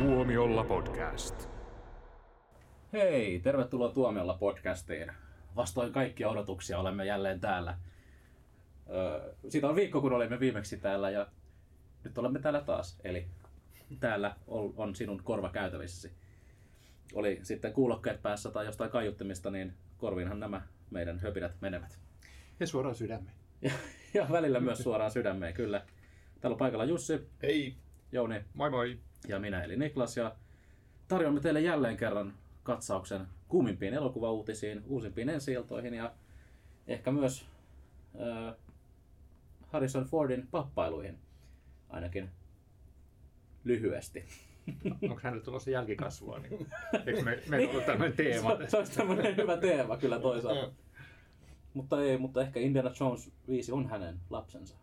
[0.00, 1.48] Tuomiolla podcast.
[2.92, 5.12] Hei, tervetuloa Tuomiolla podcastiin.
[5.56, 7.78] Vastoin kaikkia odotuksia olemme jälleen täällä.
[8.90, 11.26] Öö, siitä on viikko, kun olimme viimeksi täällä ja
[12.04, 13.00] nyt olemme täällä taas.
[13.04, 13.26] Eli
[14.00, 14.36] täällä
[14.76, 16.12] on, sinun korva käytävissäsi.
[17.14, 21.98] Oli sitten kuulokkeet päässä tai jostain kaiuttimista, niin korviinhan nämä meidän höpinät menevät.
[22.60, 23.36] Ja suoraan sydämeen.
[23.62, 23.72] Ja,
[24.14, 25.86] ja välillä myös suoraan sydämeen, kyllä.
[26.40, 27.76] Täällä on paikalla Jussi, Hei,
[28.12, 28.98] Jouni Moi moi.
[29.28, 30.16] Ja minä eli Niklas.
[30.16, 30.36] Ja
[31.08, 35.52] tarjoamme teille jälleen kerran katsauksen kuumimpiin elokuvauutisiin, uusimpiin ensi
[35.96, 36.12] ja
[36.86, 37.46] ehkä myös
[38.20, 38.54] äh,
[39.66, 41.18] Harrison Fordin pappailuihin,
[41.88, 42.30] ainakin
[43.64, 44.24] lyhyesti.
[45.02, 46.38] Onko hänellä tulossa jälkikasvua?
[46.38, 46.66] Niin,
[47.06, 48.56] eikö me, meillä ollut tämmöinen teema?
[48.56, 50.72] Se, se olisi tämmöinen hyvä teema kyllä toisaalta.
[51.74, 54.76] Mutta ei, mutta ehkä Indiana Jones 5 on hänen lapsensa.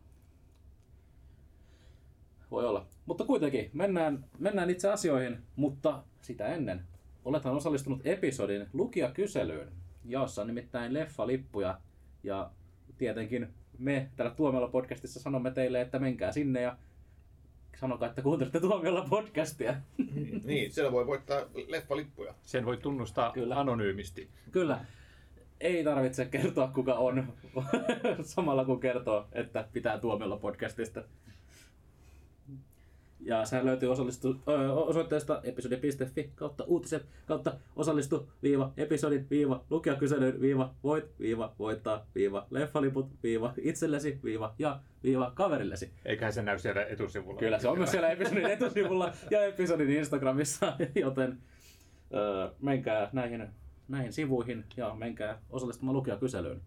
[2.52, 2.86] Voi olla.
[3.08, 6.82] Mutta kuitenkin, mennään, mennään itse asioihin, mutta sitä ennen.
[7.26, 9.72] Olethan osallistunut episodin lukijakyselyyn,
[10.06, 11.78] jossa on nimittäin leffa-lippuja.
[12.24, 12.52] Ja
[12.98, 16.78] tietenkin me täällä Tuomiolla podcastissa sanomme teille, että menkää sinne ja
[17.80, 19.76] sanokaa, että kuuntelette Tuomiolla podcastia.
[20.44, 22.34] niin, siellä voi voittaa leffalippuja.
[22.44, 23.46] Sen voi tunnustaa Kyllä.
[23.46, 23.60] Kyllä.
[23.60, 24.30] anonyymisti.
[24.52, 24.86] Kyllä.
[25.62, 27.34] Ei tarvitse kertoa kuka on,
[28.22, 31.04] samalla kun kertoo, että pitää tuomella podcastista.
[33.20, 40.42] Ja sehän löytyy osallistu, ö, osoitteesta episodi.fi kautta uutiset kautta osallistu viiva episodin viiva lukijakyselyyn
[40.42, 45.94] viiva voit viiva voittaa viiva leffaliput viiva itsellesi viiva ja viiva kaverillesi.
[46.06, 47.40] Eiköhän se näy siellä etusivulla.
[47.40, 51.38] Kyllä se on myös siellä episodin etusivulla ja episodin Instagramissa, joten
[52.14, 53.48] öö, menkää näihin,
[53.88, 56.62] näihin sivuihin ja menkää osallistumaan lukijakyselyyn.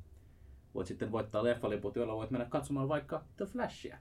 [0.74, 3.98] Voit sitten voittaa leffaliput, joilla voit mennä katsomaan vaikka The Flashia,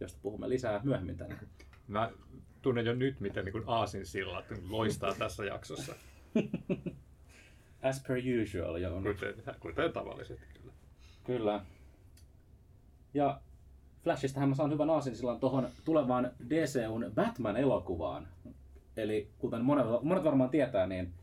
[0.00, 1.48] josta puhumme lisää myöhemmin tänään.
[1.88, 2.10] Mä
[2.62, 5.94] tunnen jo nyt, miten niin aasinsillat loistaa tässä jaksossa.
[7.82, 9.02] As per usual, joo.
[9.02, 10.72] Kuten, kuten tavallisesti kyllä.
[11.24, 11.64] Kyllä.
[13.14, 13.40] Ja
[14.04, 18.28] Flashistahan mä saan hyvän aasinsillan tuohon tulevaan DCUn Batman-elokuvaan.
[18.96, 21.14] Eli kuten monet, monet varmaan tietää, niin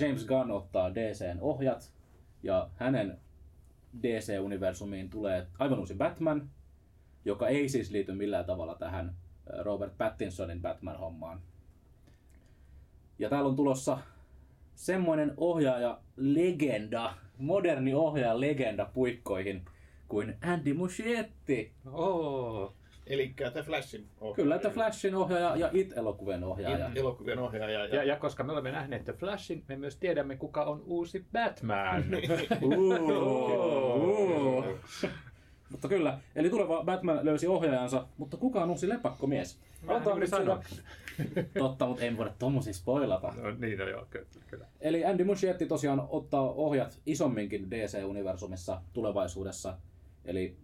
[0.00, 1.92] James Gunn ottaa DCn ohjat
[2.42, 3.18] ja hänen
[4.02, 6.50] DC-universumiin tulee aivan uusi Batman,
[7.24, 9.14] joka ei siis liity millään tavalla tähän
[9.58, 11.40] Robert Pattinsonin Batman-hommaan.
[13.18, 13.98] Ja täällä on tulossa
[14.74, 19.64] semmoinen ohjaaja legenda, moderni ohjaaja legenda puikkoihin
[20.08, 21.72] kuin Andy Muschietti.
[21.92, 22.74] Oo.
[23.06, 24.34] Eli The Flashin ohjaaja.
[24.36, 26.90] Kyllä, The Flashin ohjaaja ja It-elokuvien ohjaaja.
[26.94, 27.86] Elokuvien ohjaaja.
[27.86, 32.04] Ja, ja koska me olemme nähneet The Flashin, me myös tiedämme, kuka on uusi Batman.
[32.78, 34.64] Uuu.
[35.70, 39.58] Mutta kyllä, eli tuleva Batman löysi ohjaajansa, mutta kuka on uusi lepakkomies?
[40.04, 40.60] Juuri nyt sanoin.
[41.58, 43.32] Totta, mutta ei voida tommosia spoilata.
[43.36, 44.66] No, niin, no joo, ky- kyllä.
[44.80, 49.78] Eli Andy Muschietti tosiaan ottaa ohjat isomminkin DC-universumissa tulevaisuudessa.
[50.24, 50.56] Eli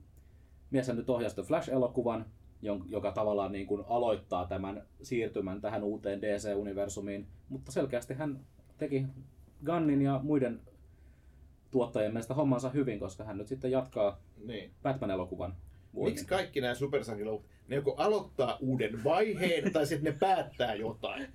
[0.70, 2.24] mies nyt ohjasi The Flash-elokuvan,
[2.88, 7.26] joka tavallaan niin kuin aloittaa tämän siirtymän tähän uuteen DC-universumiin.
[7.48, 8.40] Mutta selkeästi hän
[8.78, 9.06] teki
[9.66, 10.60] Gunnin ja muiden
[11.70, 14.70] tuottajien mielestä hommansa hyvin, koska hän nyt sitten jatkaa Niin.
[14.82, 15.54] Batman-elokuvan.
[15.92, 21.22] Miksi kaikki nämä supersankiloulut, ne joko aloittaa uuden vaiheen tai sitten ne päättää jotain?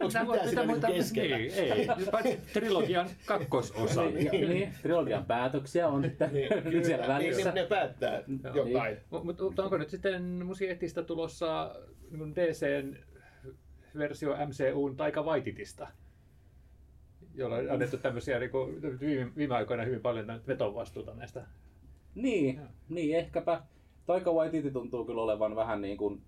[0.00, 1.38] Onko mitään siinä niinku keskellä?
[1.38, 1.86] Niin, ei.
[2.10, 4.04] Paitsi trilogian kakkososa.
[4.04, 7.50] Niin, niin, trilogian päätöksiä on sitten Niin, nyt siellä kyllä, välissä.
[7.50, 8.22] Niin, ne päättää
[8.54, 8.96] jotain.
[9.10, 11.74] Mut- Mutta onko nyt sitten Musietista tulossa
[12.10, 12.96] niin DCn
[13.98, 15.88] versio MCUn Taika Waititista?
[17.34, 21.46] Jolla on annettu tämmöisiä niin kuin, viime, viime aikoina hyvin paljon vetovastuuta näistä.
[22.22, 23.62] Niin, niin ehkäpä.
[24.06, 26.22] Taika Waititi tuntuu kyllä olevan vähän niin kuin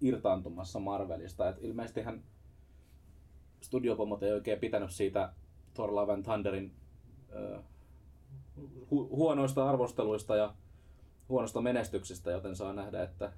[0.00, 1.48] irtaantumassa Marvelista.
[1.48, 2.22] Et ilmeisesti hän
[3.60, 5.32] studiopomot ei oikein pitänyt siitä
[5.74, 6.72] Thor Love and Thunderin
[7.32, 7.58] ö,
[8.60, 10.54] hu- huonoista arvosteluista ja
[11.28, 13.32] huonosta menestyksestä, joten saa nähdä, että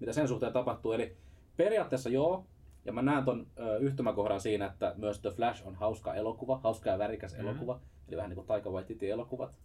[0.00, 0.92] mitä sen suhteen tapahtuu.
[0.92, 1.16] Eli
[1.56, 2.44] periaatteessa joo,
[2.84, 6.90] ja mä näen ton ö, yhtymäkohdan siinä, että myös The Flash on hauska elokuva, hauska
[6.90, 7.40] ja värikäs Mhm.
[7.48, 9.58] elokuva, eli vähän niin kuin Taika Waititi elokuvat.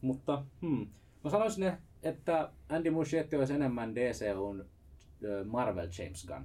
[0.00, 0.86] Mutta hmm,
[1.24, 1.72] mä sanoisin,
[2.02, 4.64] että Andy Muschietti olisi enemmän DCUn
[5.46, 6.44] Marvel James Gunn.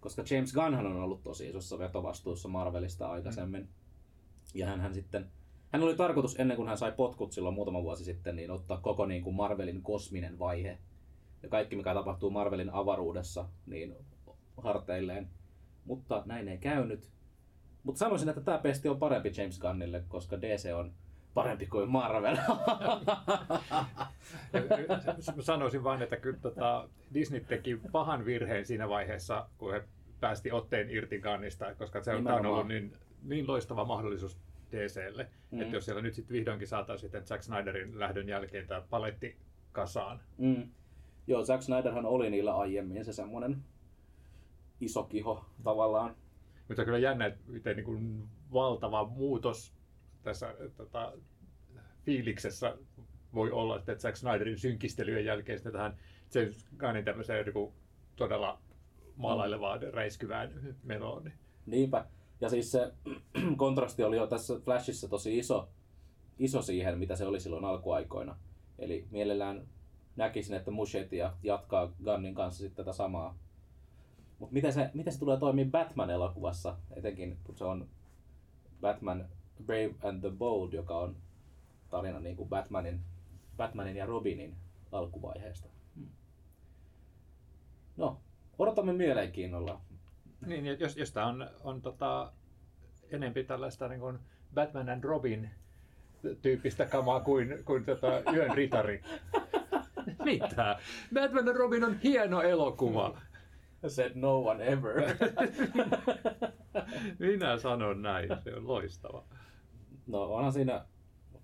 [0.00, 3.68] Koska James Gunnhan on ollut tosi isossa vetovastuussa Marvelista aikaisemmin.
[4.54, 5.30] Ja hän, hän sitten,
[5.72, 9.06] hän oli tarkoitus ennen kuin hän sai potkut silloin muutama vuosi sitten, niin ottaa koko
[9.06, 10.78] niin kuin Marvelin kosminen vaihe.
[11.42, 13.94] Ja kaikki mikä tapahtuu Marvelin avaruudessa, niin
[14.56, 15.28] harteilleen.
[15.84, 17.10] Mutta näin ei käynyt.
[17.82, 20.92] Mutta sanoisin, että tämä pesti on parempi James Gunnille, koska DC on
[21.42, 22.36] parempi kuin Marvel.
[25.40, 29.82] Sanoisin vain, että kyllä tota, Disney teki pahan virheen siinä vaiheessa, kun he
[30.20, 32.92] päästi otteen irti Gunnista, koska se on, ollut niin,
[33.22, 34.38] niin loistava mahdollisuus
[34.72, 35.60] DClle, Mm.
[35.60, 39.36] että jos siellä nyt sitten vihdoinkin saataisiin sitten Zack Snyderin lähdön jälkeen tämä paletti
[39.72, 40.20] kasaan.
[40.38, 40.68] Mm.
[41.26, 43.56] Joo, Zack Snyderhan oli niillä aiemmin se semmoinen
[44.80, 46.14] iso kiho tavallaan.
[46.68, 49.72] Mutta kyllä jännä, että miten niin kuin valtava muutos
[50.28, 51.12] tässä tota,
[52.04, 52.76] fiiliksessä
[53.34, 55.96] voi olla, että Zack Snyderin synkistelyjen jälkeen sitten tähän
[56.34, 57.72] James Gunnin tämmöiseen niin
[58.16, 58.60] todella
[59.16, 61.24] maalailevaan, räiskyvään menoon.
[61.24, 61.34] niin
[61.66, 62.04] Niinpä.
[62.40, 62.92] Ja siis se
[63.56, 65.68] kontrasti oli jo tässä Flashissa tosi iso,
[66.38, 68.36] iso siihen, mitä se oli silloin alkuaikoina.
[68.78, 69.68] Eli mielellään
[70.16, 73.38] näkisin, että Muschietti jatkaa Gunnin kanssa sitten tätä samaa.
[74.38, 77.88] Mutta miten se, miten se tulee toimia Batman-elokuvassa, etenkin kun se on
[78.80, 79.28] Batman
[79.66, 81.16] Brave and the Bold, joka on
[81.90, 83.00] tarina niin kuin Batmanin,
[83.56, 84.56] Batmanin ja Robinin
[84.92, 85.68] alkuvaiheesta.
[87.96, 88.20] No,
[88.58, 89.80] odotamme mielenkiinnolla.
[90.46, 92.32] Niin, jos, jos tämä on, on tota,
[93.10, 94.18] enempi tällaista niin kuin
[94.54, 95.50] Batman and Robin
[96.42, 99.02] tyyppistä kamaa kuin, kuin tota Yön ritari.
[100.24, 100.78] Mitä?
[101.14, 103.20] Batman and Robin on hieno elokuva.
[103.88, 104.94] Said no one ever.
[107.18, 109.24] Minä sanon näin, se on loistava.
[110.08, 110.84] No onhan siinä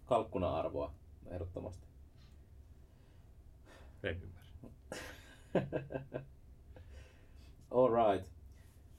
[0.07, 0.95] kalkkuna-arvoa
[1.27, 1.87] ehdottomasti.
[4.03, 4.45] En ymmärrä.
[7.71, 8.31] Alright.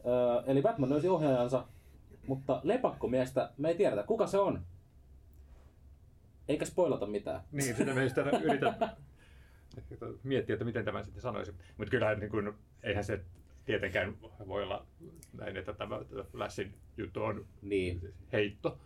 [0.06, 1.66] Öö, eli Batman löysi ohjaajansa,
[2.28, 4.66] mutta lepakkomiestä me ei tiedetä, kuka se on.
[6.48, 7.42] Eikä spoilata mitään.
[7.52, 8.76] Niin, sitä meistä yritän
[10.24, 11.54] miettiä, että miten tämän sitten sanoisi.
[11.78, 12.54] Mutta kyllähän niin kuin,
[12.84, 13.22] eihän se
[13.66, 14.86] tietenkään voi olla
[15.34, 16.00] näin, että tämä
[16.32, 18.80] Flashin juttu on Niin, heitto.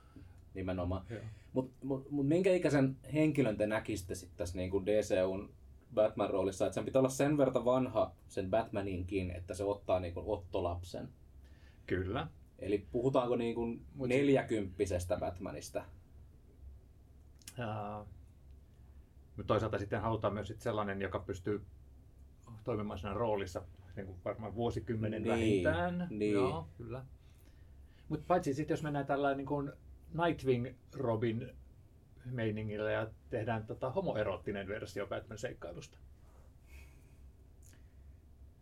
[0.54, 1.06] Nimenomaan.
[1.54, 5.50] Mutta mut, mut minkä ikäisen henkilön te näkisitte sitten tässä niin kuin DCUn
[5.94, 10.26] Batman-roolissa, että sen pitää olla sen verran vanha sen Batmaninkin, että se ottaa niin kuin
[10.28, 11.10] ottolapsen.
[11.88, 12.28] Kyllä.
[12.60, 15.84] Eli puhutaanko niin kuin Mut- neljäkymppisestä Batmanista?
[17.60, 18.08] Uh,
[19.38, 21.62] mutta toisaalta sitten halutaan myös sit sellainen, joka pystyy
[22.64, 23.62] toimimaan siinä roolissa
[23.96, 26.08] niin kuin varmaan vuosikymmenen Niin, vähintään.
[26.10, 26.34] niin.
[26.34, 27.06] Joo, kyllä.
[28.10, 29.72] Mutta paitsi sitten jos mennään tällä niin kuin
[30.14, 31.50] Nightwing Robin
[32.26, 35.98] meiningillä ja tehdään tota homoeroottinen versio Batman-seikkailusta.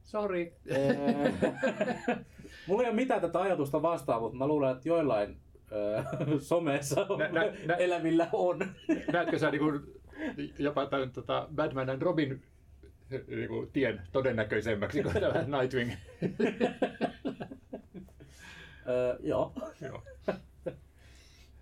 [0.03, 0.53] Sori.
[0.67, 0.93] Ee,
[2.67, 5.37] Mulla ei ole mitään tätä ajatusta vastaan, mutta mä luulen, että joillain
[5.71, 6.03] öö,
[6.39, 8.59] somessa Nä- nä- nä- elävillä on.
[9.13, 9.61] Näetkö sä niin
[10.59, 12.43] jopa tämän tota Batman and Robin
[13.27, 15.91] niin kuin, tien todennäköisemmäksi kuin tämä Nightwing?
[18.87, 20.03] öö, joo, Joo.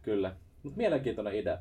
[0.06, 0.36] Kyllä.
[0.64, 1.60] Mut mielenkiintoinen idea.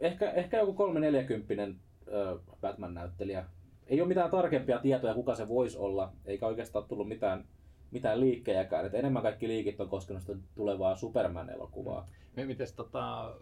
[0.00, 3.44] Ehkä, ehkä joku 340 öö, Batman-näyttelijä.
[3.86, 7.44] Ei ole mitään tarkempia tietoja, kuka se voisi olla, eikä oikeastaan tullut mitään,
[7.90, 8.86] mitään liikkejäkään.
[8.86, 12.08] Et enemmän kaikki liikit on koskenut sitä tulevaa Superman-elokuvaa.
[12.36, 13.34] Me mites, tota,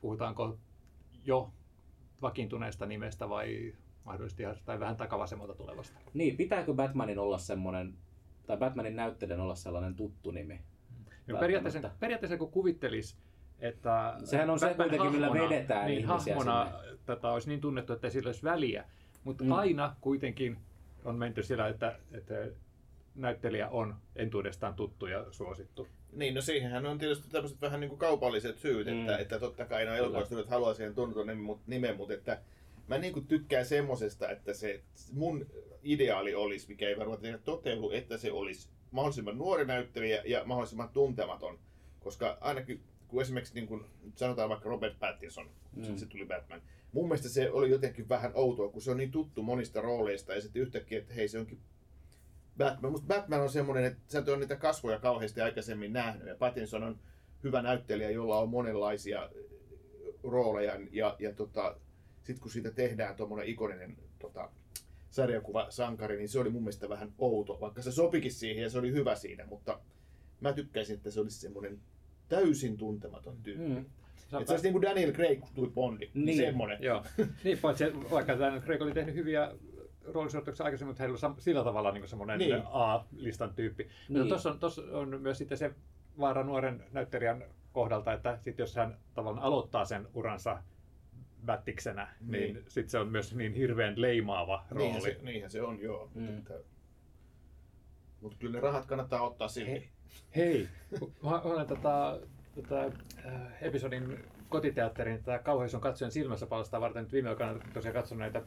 [0.00, 0.58] puhutaanko
[1.24, 1.52] jo
[2.22, 3.72] vakiintuneesta nimestä vai
[4.04, 5.98] mahdollisesti tai vähän takavasemmalta tulevasta?
[6.14, 7.94] Niin, pitääkö Batmanin olla semmoinen,
[8.46, 10.60] tai Batmanin näyttelijän olla sellainen tuttu nimi?
[11.26, 13.18] No, periaatteessa, periaatteessa kun kuvittelis,
[13.68, 16.72] että Sehän on se kuitenkin, millä vedetään niin, ihmisiä hahmona
[17.06, 18.84] tätä olisi niin tunnettu, että ei sillä olisi väliä.
[19.24, 19.52] Mutta Mm.
[19.52, 20.56] aina kuitenkin
[21.04, 22.34] on menty sillä, että, että
[23.14, 25.88] näyttelijä on entuudestaan tuttu ja suosittu.
[26.12, 29.00] Niin, no siihenhän on tietysti tämmöiset vähän niin kuin kaupalliset syyt, Mm.
[29.00, 31.26] että, että totta kai no elokuvastudiot haluaa siihen tunnetun
[31.66, 32.38] nimen, mutta että
[32.88, 34.80] mä niin kuin tykkään semmosesta, että se
[35.12, 35.46] mun
[35.82, 40.88] ideaali olisi, mikä ei varmaan tehdä toteudu, että se olisi mahdollisimman nuori näyttelijä ja mahdollisimman
[40.88, 41.58] tuntematon.
[42.00, 42.80] Koska ainakin,
[43.14, 43.84] kun esimerkiksi niin kuin,
[44.16, 45.96] sanotaan vaikka Robert Pattinson, kun Mm.
[45.96, 49.42] se tuli Batman, mun mielestä se oli jotenkin vähän outoa, kun se on niin tuttu
[49.42, 51.60] monista rooleista ja sitten yhtäkkiä, että hei se onkin
[52.58, 52.92] Batman.
[52.92, 56.26] Musta Batman on semmoinen, että sä et ole niitä kasvoja kauheasti aikaisemmin nähnyt.
[56.28, 56.98] Ja Pattinson on
[57.44, 59.30] hyvä näyttelijä, jolla on monenlaisia
[60.22, 60.78] rooleja.
[60.90, 61.76] Ja, ja tota,
[62.22, 64.50] sitten kun siitä tehdään tuommoinen ikoninen tota,
[65.10, 67.58] sarjakuva sankari, niin se oli mun mielestä vähän outo.
[67.60, 69.80] Vaikka se sopikin siihen ja se oli hyvä siinä, mutta
[70.40, 71.80] mä tykkäisin, että se olisi semmoinen
[72.28, 73.68] täysin tuntematon tyyppi.
[73.68, 73.84] Mm.
[74.28, 76.10] Se olisi niin kuin Daniel Craig, kun tuli Bondi.
[76.14, 76.26] Niin.
[76.26, 76.38] Niin.
[76.38, 76.78] Semmoinen.
[76.80, 77.04] Joo.
[77.44, 79.52] niin, paitsi vaikka tämä Craig oli tehnyt hyviä
[80.04, 82.62] roolisuorituksia aikaisemmin, mutta heillä on sillä tavalla niin semmoinen Niin.
[82.64, 83.82] A-listan tyyppi.
[83.82, 83.92] Niin.
[84.08, 85.74] Mutta tuossa on, tossa on myös sitten se
[86.18, 90.62] vaara nuoren näyttelijän kohdalta, että sit jos hän tavallaan aloittaa sen uransa
[91.46, 92.64] Battiksenä, niin, Niin.
[92.68, 94.84] sitten se on myös niin hirveän leimaava rooli.
[94.92, 96.10] Niinhän se, niinhän se on, joo.
[96.14, 96.42] Mm.
[98.20, 99.90] Mutta, kyllä ne rahat kannattaa ottaa silti.
[100.36, 100.68] Hei,
[101.22, 102.18] mä olen tätä,
[102.54, 102.84] tätä
[103.26, 108.20] äh, episodin kotiteatterin tätä kauheus on katsojen silmässä palstaa varten nyt viime aikoina tosiaan katsonut
[108.20, 108.42] näitä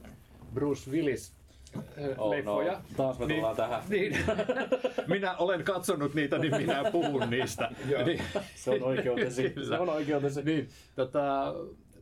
[0.54, 1.34] Bruce Willis
[1.78, 1.84] äh,
[2.18, 2.72] Oh, leffoja.
[2.74, 3.84] no, taas me tullaan tähän.
[3.90, 4.18] Niin,
[5.08, 7.70] minä olen katsonut niitä, niin minä puhun niistä.
[7.90, 8.04] Joo.
[8.06, 8.22] niin,
[8.56, 9.54] Se on oikeutesi.
[9.70, 10.44] Se on oikeutesi.
[10.44, 11.54] niin, tota,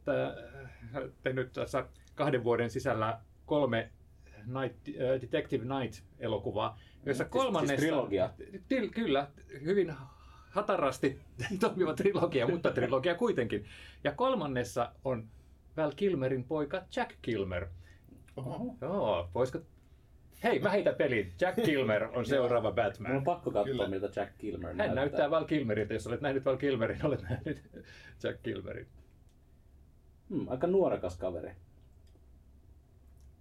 [0.06, 0.34] tää,
[1.24, 3.90] tehnyt tässä kahden vuoden sisällä kolme
[4.46, 7.76] Night, äh, Detective Night-elokuvaa, joissa Siis- kolmannessa...
[7.82, 8.30] siis trilogia?
[8.68, 9.28] Til, kyllä,
[9.64, 9.94] hyvin
[10.50, 11.20] hatarasti
[11.60, 13.66] toimiva trilogia, mutta trilogia kuitenkin.
[14.04, 15.28] Ja kolmannessa on
[15.78, 17.68] Val Kilmerin poika Jack Kilmer.
[18.38, 18.76] Oho.
[18.82, 19.60] Joo, voisiko...
[20.44, 21.34] Hei, mä heitän pelin.
[21.42, 23.24] Jack Kilmer on seuraava Mun on Batman.
[23.24, 23.88] pakko katsoa, Kyllä.
[23.88, 24.96] miltä Jack Kilmer Hän näyttää.
[24.96, 25.94] näyttää Val Kilmeriltä.
[25.94, 27.64] Jos olet nähnyt Val Kilmerin, olet nähnyt
[28.24, 28.88] Jack Kilmerin.
[30.30, 31.52] Hmm, aika nuorekas kaveri.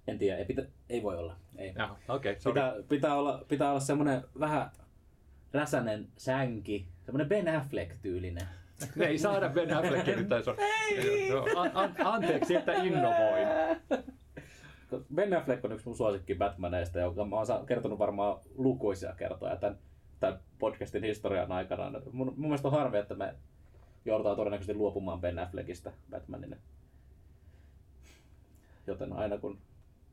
[0.06, 1.37] En tiedä, ei, pitä, ei voi olla.
[1.76, 1.82] Ei.
[1.82, 2.54] Jaha, okay, sorry.
[2.54, 4.70] Pitää, pitää, olla, pitää olla semmonen vähän
[5.52, 8.46] räsänen sänki, semmonen Ben Affleck-tyylinen.
[8.96, 10.54] Me ei saada Ben Affleckia nyt tässä.
[11.28, 13.48] Joo, an, an, anteeksi, että innovoin.
[15.14, 19.78] Ben Affleck on yksi mun suosikki Batmaneista, jonka mä oon kertonut varmaan lukuisia kertoja tämän,
[20.20, 22.00] tämän podcastin historian aikana.
[22.12, 23.34] Mun, mun mielestä on harmi, että me
[24.04, 26.56] joudutaan todennäköisesti luopumaan Ben Affleckista Batmanina.
[28.86, 29.58] Joten aina kun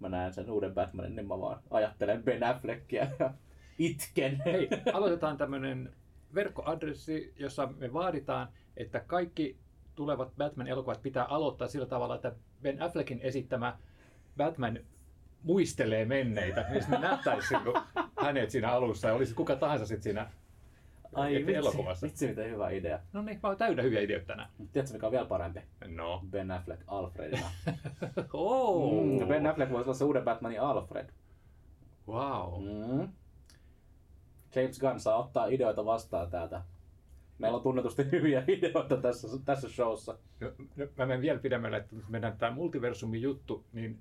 [0.01, 3.33] mä näen sen uuden Batmanin, niin mä vaan ajattelen Ben Affleckia ja
[3.79, 4.41] itken.
[4.45, 5.93] Hei, aloitetaan tämmöinen
[6.33, 9.57] verkkoadressi, jossa me vaaditaan, että kaikki
[9.95, 13.77] tulevat Batman-elokuvat pitää aloittaa sillä tavalla, että Ben Affleckin esittämä
[14.37, 14.79] Batman
[15.43, 17.61] muistelee menneitä, niin me nähtäisiin
[18.21, 20.31] hänet siinä alussa ja olisi kuka tahansa sitten siinä
[21.13, 22.07] Ai vitsi, elokuvassa.
[22.07, 22.99] vitsi miten hyvä idea.
[23.13, 24.49] No niin, mä oon täynnä hyviä ideoita tänään.
[24.71, 25.59] Tiedätkö mikä on vielä parempi?
[25.87, 26.23] No.
[26.29, 27.51] Ben Affleck Alfredina.
[28.33, 29.03] Oh.
[29.03, 31.09] Mm, Ben Affleck voisi olla se uuden Batmanin Alfred.
[32.07, 32.63] Wow.
[32.63, 33.09] Mm.
[34.55, 36.61] James Gunn saa ottaa ideoita vastaan täältä.
[37.37, 40.17] Meillä on tunnetusti hyviä ideoita tässä, tässä showssa.
[40.39, 43.99] No, no, mä menen vielä pidemmälle, että mennään tämä multiversumin juttu, niin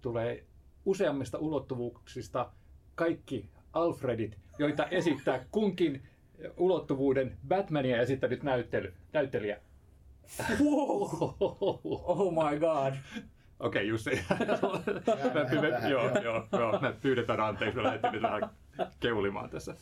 [0.00, 0.44] tulee
[0.84, 2.50] useammista ulottuvuuksista
[2.94, 6.02] kaikki Alfredit, joita esittää kunkin
[6.56, 9.60] ulottuvuuden Batmania esittänyt näyttely, näyttelijä.
[10.60, 11.02] Wow.
[11.84, 12.94] Oh my god.
[13.60, 14.10] Okei, Jussi.
[15.34, 18.50] mä pyydän, joo, joo, joo, mä pyydetään anteeksi, mä lähdettiin nyt vähän
[19.00, 19.74] keulimaan tässä.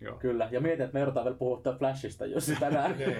[0.00, 0.16] Joo.
[0.16, 2.92] Kyllä, ja mietin, että me joudutaan vielä puhua Flashista, jos tänään.
[2.92, 3.16] Okei.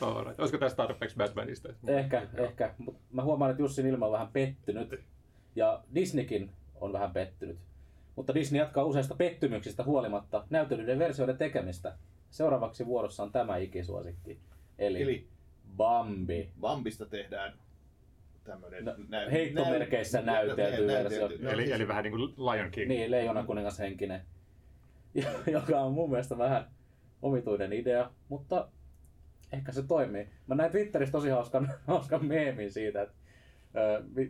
[0.00, 0.40] Alright.
[0.40, 1.68] Olisiko tästä tarpeeksi Batmanista?
[1.86, 2.74] ehkä, ehkä.
[2.78, 5.00] Mutta mä huomaan, että Jussin ilma on vähän pettynyt.
[5.56, 7.58] Ja Disneykin on vähän pettynyt.
[8.18, 11.96] Mutta Disney jatkaa useista pettymyksistä huolimatta näytelyiden versioiden tekemistä.
[12.30, 14.38] Seuraavaksi vuorossa on tämä ikisuosikki.
[14.78, 15.28] Eli, Eli
[15.76, 16.50] Bambi.
[16.60, 17.52] Bambista tehdään
[18.44, 18.92] tämmöinen No,
[19.30, 21.28] heittomerkeissä näytelty versio.
[21.40, 22.88] No, eli, eli vähän niin kuin Lion King.
[22.88, 24.20] Niin, Leijona kuningas henkinen.
[25.52, 26.70] Joka on mun mielestä vähän
[27.22, 28.68] omituinen idea, mutta
[29.52, 30.28] ehkä se toimii.
[30.46, 33.14] Mä näin Twitterissä tosi hauskan, hauskan meemin siitä, että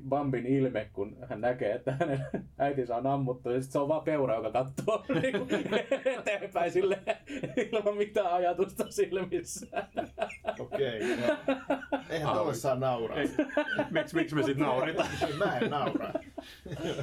[0.09, 2.27] Bambin ilme, kun hän näkee, että hänen
[2.59, 5.47] äitinsä on ammuttu, ja sit se on vaan peura, joka katsoo niinku
[6.05, 6.99] eteenpäin sille
[7.57, 9.67] ilman mitään ajatusta silmissä.
[10.59, 11.01] Okei.
[11.21, 11.37] joo.
[12.11, 13.19] Eihän tolle saa nauraa.
[13.91, 15.09] Miksi, miksi me sitten nauritaan?
[15.39, 16.13] Mä en naura.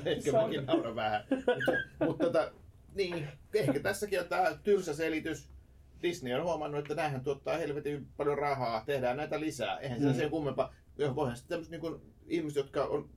[0.06, 1.24] Ehkä Se on- mäkin nauran vähän.
[1.30, 1.72] Mutta,
[2.06, 2.52] mutta tota,
[2.96, 5.50] niin, ehkä tässäkin on tämä tylsä selitys.
[6.04, 9.78] Disney on huomannut, että näähän tuottaa helvetin paljon rahaa, tehdään näitä lisää.
[9.80, 10.14] Eihän se Mm.
[10.14, 10.74] sen kummempaa.
[11.16, 13.10] Voihan sitten tämmöiset niin ihmiset, jotka on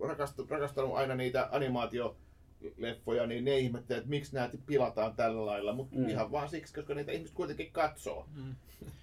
[0.00, 5.72] rakastanut, rakastanut aina niitä animaatioleffoja, niin ne ihmettelee, että miksi nämä pilataan tällä lailla.
[5.72, 6.02] Mutta Mm.
[6.02, 6.08] mm.
[6.08, 8.26] ihan vaan siksi, koska niitä ihmiset kuitenkin katsoo.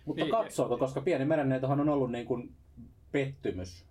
[0.05, 2.51] Mutta Niin, katsooko, koska pieni merenneitohan on ollut niin kuin
[3.11, 3.85] pettymys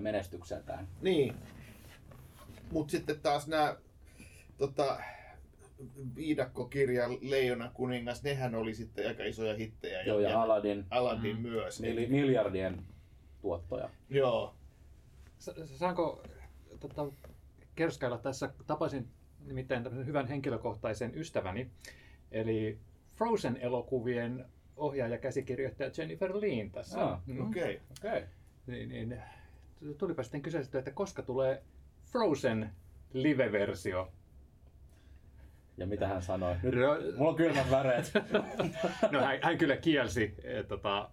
[0.00, 0.88] menestykseltään.
[1.02, 1.34] Niin.
[2.70, 3.76] Mutta sitten taas nämä
[4.58, 5.00] tota,
[6.16, 10.02] viidakkokirja Leijona kuningas, nehän oli sitten aika isoja hittejä.
[10.02, 11.80] Joo, ja Aladdin Aladdin myös.
[11.80, 12.82] mil- miljardien
[13.42, 13.90] tuottoja.
[14.10, 14.54] Joo.
[15.42, 16.22] Sa- Saanko
[16.80, 17.06] tota,
[17.74, 18.50] kerskailla tässä?
[18.66, 19.08] Tapasin
[19.46, 21.70] nimittäin tämmöisen hyvän henkilökohtaisen ystäväni,
[22.32, 22.78] eli
[23.16, 24.44] Frozen-elokuvien
[24.76, 27.04] ohjaaja käsikirjoittaja Jennifer Lean tässä.
[27.04, 27.46] Ah, Mm.
[27.48, 27.80] Okei.
[27.98, 28.24] Okei.
[28.66, 29.22] Niin, niin,
[29.98, 31.62] tulipa sitten kysytty, että koska tulee
[32.04, 32.70] Frozen
[33.12, 34.12] live-versio.
[35.76, 36.56] Ja mitä hän sanoi?
[36.62, 38.12] Nyt, No, mulla on kylmät väreet.
[39.12, 41.10] no hän, hän kyllä kielsi, että, tota,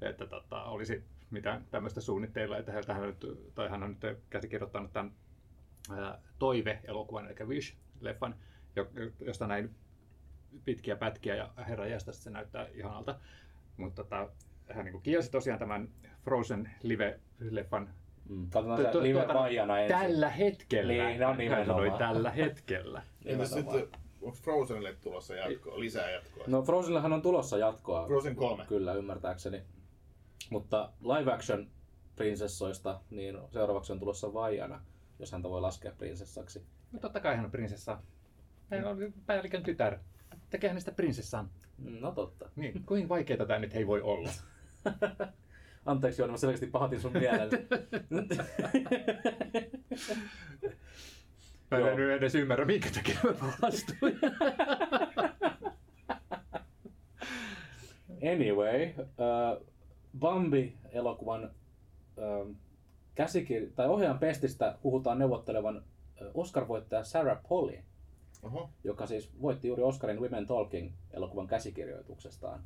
[0.00, 4.92] että tota, olisi mitään tämmöistä suunnitteilla, että hän, hän, nyt, tai hän on nyt käsikirjoittanut
[4.92, 5.12] tämän
[5.98, 8.34] ää, Toive-elokuvan, eli Wish-leffan,
[8.76, 9.74] jo- josta näin
[10.64, 13.18] pitkiä pätkiä ja herra jästä se näyttää ihanalta.
[13.76, 14.28] Mutta tota,
[14.72, 15.88] hän niin kielsi tosiaan tämän
[16.24, 17.88] Frozen live-leffan
[18.28, 19.98] Mm, Katsotaan se tuota, vaijana ensin.
[19.98, 20.92] tällä hetkellä.
[20.92, 21.66] Niin, no hän nimenomaan.
[21.66, 23.02] sanoi tällä hetkellä.
[23.44, 23.88] Sitten,
[24.22, 26.44] onko Frozenille tulossa jatkoa, lisää jatkoa?
[26.46, 28.06] No Frozenillehan on tulossa jatkoa.
[28.06, 28.64] Frozen 3.
[28.66, 29.62] Kyllä, ymmärtääkseni.
[30.50, 31.70] Mutta live action
[32.16, 34.80] prinsessoista, niin seuraavaksi on tulossa Vaiana,
[35.18, 36.66] jos häntä voi laskea prinsessaksi.
[36.92, 37.98] No totta kai hän on prinsessa.
[38.70, 39.98] Hän on päällikön tytär.
[40.50, 41.50] Tekee hänestä prinsessan.
[41.78, 42.50] No totta.
[42.56, 44.30] Niin, kuinka vaikeaa tämä nyt ei voi olla?
[45.86, 47.50] Anteeksi Joona, mä selkeästi pahoitin sun mielen.
[51.70, 54.18] Mä en nyt edes ymmärrä, minkä takia mä pahastuin.
[58.32, 59.66] anyway, uh,
[60.18, 61.50] Bambi-elokuvan
[62.16, 62.56] uh,
[63.14, 65.84] käsikir- tai ohjaajan pestistä puhutaan neuvottelevan
[66.34, 67.78] Oscar-voittaja Sarah Polly,
[68.42, 68.70] Oho.
[68.84, 72.64] joka siis voitti juuri Oscarin Women Talking elokuvan käsikirjoituksestaan.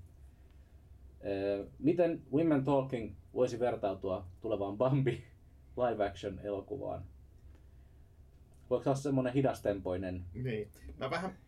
[1.79, 5.25] Miten Women Talking voisi vertautua tulevaan Bambi
[5.77, 7.05] live action elokuvaan?
[8.71, 10.25] Voiko se olla semmoinen hidastempoinen?
[10.35, 10.71] Niin.
[10.99, 11.39] Mä vähän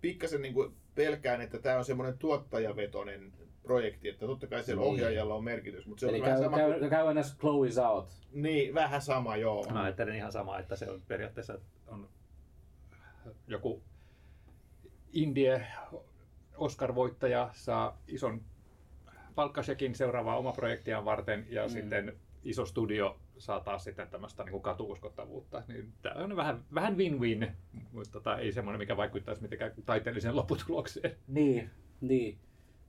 [0.00, 3.32] pikkasen niin kuin pelkään, että tämä on semmoinen tuottajavetoinen
[3.64, 4.92] projekti, että totta kai siellä Niin.
[4.92, 7.36] ohjaajalla on merkitys, mutta se Eli on vähän käy, sama, käy, kuin, käy ns.
[7.38, 8.08] Chloe's Out.
[8.32, 9.66] niin, vähän sama, joo.
[9.72, 12.08] Mä ajattelen ihan samaa, että se on periaatteessa on
[13.48, 13.82] joku
[15.12, 15.66] indie
[16.56, 18.42] Oscar-voittaja saa ison
[19.34, 21.68] palkkasekin seuraavaa oma projektiaan varten ja mm.
[21.70, 25.62] sitten iso studio saa taas sitten tämmöistä niin katuuskottavuutta.
[25.68, 27.50] Niin tämä on vähän, vähän win-win,
[27.92, 31.16] mutta tota, ei semmoinen, mikä vaikuttaisi mitenkään taiteelliseen lopputulokseen.
[31.28, 32.38] Niin, niin.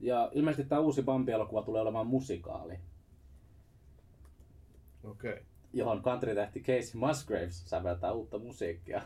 [0.05, 2.73] Ja ilmeisesti tämä uusi Bambi-elokuva tulee olemaan musikaali,
[5.03, 5.31] Okei.
[5.31, 5.43] Okay.
[5.73, 9.01] johon country-tähti Casey Musgraves säveltää uutta musiikkia.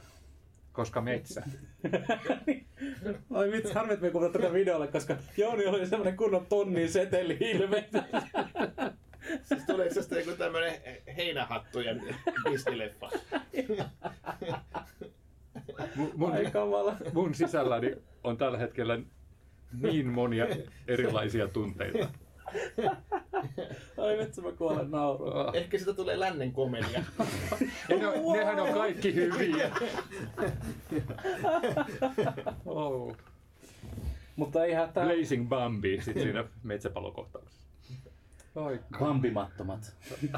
[0.72, 1.44] Koska metsä.
[3.34, 6.92] Ai vitsi, harmi, että me ei kuvata tätä videolle, koska Jouni oli semmoinen kunnon tonnin
[6.92, 7.90] seteli ilme.
[9.44, 10.74] Siis tuleeko tästä joku tämmönen
[11.18, 12.02] heinähattujen
[12.50, 13.20] Disney-leffa?
[15.96, 16.96] Mun, mun, Ai kamala.
[17.14, 19.00] mun sisälläni on tällä hetkellä
[19.82, 20.48] niin monia
[20.88, 22.08] erilaisia tunteita.
[23.98, 25.56] Ai vitsi, mä kuolen nauruun.
[25.56, 27.04] Ehkä sitä tulee lännen komedia.
[27.90, 29.72] Ja ne, on- nehän on kaikki hyviä.
[32.66, 33.18] Oh.
[34.36, 35.06] Mutta ei hätää.
[35.06, 37.68] Blazing Bambi sit siinä metsäpalokohtauksessa.
[38.56, 39.96] Oi, Bambimattomat.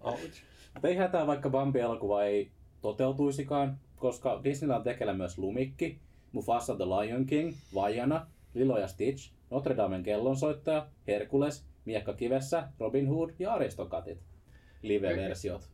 [0.00, 0.42] ouch.
[0.74, 2.50] Mutta ei hätää, vaikka Bambi-elokuva ei
[2.82, 5.98] toteutuisikaan, koska Disneyllä on tekellä myös Lumikki,
[6.36, 13.08] Mufasa the Lion King, Vaiana, Lilo ja Stitch, Notre Damen kellonsoittaja, Herkules, Miekka kivessä, Robin
[13.08, 14.18] Hood ja Aristokatit.
[14.82, 15.68] Live-versiot.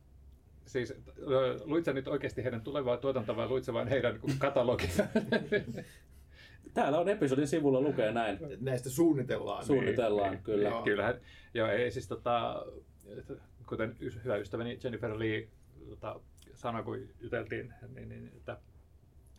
[0.65, 4.89] Siis ö, luit sä nyt oikeasti heidän tulevaa tuotantoa vai luit sä vain heidän katalogia?
[6.73, 8.39] Täällä on episodin sivulla lukee näin.
[8.61, 9.65] Näistä suunnitellaan.
[9.65, 10.69] Suunnitellaan, Niin, kyllä.
[10.69, 10.83] Joo.
[10.83, 11.15] Kyllähän,
[11.53, 12.65] joo, ei siis tota,
[13.67, 15.47] kuten hyvä ystäväni Jennifer Lee
[15.89, 16.19] tota,
[16.53, 18.57] sanoi, kun juteltiin, niin, niin että,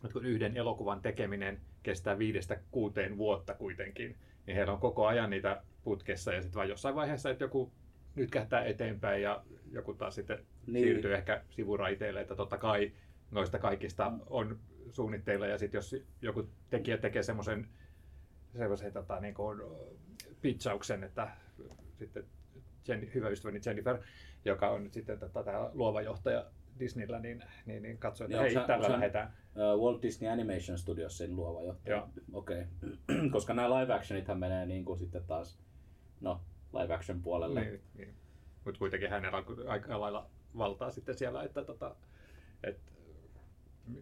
[0.05, 4.15] että kun yhden elokuvan tekeminen kestää viidestä kuuteen vuotta kuitenkin,
[4.45, 7.71] niin heillä on koko ajan niitä putkessa ja sitten vaan jossain vaiheessa, että joku
[8.15, 10.73] nyt kähtää eteenpäin ja joku taas sitten Niin.
[10.73, 10.83] niin.
[10.83, 12.91] siirtyy ehkä sivuraiteille, että totta kai
[13.31, 17.67] noista kaikista on suunnitteilla ja sitten jos joku tekijä tekee semmoisen
[18.57, 19.61] semmoisen tota, niin kuin,
[20.41, 21.29] pitchauksen, että
[21.93, 22.23] sitten
[22.87, 23.97] Jenni, hyvä ystäväni Jennifer,
[24.45, 26.45] joka on nyt sitten tota, tämä luova johtaja
[26.79, 29.33] Disneyllä, niin, niin, niin katsoi, että Ja hei, onko tällä lähdetään.
[29.55, 32.07] Uh, Walt Disney Animation Studiosin luova johtaja.
[32.33, 32.63] Okei.
[32.63, 33.29] Okay.
[33.33, 35.59] Koska nämä live actionithan menee niin kuin sitten taas
[36.21, 36.41] no,
[36.73, 37.61] live action puolelle.
[37.61, 38.13] Niin, niin.
[38.65, 41.95] Mutta kuitenkin hänellä on aika lailla valtaa sitten siellä, että tota,
[42.63, 42.79] et,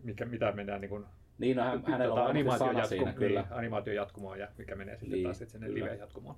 [0.03, 1.05] mikä, mitä mennään niin kuin,
[1.37, 3.41] Niin, no, hän, hänellä on varmasti animaation, sana siinä, jatkumo, kyllä.
[3.41, 5.85] niin, animaation jatkumoon ja mikä menee sitten Niin, taas sitten sinne kyllä.
[5.85, 6.35] live-jatkumoon.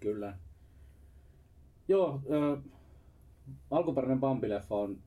[0.00, 0.36] Kyllä.
[1.88, 2.56] Joo, ö,
[3.70, 4.98] alkuperäinen Bambi-leffa on,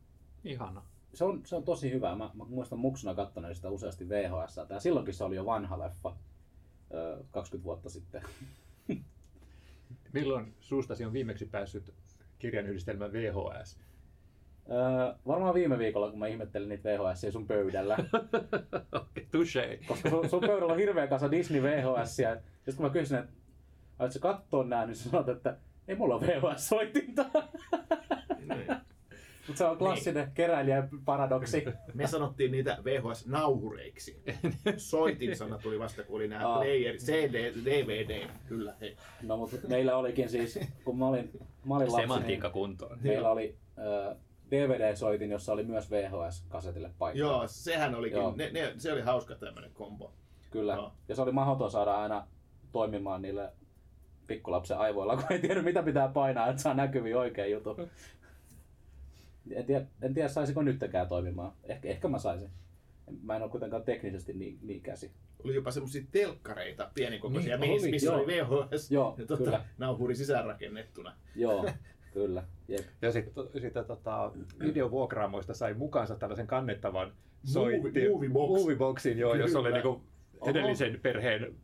[0.44, 0.82] Ihana.
[1.14, 2.16] Se on, se on tosi hyvä.
[2.16, 4.60] Mä, mä muistan muksuna katsoneeni sitä useasti VHS.
[4.70, 6.16] Ja silloinkin se oli jo vanha leffa,
[6.94, 8.22] ö, 20 vuotta sitten.
[10.14, 11.94] Milloin suustasi on viimeksi päässyt
[12.40, 13.80] kirjan yhdistelmä VHS?
[14.72, 17.98] Ö, varmaan viime viikolla, kun mä ihmettelin niitä VHS sun pöydällä.
[19.32, 19.88] Touché.
[19.88, 22.20] Koska sun, sun pöydällä on hirveä kasa Disney VHS.
[22.20, 23.34] Ja sitten kun mä kysyin, että
[24.00, 27.26] aiotko sä katsoa nää, niin sä sanot, että ei mulla ole VHS-soitinta.
[29.50, 31.66] Mutta se on klassinen keräilijän paradoksi.
[31.94, 34.22] Me sanottiin niitä VHS-nauhureiksi.
[34.78, 36.58] Soitin sana tuli vasta, kun oli nämä Aa.
[36.58, 38.28] player, CD, DVD.
[38.48, 38.98] Kyllä, hei.
[39.24, 41.32] No mutta meillä olikin siis, kun mä olin,
[41.66, 42.98] mä olin lapsi, Semantiikka niin kuntoon.
[43.02, 44.18] meillä oli äh,
[44.52, 47.20] DVD-soitin, jossa oli myös VHS-kasetille paikka.
[47.20, 48.34] Joo, sehän olikin, Joo.
[48.36, 50.14] ne, ne, se oli hauska tämmöinen kombo.
[50.52, 50.74] Kyllä.
[50.74, 50.92] Joo.
[51.08, 52.28] Ja se oli mahdoton saada aina
[52.72, 53.54] toimimaan niille
[54.28, 57.90] pikkulapsen aivoilla, kun ei tiedä mitä pitää painaa, että saa näkyviin oikein jutun.
[59.52, 61.52] En tiedä, en tiedä saisiko nytkään toimimaan.
[61.64, 62.50] Ehkä, ehkä mä saisin.
[63.24, 65.12] Mä en ole kuitenkaan teknisesti niin, niin käsi.
[65.44, 68.18] oli jopa semmoisia telkkareita pienikokoisia, Niin, missä, oli, missä joo.
[68.18, 68.28] oli
[68.72, 69.66] VHS Joo, ja tota, kyllä.
[69.78, 71.16] nauhuri sisäänrakennettuna.
[71.36, 71.70] Joo,
[72.14, 72.44] kyllä.
[72.68, 72.86] Jep.
[73.02, 77.12] Ja sitten sit, tota, videovuokraamoista sai mukaansa tällaisen kannettavan
[77.44, 78.62] soitti, moviebox.
[78.62, 79.84] movieboxin, joo, jossa oli Kyllä.
[79.84, 80.04] niinku
[80.46, 81.56] edellisen perheen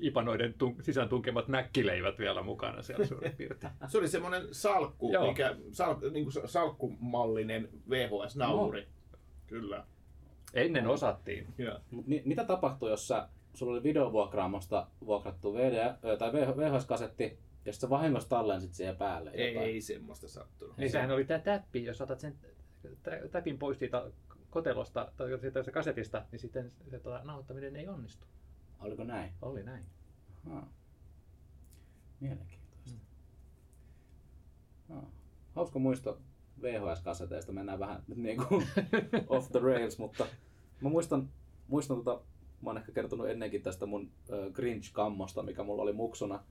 [0.00, 3.72] ipanoiden tun, sisään tunkemat mäkkileivät vielä mukana siellä suurin piirtein.
[3.88, 5.26] Se oli semmoinen salkku, Joo.
[5.26, 8.86] mikä, sal, niin kuin salkkumallinen VHS-nauhuri.
[9.46, 9.86] Kyllä.
[10.54, 11.46] Ennen osattiin.
[11.58, 11.80] Ja.
[11.90, 17.80] Mut mi- mitä tapahtui, jos sä, sulla oli videovuokraamosta vuokrattu VD, tai VHS-kasetti, ja sit
[17.80, 19.70] sä vahingossa tallensit siihen päälle Ei, jotain?
[19.70, 20.76] ei semmoista sattunut.
[20.76, 22.34] Niin sehän oli tämä täppi, jos otat sen
[23.02, 24.10] tä- täpin pois siitä
[24.50, 28.26] kotelosta tai siitä se kasetista, niin sitten se tota, nauhoittaminen ei onnistu.
[28.82, 29.32] Oliko näin?
[29.42, 29.84] Oli näin.
[30.48, 30.72] Haa.
[32.20, 33.00] Mielenkiintoista.
[34.88, 35.10] Haa.
[35.54, 36.20] Hauska muisto
[36.62, 37.52] VHS-kaseteista.
[37.52, 38.66] Mennään vähän nyt niin kuin
[39.28, 40.26] off the rails, mutta
[40.80, 41.28] mä muistan,
[41.68, 42.20] muistan tota,
[42.62, 46.44] mä oon ehkä kertonut ennenkin tästä mun ö, Grinch-kammosta, mikä mulla oli muksuna.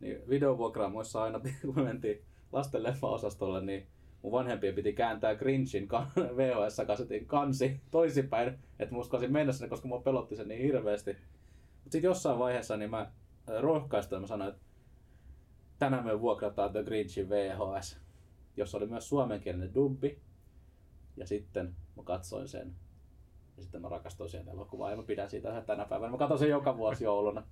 [0.00, 2.22] Niin videovuokraamoissa aina, kun me mentiin
[2.52, 3.86] lasten leffa-osastolle, niin
[4.22, 9.88] mun vanhempien piti kääntää Grinchin ka- VHS-kasetin kansi toisinpäin, että mä uskalsin mennä sinne, koska
[9.88, 11.16] mua pelotti se niin hirveästi.
[11.88, 13.12] Sitten jossain vaiheessa niin mä
[13.48, 14.62] ö, rohkaistuin ja mä sanoin, että
[15.78, 17.98] tänään me vuokrataan The Grinchin VHS,
[18.56, 20.20] jossa oli myös suomenkielinen dubbi.
[21.16, 22.74] Ja sitten mä katsoin sen.
[23.58, 26.10] Ja sitten mä rakastuin siihen elokuvaan ja mä pidän siitä tänä päivänä.
[26.12, 27.42] Mä katson sen joka vuosi jouluna.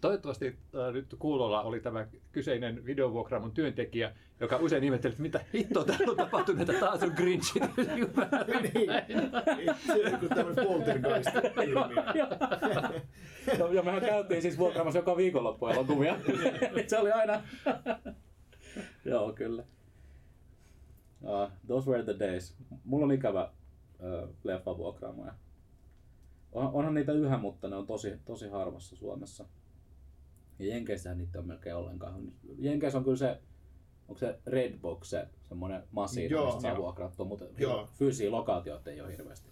[0.00, 5.84] Toivottavasti äh, nyt kuulolla oli tämä kyseinen videovuokraamon työntekijä, joka usein ihmetteli, että mitä hittoa
[5.84, 7.62] täällä on tapahtunut, että taas on Grinchin
[9.56, 12.04] Niin, se on kuin tämmöinen poltergeist-ilmiö.
[13.58, 16.16] ja, ja mehän käytiin siis vuokraamassa joka viikonloppu elokuvia.
[16.86, 17.42] se oli aina...
[19.04, 19.62] Joo, kyllä.
[21.22, 22.56] Uh, those were the days.
[22.84, 23.50] Mulla on ikävä
[24.00, 25.34] uh, leffavuokraamoja.
[26.52, 29.44] On, onhan niitä yhä, mutta ne on tosi, tosi harvassa Suomessa.
[30.58, 32.32] Ja Jenkeissähän niitä on melkein ollenkaan.
[32.58, 33.38] Jenkeissä on kyllä se,
[34.08, 37.88] onko se Redbox se semmoinen masiina, Joo, mistä saa vuokrattua, mutta Joo.
[37.94, 39.48] fyysisiä lokaatioita ei ole hirveästi.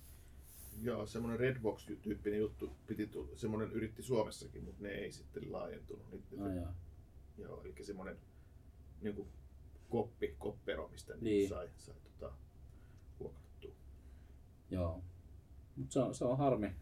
[0.82, 6.12] Joo, semmoinen Redbox-tyyppinen juttu piti tulla, semmoinen yritti Suomessakin, mutta ne ei sitten laajentunut.
[6.12, 6.68] Nyt, No, joo.
[7.38, 8.16] Joo, eli semmoinen
[9.00, 9.28] niin kuin
[9.90, 11.48] koppi, koppero, mistä niin.
[11.48, 12.35] Sai, sai tota.
[14.70, 15.02] Joo.
[15.76, 16.72] Mut se on, se on harmi.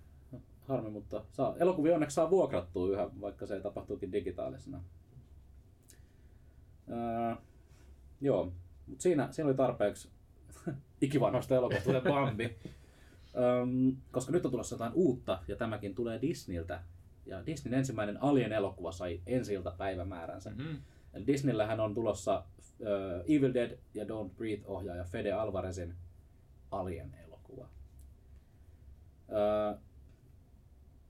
[0.69, 4.81] harmi, mutta saa, elokuvia onneksi saa vuokrattua yhä, vaikka se tapahtuukin digitaalisena.
[6.91, 7.35] Öö,
[8.21, 8.53] joo,
[8.87, 10.09] mutta siinä, siinä oli tarpeeksi
[11.01, 12.57] ikivanhoista elokuvista, kuten Bambi.
[13.37, 16.83] Öm, koska nyt on tulossa jotain uutta, ja tämäkin tulee Disneyltä.
[17.27, 20.51] Ja Disneyn ensimmäinen Alien-elokuva sai ensi päivämääränsä.
[20.51, 20.77] Mm-hmm.
[21.15, 25.95] Eli Disneyllähän on tulossa äh, Evil Dead ja Don't Breathe-ohjaaja Fede Alvarezin
[26.71, 27.24] Alien-elokuva.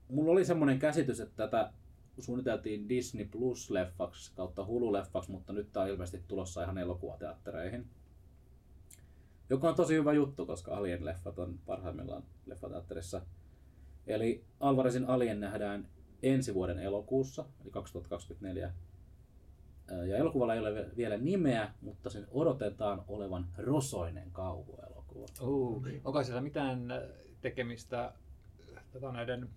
[0.09, 1.71] Mulla oli semmoinen käsitys, että tätä
[2.19, 7.87] suunniteltiin Disney Plus-leffaksi kautta Hulu-leffaksi, mutta nyt tää on ilmeisesti tulossa ihan elokuvateattereihin.
[9.49, 13.21] Joka on tosi hyvä juttu, koska Alien-leffat on parhaimmillaan leffateatterissa.
[14.07, 15.87] Eli Alvarezin Alien nähdään
[16.23, 18.73] ensi vuoden elokuussa, eli 2024
[20.07, 25.25] ja elokuvalla ei ole vielä nimeä, mutta sen odotetaan olevan rosoinen kauhuelokuva.
[25.41, 26.87] Uh, onko siellä mitään
[27.41, 29.49] tekemistä äh, tota, näiden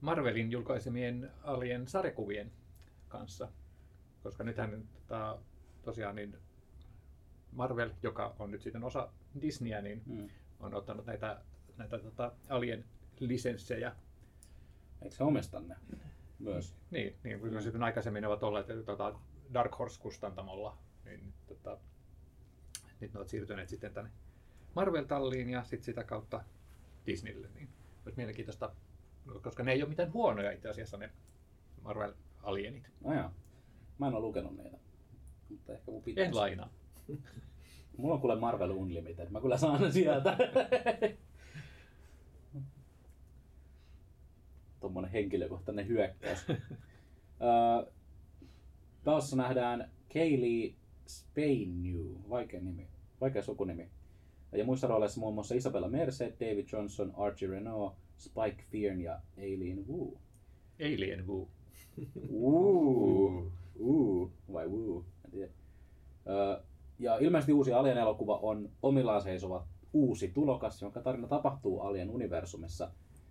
[0.00, 2.52] Marvelin julkaisemien Alien sarjakuvien
[3.08, 3.48] kanssa?
[4.22, 5.38] Koska nythän tota,
[5.82, 6.36] tosiaan niin
[7.52, 9.08] Marvel, joka on nyt sitten osa
[9.40, 10.28] Disneyä, niin Mm.
[10.60, 11.40] on ottanut näitä,
[11.76, 12.84] näitä tota, Alien
[13.20, 13.92] lisenssejä.
[15.02, 15.76] Eikö se omista ne
[16.38, 16.74] myös?
[16.90, 19.14] Niin, niin kun sitten aikaisemmin ne ovat olleet tota,
[19.54, 21.78] Dark Horse-kustantamolla, niin tota,
[23.00, 24.10] nyt ne ovat siirtyneet sitten tänne
[24.74, 26.44] Marvel-talliin ja sitten sitä kautta
[27.06, 27.48] Disneylle.
[27.54, 27.68] Niin
[28.04, 28.72] olisi mielenkiintoista,
[29.42, 31.10] koska ne ei ole mitään huonoja itse asiassa ne
[31.82, 32.90] Marvel-alienit.
[33.04, 33.34] Ajaa.
[33.98, 34.78] Mä en ole lukenut niitä.
[35.48, 36.28] Mutta ehkä mun pitäisi.
[36.28, 36.72] En lainaa.
[37.96, 39.28] Mulla on kuule Marvel Unlimited.
[39.30, 40.36] Mä kyllä saan sieltä.
[44.80, 46.46] Tommonen henkilökohtainen hyökkäys.
[46.48, 46.58] Öö,
[49.04, 50.74] Pääosassa nähdään Kaylee
[51.06, 52.88] Spainu, vaikea nimi,
[53.20, 53.90] vaikea sukunimi.
[54.54, 59.88] Ja muissa rooleissa muun muassa Isabella Merced, David Johnson, Archie Renault, Spike Fearn ja Aileen
[59.88, 60.18] Wu.
[60.80, 61.48] Alien Woo.
[62.30, 65.52] Uu, uu, vai wuu, en tiedä.
[66.28, 66.62] Öö,
[66.98, 72.90] ja ilmeisesti uusi Alien-elokuva on omillaan seisova uusi tulokas, jonka tarina tapahtuu Alien-universumissa.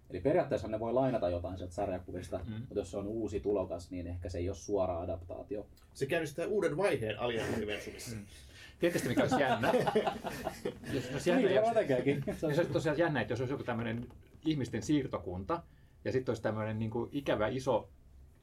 [0.10, 2.54] Eli periaatteessa ne voi lainata jotain sieltä sarjakuvista, Mm.
[2.54, 2.60] mm.
[2.60, 5.66] mutta jos se on uusi tulokas, niin ehkä se ei ole suora adaptaatio.
[5.94, 8.16] Se käynnistää uuden vaiheen Alien-universumissa.
[8.16, 8.26] Mm.
[8.80, 9.72] Tietysti mikä olisi jännä.
[10.94, 14.08] jos, jos jännä Niin, jos, se olisi tosiaan jännä, että jos olisi joku tämmöinen
[14.46, 15.64] ihmisten siirtokunta,
[16.06, 17.90] Ja sitten olisi tämmöinen niin kuin ikävä iso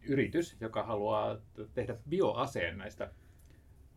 [0.08, 1.36] yritys, joka haluaa
[1.74, 3.10] tehdä bioaseen näistä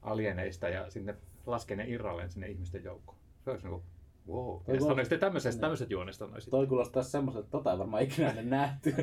[0.01, 1.15] alieneista ja sinne
[1.45, 3.17] laskee ne irralleen sinne ihmisten joukkoon.
[3.43, 3.83] Se olisi niin kuin,
[4.27, 4.63] wow.
[4.65, 5.61] Toi kuulostaa- sitten tämmöisestä, Niin.
[5.61, 6.51] tämmöiset juonesta on sitten.
[6.51, 8.95] Toi kuulostaa semmoiselta, että tota ei varmaan ikinä ennen nähty.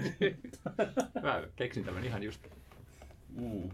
[1.23, 2.40] Mä keksin tämän ihan just.
[3.29, 3.69] Mm.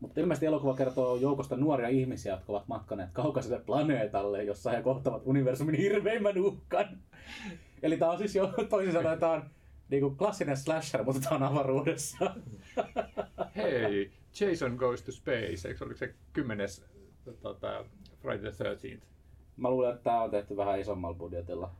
[0.00, 5.22] Mutta ilmeisesti elokuva kertoo joukosta nuoria ihmisiä, jotka ovat matkaneet kaukaiselle planeetalle, jossa he kohtavat
[5.24, 6.98] universumin hirveimmän uhkan.
[7.82, 9.50] Eli tää on siis jo toisin sanoen tää on
[9.88, 12.34] niinku klassinen slasher, mutta tää on avaruudessa.
[13.56, 16.84] Hei, Jason Goes to Space, eikö oliko se kymmenes
[17.42, 17.84] tota,
[18.22, 19.02] Friday the 13th?
[19.56, 21.70] Mä luulen, että tää on tehty vähän isommalla budjetilla.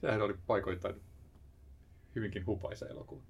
[0.00, 0.94] Sehän oli paikoittain
[2.14, 3.22] hyvinkin hupaisa elokuva.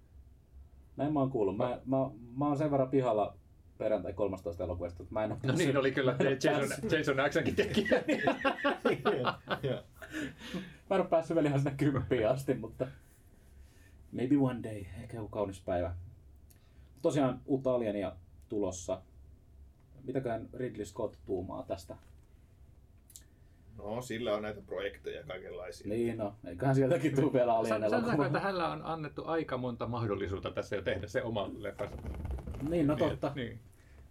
[0.97, 1.57] Näin mä oon kuullut.
[1.57, 1.97] Mä, mä,
[2.37, 3.37] mä oon sen verran pihalla
[3.79, 4.65] perjantai 13.
[4.65, 8.03] elokuvasta, että mä en oo No niin oli kyllä Jason, Jason Axonkin tekijä.
[9.63, 9.83] Joo.
[10.91, 12.87] Mä en oo päässyt vielä ihan sinne kymppiin asti, mutta
[14.13, 15.95] maybe one day, ehkä joku kaunis päivä.
[17.03, 18.13] Tosiaan uutta Alienia
[18.49, 19.03] tulossa.
[20.05, 21.97] Mitäköhän Ridley Scott tuumaa tästä?
[23.79, 25.89] No, sillä on näitä projekteja kaikenlaisia.
[25.89, 28.41] Niin no, eiköhän sieltäkin tuu vielä Alien Sanotaanko, että elokuva.
[28.41, 31.97] hänellä on annettu aika monta mahdollisuutta tässä jo tehdä se oma leffansa.
[32.69, 33.33] Niin, no totta.
[33.35, 33.61] Niin, niin.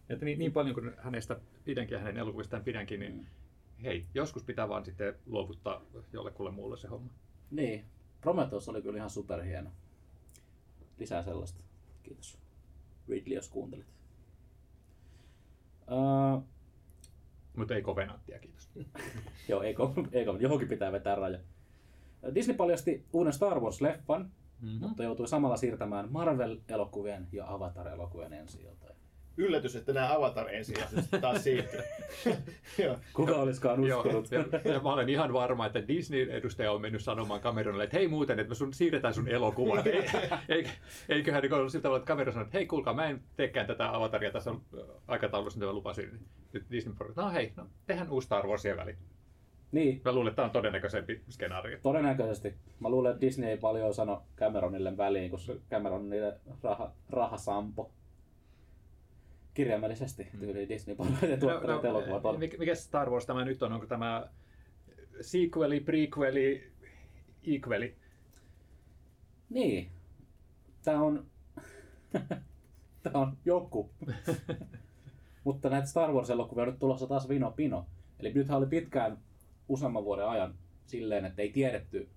[0.10, 3.26] Että niin, niin paljon kuin hänestä pidänkin ja hänen elokuvistaan pidänkin, niin Mm.
[3.84, 5.82] hei, joskus pitää vaan sitten luovuttaa
[6.14, 7.14] jollekulle muulle se homma.
[7.52, 7.86] Niin.
[8.22, 9.70] Prometheus oli kyllä ihan superhieno.
[10.98, 11.64] Lisää sellaista.
[12.04, 12.38] Kiitos.
[13.10, 13.86] Ridley, jos kuuntelit.
[15.92, 16.44] Uh,
[17.56, 18.70] Mutta ei kovenanttia, kiitos.
[19.50, 21.40] Joo, eikö, eikö, johonkin pitää vetää raja.
[22.36, 24.26] Disney paljasti uuden Star Wars-leffan,
[24.64, 24.80] Mm-hmm.
[24.80, 28.96] mutta joutui samalla siirtämään Marvel-elokuvien ja Avatar-elokuvien ensi iltaan.
[29.38, 30.76] Yllätys, että nämä Avatar ensin
[31.22, 31.80] taas siirtyy.
[32.84, 32.98] Joo.
[33.14, 34.32] Kuka olisikaan Joo, uskonut?
[34.32, 38.40] ja, ja mä olen ihan varma, että Disney-edustaja on mennyt sanomaan Cameronille, että hei muuten,
[38.40, 39.84] että me sun, siirretään sun elokuvan.
[39.88, 40.04] Ei,
[40.50, 40.68] ei,
[41.10, 43.96] eiköhän niin ollut sillä tavalla, että Cameron sanoi, että hei kuulkaa, mä en teekään tätä
[43.96, 44.62] avataria tässä on
[45.08, 46.20] aikataulussa, mitä mä lupasin.
[46.54, 48.98] Nyt Disney sanoi, no hei, no tehdään uusi Star Warsien väliin.
[49.72, 51.78] Niin, Mä luulen, että tämä on todennäköisempi skenaario.
[51.82, 52.54] todennäköisesti.
[52.80, 57.92] Mä luulen, että Disney ei paljon sano Cameronille väliin, koska Cameron on niille raha, rahasampo.
[59.54, 62.34] Kirjaimellisesti tyyliin Disney parhaiten tuottaneet elokuvat on.
[62.34, 63.74] No, mikä, mikä Star Wars tämä nyt on?
[63.74, 64.30] Onko tämä
[65.22, 66.72] sequeli, prequeli,
[67.48, 67.96] equeli?
[69.50, 69.92] Niin.
[70.84, 71.26] Tää on...
[73.04, 73.90] Tää on joku.
[75.44, 77.86] Mutta näitä Star Wars-elokuvia on nyt tulossa taas vino pino.
[78.20, 79.18] Eli nythän oli pitkään
[79.68, 82.10] useamman vuoden ajan silleen, että ei tiedetty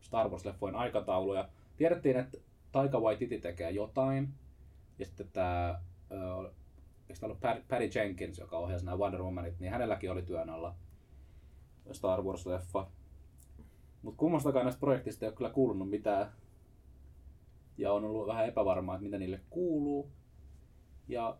[0.00, 1.48] Star Wars-leffojen aikatauluja.
[1.76, 2.38] Tiedettiin, että
[2.72, 4.34] Taika Waititi tekee jotain.
[4.98, 5.80] Ja sitten tämä,
[7.08, 10.74] eikö ollut Pat- Patty Jenkins, joka ohjasi nämä Wonder Womanit, niin hänelläkin oli työn alla
[11.92, 12.86] Star Wars-leffa.
[14.02, 16.32] Mutta kummastakaan näistä projektista ei ole kyllä kuulunut mitään.
[17.78, 20.10] Ja on ollut vähän epävarmaa, että mitä niille kuuluu.
[21.08, 21.38] Ja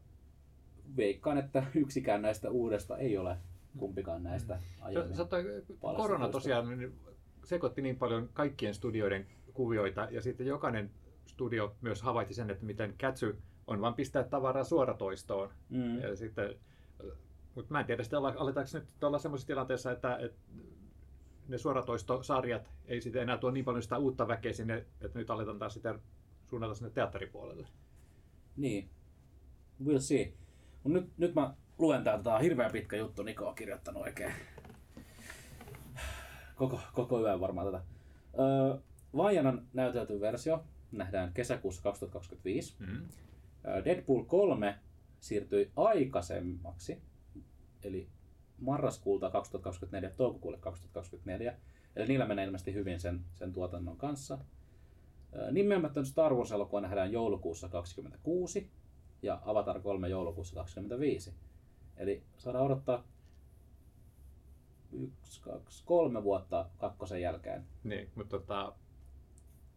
[0.97, 3.37] veikkaan, että yksikään näistä uudesta ei ole
[3.79, 5.17] kumpikaan näistä aiemmin.
[5.17, 5.45] Sä, toi,
[5.97, 7.01] korona tosiaan niin
[7.45, 10.91] sekoitti niin paljon kaikkien studioiden kuvioita ja sitten jokainen
[11.27, 15.51] studio myös havaitsi sen, että miten kätsy on vain pistää tavaraa suoratoistoon.
[15.69, 16.01] Mm.
[16.01, 16.55] Ja sitten,
[17.55, 20.39] mutta mä en tiedä, sitten aletaanko nyt olla sellaisessa tilanteessa, että, että
[21.49, 25.59] ne suoratoistosarjat ei sitten enää tuo niin paljon sitä uutta väkeä sinne, että nyt aletaan
[25.59, 25.99] taas sitä
[26.47, 27.69] suunnata sinne teatteripuolelle.
[28.57, 28.91] Niin.
[29.85, 30.33] We'll see.
[30.85, 34.33] Mut nyt, nyt mä luen täältä, tää on hirveän pitkä juttu, Niko on kirjoittanut oikein.
[36.57, 37.85] Koko, koko yön varmaan tätä.
[38.39, 38.79] Öö,
[39.17, 42.77] Vaijanan näytelty versio nähdään kesäkuussa 2025.
[42.79, 43.09] Mm-hmm.
[43.85, 44.79] Deadpool 3
[45.21, 47.03] siirtyi aikaisemmaksi,
[47.85, 48.09] eli
[48.59, 51.57] marraskuulta 2024 toukokuulle 2024.
[51.97, 54.39] Eli niillä menee ilmeisesti hyvin sen, sen tuotannon kanssa.
[55.51, 58.71] Nimeämätön Star Wars-elokuva nähdään joulukuussa 26
[59.23, 61.35] ja Avatar 3 joulukuussa 25.
[61.97, 63.05] Eli saadaan odottaa
[64.93, 67.65] yksi, kaksi, kolme vuotta kakkosen jälkeen.
[67.85, 68.73] Niin, mutta tota,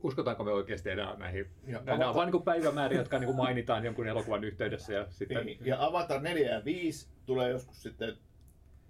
[0.03, 1.45] uskotaanko me oikeasti enää näihin?
[1.67, 4.93] Ja Nämä Avatar- on vain niin päivämääriä, jotka niin mainitaan jonkun elokuvan yhteydessä.
[4.93, 5.65] Ja sitten, Niin.
[5.65, 8.17] Ja Avatar 4 ja 5 tulee joskus sitten,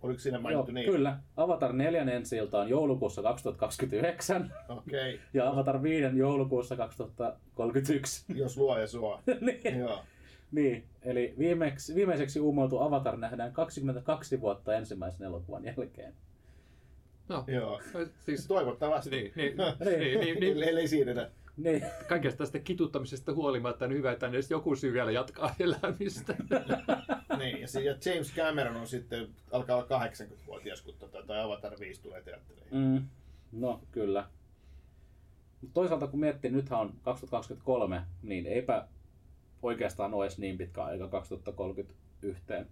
[0.01, 0.91] oliko siinä mainittu Joo, niin?
[0.91, 1.19] Kyllä.
[1.37, 5.25] Avatar 4 ensi on joulukuussa 2029 Okei, okay.
[5.33, 8.25] ja Avatar 5 joulukuussa 2031.
[8.35, 9.21] jos luo ja suo.
[9.41, 10.03] niin, Joo.
[10.53, 16.13] Niin, eli viimeksi, viimeiseksi uumoiltu Avatar nähdään 22 vuotta ensimmäisen elokuvan jälkeen.
[17.29, 17.81] no, Joo.
[18.25, 19.09] siis, Toivottavasti.
[19.09, 19.99] niin, niin, Niin.
[19.99, 21.31] niin, niin, niin, Ellei siirretä.
[21.57, 26.35] Niin, kaikesta tästä kituttamisesta huolimatta on hyvä, että edes joku syy vielä jatkaa elämistä.
[27.39, 31.73] Niin, ja, se, ja James Cameron on sitten, alkaa olla 80-vuotias, kun tota, toi Avatar
[31.79, 32.67] 5 tulee teatteriin.
[32.71, 33.03] mm,
[33.51, 34.27] no kyllä.
[35.61, 38.87] Mutta toisaalta kun miettii, nythän on 2023, niin eipä
[39.63, 42.67] oikeastaan ole edes niin pitkä aika 2030 yhteen.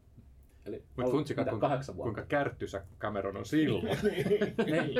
[0.65, 2.13] Eli Mutta funtsikaa, mitä, kuinka, kahdeksan vuotta.
[2.13, 3.87] kuinka kärttysä Cameron on silloin.
[4.65, 4.95] Niin.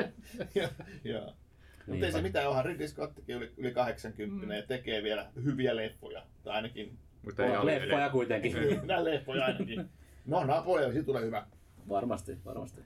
[0.54, 0.68] Joo.
[1.04, 1.24] Joo.
[1.24, 2.06] Mutta Niinpä.
[2.06, 4.52] ei se mitään, onhan Ridley Scottikin yli, yli 80 Mm.
[4.52, 6.26] ja tekee vielä hyviä leffoja.
[6.44, 8.52] Tai ainakin Mutta ei ole leffoja kuitenkin.
[8.86, 9.88] Nämä leffoja ainakin.
[10.26, 11.46] No, Napoleon, siitä tulee hyvä.
[11.88, 12.80] Varmasti, varmasti.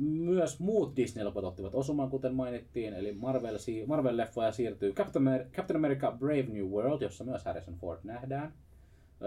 [0.00, 6.42] Myös muut Disney-leffat ottivat osuman, kuten mainittiin, eli Marvel, Marvel-leffoja siirtyy Captain, Captain America Brave
[6.42, 8.52] New World, jossa myös Harrison Ford nähdään.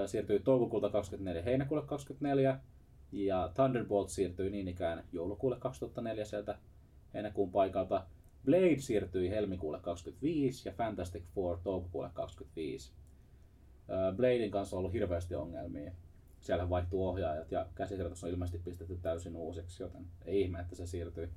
[0.06, 2.60] Siirtyy toukokuulta 24 heinäkuulle 24,
[3.12, 6.58] ja Thunderbolt siirtyi niin ikään joulukuulle 2004 sieltä
[7.14, 8.06] heinäkuun paikalta.
[8.46, 12.92] Blade siirtyi helmikuulle 25 ja Fantastic Four toukokuulle 25.
[13.90, 15.92] Öö, Bladein kanssa on ollut hirveästi ongelmia
[16.42, 20.86] siellä vaihtuu ohjaajat ja käsikirjoitus on ilmeisesti pistetty täysin uusiksi, joten ei ihme, että se
[20.86, 21.30] siirtyy.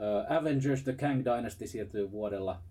[0.00, 2.62] Ö, Avengers The Kang Dynasty siirtyy vuodella,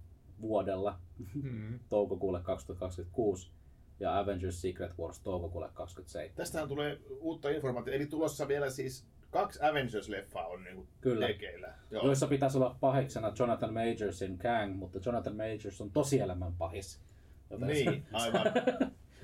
[0.41, 0.99] vuodella
[1.43, 1.80] Mm.
[1.89, 3.52] toukokuulle 2026
[3.99, 6.36] ja Avengers Secret Wars toukokuulle 27.
[6.36, 7.95] Tästähän tulee uutta informaatiota.
[7.95, 11.28] Eli tulossa vielä siis kaksi Avengers-leffaa on niinku Kyllä.
[11.28, 11.73] tekeillä.
[11.91, 12.06] Joo.
[12.06, 17.02] Joissa pitäisi olla pahiksena Jonathan Majorsin Kang, mutta Jonathan Majors on tosielämän pahis.
[17.49, 18.41] Joten Niin, aivan.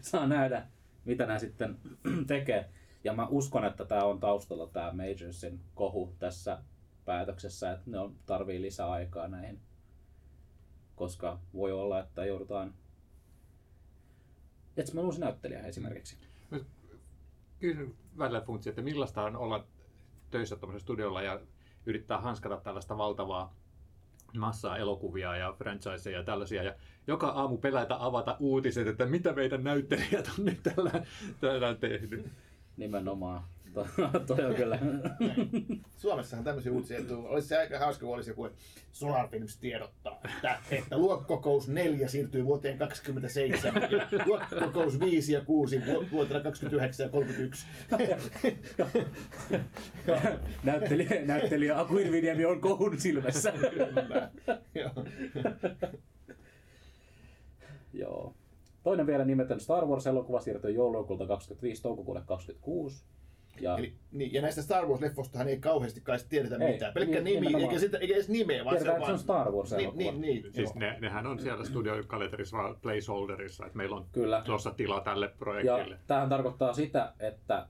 [0.01, 0.67] saa nähdä,
[1.05, 1.77] mitä nämä sitten
[2.27, 2.69] tekee.
[3.03, 6.57] Ja mä uskon, että tämä on taustalla tämä Majorsin kohu tässä
[7.05, 9.59] päätöksessä, että ne on, tarvii lisää aikaa näihin.
[10.95, 12.73] Koska voi olla, että joudutaan
[14.77, 16.17] etsimään uusi näyttelijä esimerkiksi.
[17.59, 19.67] Kyllä välillä funtsi, että millaista on olla
[20.31, 21.39] töissä tuollaisella studiolla ja
[21.85, 23.55] yrittää hanskata tällaista valtavaa
[24.37, 26.63] massaa elokuvia ja franchiseja ja tällaisia.
[26.63, 26.75] Ja
[27.07, 30.91] joka aamu pelätä avata uutiset, että mitä meidän näyttelijät on nyt tällä,
[31.41, 32.27] tällä tehnyt.
[32.77, 33.43] Nimenomaan.
[33.75, 33.87] To,
[34.35, 34.79] toi on kyllä.
[35.97, 38.57] Suomessahan tämmöisiä uutisia, että olisi se aika hauska, kun olisi joku että
[38.91, 43.89] Solar Films tiedottaa, että, että luokkokokous 4 siirtyy vuoteen 27, ja
[44.25, 47.65] luokkokokous 5 ja 6 vu- vuotena 29 ja 31.
[50.63, 53.51] näyttelijä, näyttelijä Aku Hirviniemi on kohun silmässä.
[53.51, 54.31] Kyllä.
[57.93, 58.33] Joo.
[58.83, 63.03] Toinen vielä nimetön Star Wars-elokuva siirtyy joulukuulta 25 toukokuulle 26.
[63.61, 66.93] Ja Eli, niin, ja näistä Star Wars-leffostahan ei kauheasti kai tiedetä Ei, mitään.
[66.93, 69.37] Pelkkä niin- nimi, eikä, sitä, eikä edes nimeä, vaan Tiedetään, se on että se on
[69.37, 69.43] vaan...
[69.45, 69.97] Star Wars-elokuva.
[70.11, 70.53] Niin, niin, niin.
[70.53, 74.41] Siis ne, nehän on siellä studiokalenterissa vaan placeholderissa, että meillä on Kyllä.
[74.45, 75.99] tuossa tila tälle Ja projektille.
[76.07, 77.67] tämähän tarkoittaa sitä, että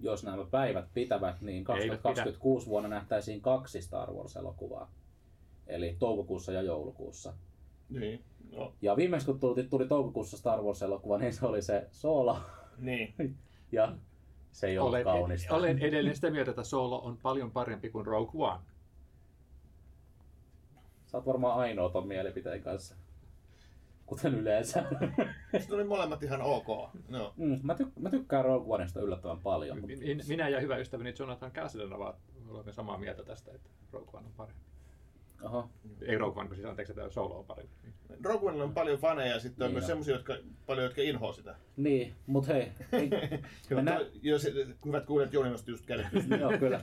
[0.00, 4.92] jos nämä päivät pitävät, niin 2026 vuonna nähtäisiin kaksi Star Wars-elokuvaa.
[5.66, 7.34] Eli toukokuussa ja joulukuussa.
[7.88, 12.36] Niin, no, Ja viimeksi kun tuli, tuli toukokuussa Star Wars-elokuva, niin se oli se Solo.
[12.78, 13.14] niin.
[13.72, 13.92] Ja
[14.54, 15.54] se ei ollut Olen, kaunista.
[15.54, 18.60] olen edelleen sitä mieltä, että Solo on paljon parempi kuin Rogue One.
[21.06, 22.96] Sä oot varmaan ainoa ton mielipiteen kanssa.
[24.06, 24.84] Kuten yleensä.
[25.58, 26.66] Sitten oli molemmat ihan ok.
[27.08, 27.34] No.
[27.36, 29.80] Mm, mä, tyk- mä tykkään Rogue Onesta yllättävän paljon.
[29.80, 29.96] Mutta...
[29.96, 32.16] Min- Minä ja hyvä ystäväni Jonathan Cassidy ovat
[32.48, 34.73] olemme samaa mieltä tästä, että Rogue One on parempi.
[35.42, 35.68] Oho.
[36.02, 37.72] Ei Rogue One, kun siis anteeksi, että Solo on parempi.
[38.24, 40.34] Rogue Onella on paljon faneja ja sitten on Niin myös semmoisia, jotka,
[40.66, 41.54] paljon, jotka inhoa sitä.
[41.76, 42.72] Niin, mut hei.
[42.92, 43.10] Ei,
[43.70, 44.48] Joo, nä- jos,
[44.86, 46.06] hyvät kuulijat, Jouni nosti just kädet.
[46.40, 46.80] Joo, kyllä.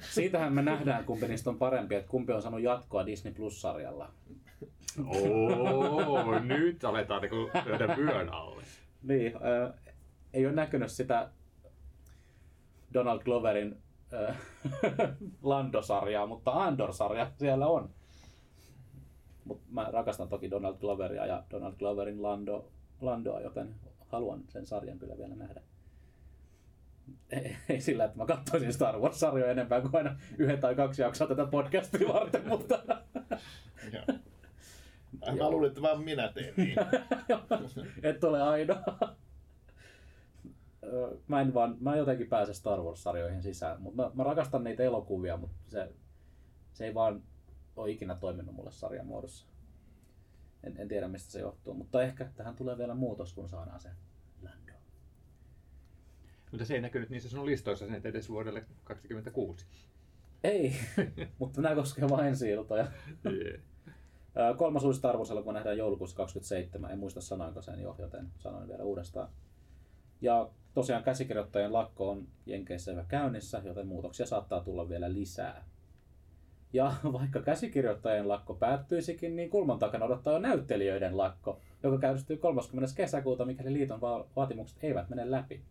[0.00, 4.10] Siitähän me nähdään, kumpi niistä on parempi, että kumpi on saanut jatkoa Disney Plus-sarjalla.
[5.06, 8.62] Oo, nyt aletaan niinku lyödä vyön alle.
[9.02, 9.74] Niin, äh,
[10.32, 11.30] ei ole näkynyt sitä
[12.94, 13.76] Donald Gloverin
[15.42, 17.90] Lando-sarjaa, mutta Andor-sarja siellä on.
[19.44, 22.68] Mut mä rakastan toki Donald Gloveria ja Donald Gloverin Lando,
[23.00, 23.74] Landoa, joten
[24.08, 25.60] haluan sen sarjan kyllä vielä nähdä.
[27.68, 31.46] Ei, sillä, että mä katsoisin Star Wars-sarjoja enempää kuin aina yhden tai kaksi jaksoa tätä
[31.46, 32.78] podcastia varten, mutta
[35.38, 36.76] Mä luulin, että vaan minä teen niin.
[38.02, 39.16] et ole ainoa.
[41.28, 44.82] Mä en vaan, mä en jotenkin pääse Star Wars-sarjoihin sisään, mutta mä, mä, rakastan niitä
[44.82, 45.92] elokuvia, mutta se,
[46.72, 47.22] se ei vaan
[47.76, 49.46] ole ikinä toiminut mulle sarjan muodossa.
[50.64, 53.88] En, en tiedä mistä se johtuu, mutta ehkä tähän tulee vielä muutos, kun saadaan se
[54.42, 54.72] Lando.
[56.50, 59.66] Mutta se ei näkynyt niissä sun listoissa sen edes vuodelle 2026.
[60.44, 60.76] Ei,
[61.38, 62.86] mutta nämä koskee vain ensi iltoja.
[63.26, 63.60] Yeah.
[64.56, 66.90] Kolmas uusi Star Wars-elokuva nähdään joulukuussa 27.
[66.90, 69.28] En muista sanoinko sen jo, joten sanoin vielä uudestaan.
[70.20, 75.64] Ja tosiaan käsikirjoittajien lakko on Jenkeissä yhä käynnissä, joten muutoksia saattaa tulla vielä lisää.
[76.72, 82.96] Ja vaikka käsikirjoittajien lakko päättyisikin, niin kulman takana odottaa jo näyttelijöiden lakko, joka käynnistyy 30.
[82.96, 85.62] kesäkuuta, mikäli liiton va- vaatimukset eivät mene läpi.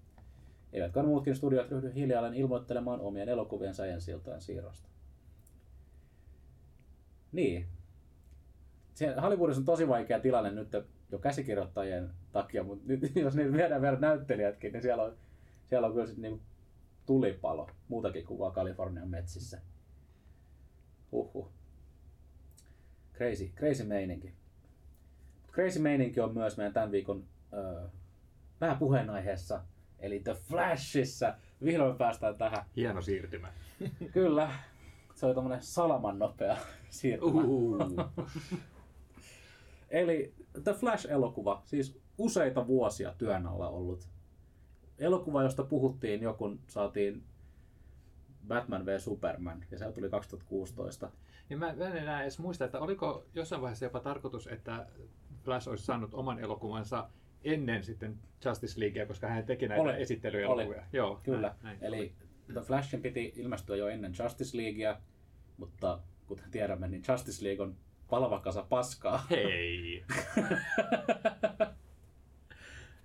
[0.74, 4.90] Eivätkä muutkin studiot ryhdy hiljalleen ilmoittelemaan omien elokuviensa ensi siirrosta.
[7.32, 7.68] Niin,
[8.94, 10.74] se, Hollywoodissa on tosi vaikea tilanne nyt
[11.12, 12.10] jo käsikirjoittajien
[12.42, 15.16] takia, mutta nyt jos niitä viedään vielä näyttelijätkin, niin siellä on,
[15.66, 16.42] siellä on kyllä sit niinku
[17.06, 19.62] tulipalo, muutakin kuin vaan Kalifornian metsissä.
[21.12, 21.50] Huhhuh.
[23.14, 24.34] Crazy, crazy meininki.
[25.52, 27.24] Crazy meininki on myös meidän tämän viikon
[27.54, 27.88] öö,
[28.60, 29.64] pääpuheenaiheessa,
[30.00, 31.36] eli The Flashissa.
[31.64, 32.66] Vihdoin päästään tähän.
[32.76, 33.48] Hieno siirtymä.
[34.14, 34.52] Kyllä,
[35.16, 36.58] se oli tommonen salaman nopea
[36.90, 37.32] siirtymä.
[37.32, 37.78] Uhu.
[39.90, 40.34] Eli
[40.64, 44.10] The Flash-elokuva, siis useita vuosia työn alla ollut
[45.00, 47.24] elokuva, josta puhuttiin jo kun saatiin
[48.48, 51.12] Batman v Superman, ja se tuli 2016.
[51.50, 54.88] Niin mä, mä en enää edes muista, että oliko jossain vaiheessa jopa tarkoitus, että
[55.44, 57.10] Flash olisi saanut oman elokuvansa
[57.44, 60.02] ennen sitten Justice Leaguea, koska hän teki näitä Oli.
[60.02, 60.84] esittelyelokuvia.
[60.94, 61.94] Joo, Kyllä, näin, näin.
[61.94, 62.14] eli
[62.54, 65.02] The Flashin piti ilmestyä jo ennen Justice Leaguea,
[65.58, 67.76] mutta kuten tiedämme, niin Justice League on
[68.10, 69.26] palava kasa paskaa.
[69.30, 70.06] Hei!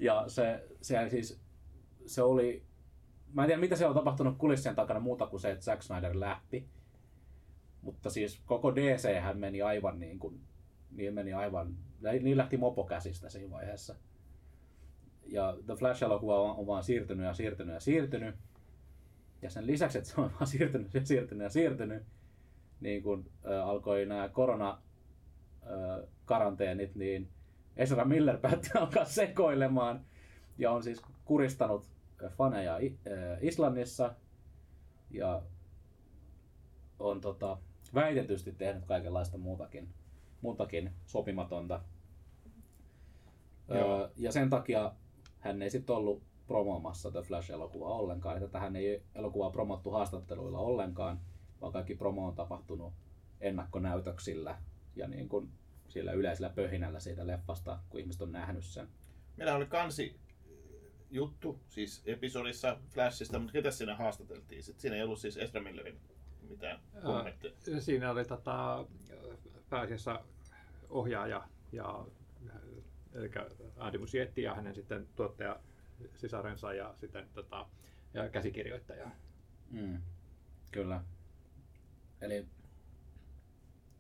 [0.03, 1.41] Ja se, se siis,
[2.07, 2.65] se oli,
[3.33, 6.21] mä en tiedä mitä siellä on tapahtunut kulissien takana muuta kuin se, että Zack Snyder
[6.21, 6.69] lähti.
[7.83, 10.41] Mutta siis koko DC hän meni aivan niin kuin,
[10.91, 11.77] niin meni aivan,
[12.23, 13.95] niin lähti mopo käsistä siinä vaiheessa.
[15.27, 18.35] Ja The Flash-elokuva on, on vaan siirtynyt ja siirtynyt ja siirtynyt.
[19.43, 22.03] Ja sen lisäksi, että se on vaan siirtynyt ja siirtynyt ja siirtynyt,
[22.81, 24.83] niin kun äh, alkoi nämä korona
[26.25, 27.29] karanteenit, niin
[27.77, 30.05] Ezra Miller päätti alkaa sekoilemaan
[30.59, 31.87] ja on siis kuristanut
[32.31, 32.81] faneja äh,
[33.41, 34.15] Islannissa
[35.11, 35.43] ja
[36.99, 37.59] on tota,
[37.95, 39.89] väitetysti tehnyt kaikenlaista muutakin,
[40.41, 41.81] muutakin sopimatonta.
[43.69, 44.01] Joo.
[44.01, 44.93] Öö, ja sen takia
[45.41, 48.37] hän ei sitten ollut promoomassa The Flash-elokuvaa ollenkaan.
[48.37, 51.21] Että tähän ei elokuvaa promottu haastatteluilla ollenkaan,
[51.61, 52.93] vaan kaikki promo on tapahtunut
[53.41, 54.59] ennakkonäytöksillä
[54.97, 55.49] ja niin kuin
[55.93, 58.89] sillä yleisellä pöhinällä siitä leffasta, kun ihmiset on nähnyt sen.
[59.37, 60.21] Meillä oli kansi
[61.11, 64.63] juttu, siis episodissa Flashista, mutta ketä siinä haastateltiin?
[64.63, 66.01] Sitten siinä ei ollut siis Ezra Millerin
[66.49, 67.55] mitään kommentteja.
[67.81, 68.87] Siinä oli tota,
[69.71, 70.25] pääasiassa
[70.89, 72.07] ohjaaja ja
[73.15, 73.31] eli
[73.77, 75.61] Andy Muschietti ja hänen sitten tuottaja
[76.15, 77.67] sisarensa ja sitten tota,
[78.15, 79.11] ja käsikirjoittaja.
[79.71, 80.03] Mm,
[80.71, 81.05] kyllä.
[82.21, 82.47] Eli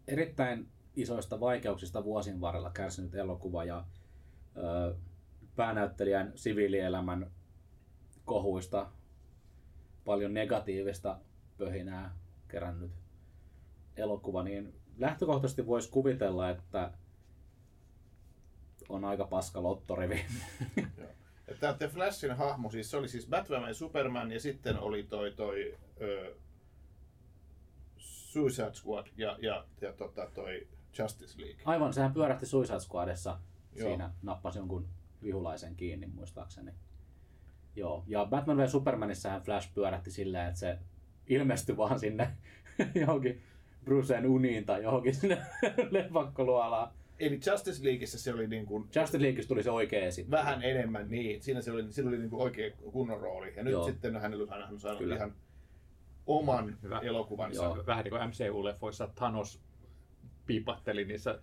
[0.09, 3.85] erittäin isoista vaikeuksista vuosien varrella kärsinyt elokuva ja
[4.57, 4.95] ö,
[5.57, 7.31] päänäyttelijän siviilielämän
[8.25, 8.91] kohuista
[10.05, 11.19] paljon negatiivista
[11.59, 12.17] pöhinää
[12.49, 12.91] kerännyt
[13.97, 16.93] elokuva, niin lähtökohtaisesti voisi kuvitella, että
[18.89, 20.25] on aika paska lottorivi.
[21.61, 25.33] Tämä The Flashin hahmo, siis se oli siis Batman ja Superman ja sitten oli toi,
[25.33, 26.35] toi ö,
[28.33, 30.69] Suicide Squad ja, ja, ja tota, toi
[30.99, 31.63] Justice League.
[31.65, 33.39] Aivan, sehän pyörähti Suicide Squadissa.
[33.77, 33.89] Joo.
[33.89, 34.89] Siinä nappasi jonkun
[35.23, 36.73] vihulaisen kiinni muistaakseni.
[37.77, 40.79] Joo, ja Batman v Supermanissahan Flash pyörähti silleen, että se
[41.27, 42.31] ilmestyi vaan sinne
[43.01, 43.43] johonkin
[43.85, 45.39] Bruceen uniin tai johonkin sinne
[45.91, 46.93] lepakkoluolaan.
[47.19, 50.31] Eli Justice Leagueissä se oli niin kuin Justice Leagueissa tuli se oikea esittely.
[50.31, 51.43] vähän enemmän niin.
[51.43, 53.53] Siinä se oli, sillä oli niin kuin oikein kunnon rooli.
[53.57, 53.85] Ja nyt Joo.
[53.85, 55.17] sitten hänellä hän on saanut Kyllä.
[55.17, 55.35] ihan
[56.27, 56.99] oman Hyvä.
[56.99, 57.63] elokuvansa.
[57.65, 57.87] Joo.
[57.87, 59.61] Vähän niin kuin MCU-leffoissa Thanos
[60.47, 61.39] piipatteli niissä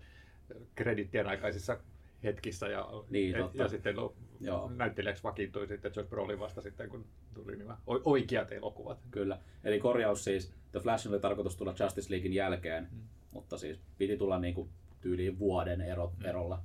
[0.74, 1.80] kredittien aikaisissa
[2.24, 3.62] hetkissä ja, Niin, ja, totta.
[3.62, 4.70] ja sitten no, Joo.
[4.76, 8.98] näyttelijäksi vakiintui sitten Josh Brolin vasta sitten, kun tuli nämä oikeat elokuvat.
[9.10, 9.38] Kyllä.
[9.64, 13.00] Eli korjaus siis, The Flashin oli tarkoitus tulla Justice Leaguein jälkeen, Mm.
[13.32, 14.68] mutta siis piti tulla niinku
[15.00, 16.62] tyyliin vuoden ero, erolla.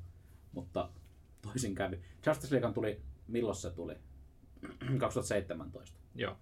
[0.51, 0.89] Mutta
[1.41, 1.99] toisin kävi.
[2.27, 3.95] Justice League tuli, milloin se tuli?
[4.99, 5.99] 2017.
[6.15, 6.37] Joo.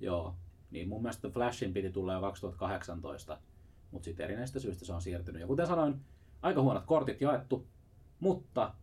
[0.00, 0.34] Joo.
[0.70, 3.38] Niin mun mielestä Flashin piti tulla jo 2018,
[3.94, 5.40] mutta sitten erinäisistä syistä se on siirtynyt.
[5.40, 6.00] Ja kuten sanoin,
[6.42, 7.66] aika huonot kortit jaettu,
[8.20, 8.74] mutta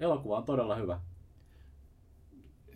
[0.00, 1.00] elokuva on todella hyvä.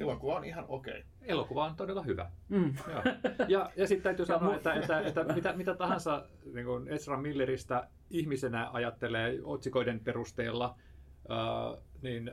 [0.01, 1.05] Elokuva on ihan okei.
[1.23, 2.31] Elokuva on todella hyvä.
[2.49, 2.75] Mm.
[2.89, 3.03] Joo.
[3.49, 7.89] Ja, ja sitten täytyy sanoa, että, että, että mitä, mitä tahansa niin kuin Ezra Milleristä
[8.11, 10.79] ihmisenä ajattelee otsikoiden perusteella,
[11.29, 11.39] ää,
[12.03, 12.31] niin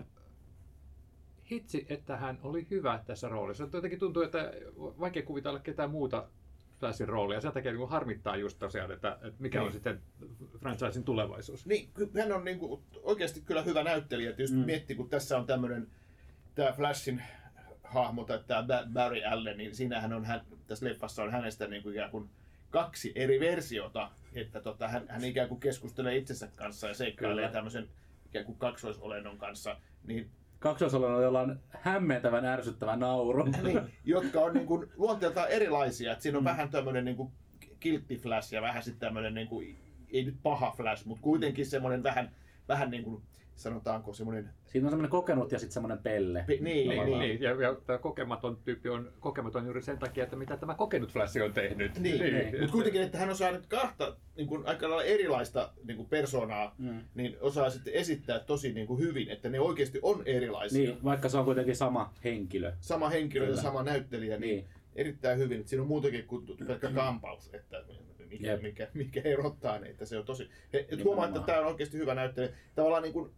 [1.52, 3.68] hitsi, että hän oli hyvä tässä roolissa.
[3.74, 6.28] Jotenkin tuntuu, että vaikea kuvitella ketään muuta
[6.82, 7.42] Flashin roolia.
[7.42, 9.74] Sen takia niin kuin harmittaa just tosiaan, että, että mikä on Niin.
[9.74, 10.02] sitten
[10.60, 11.66] franchisin tulevaisuus.
[11.66, 14.34] Niin, hän on niinku oikeasti kyllä hyvä näyttelijä.
[14.34, 14.66] Tietysti Mm.
[14.66, 15.88] miettii, kun tässä on tämmöinen
[16.56, 17.24] tämä Flashin
[17.84, 21.94] hahmo tai tämä Barry Allen, niin siinähän on hän, tässä leffassa on hänestä niin kuin
[21.96, 22.30] ikään kuin
[22.70, 27.90] kaksi eri versiota, että tota, hän, hän ikään kuin keskustelee itsensä kanssa ja seikkailee tämmöisen
[28.28, 30.30] ikään kuin kaksoisolennon kanssa, niin,
[30.62, 33.44] Kaksoisolon jolla on hämmentävän ärsyttävä nauru.
[33.64, 36.12] niin, jotka on niin kuin luonteeltaan erilaisia.
[36.12, 36.50] Että siinä on Mm.
[36.50, 37.32] vähän tämmöinen niin kuin
[37.80, 39.78] kiltti Flash ja vähän sitten tämmöinen niin kuin
[40.14, 42.36] ei nyt paha Flash, mutta kuitenkin semmoinen vähän,
[42.68, 43.24] vähän niin kuin,
[43.56, 46.44] sanotaanko semmoinen, Siinä on semmoinen kokenut ja sitten semmoinen pelle.
[46.48, 50.24] Pe- niin, Niin, niin, niin, ja, ja tämä kokematon tyyppi on kokematon juuri sen takia,
[50.24, 52.00] että mitä tämä kokenut Flash on tehnyt.
[52.00, 52.34] Niin, Niin.
[52.34, 52.60] niin.
[52.60, 56.76] mutta kuitenkin, että hän osaa nyt kahta niin kuin, aika lailla erilaista niin kuin persoonaa,
[56.78, 57.02] Mm.
[57.16, 60.90] niin osaa sitten esittää tosi niin kuin hyvin, että ne oikeasti on erilaisia.
[60.92, 62.74] Niin, vaikka se on kuitenkin sama henkilö.
[62.80, 63.62] Sama henkilö ja Kyllä.
[63.62, 64.68] sama näyttelijä, niin, Niin.
[64.96, 65.58] erittäin hyvin.
[65.60, 67.84] Että siinä on muutakin kuin pelkkä kampaus, että
[68.30, 68.62] mikä, Jep.
[68.62, 70.50] mikä, mikä erottaa ne, että se on tosi...
[70.74, 72.52] Et huomaa, että tämä on oikeasti hyvä näyttelijä.
[72.76, 73.32] Tavallaan niin kuin,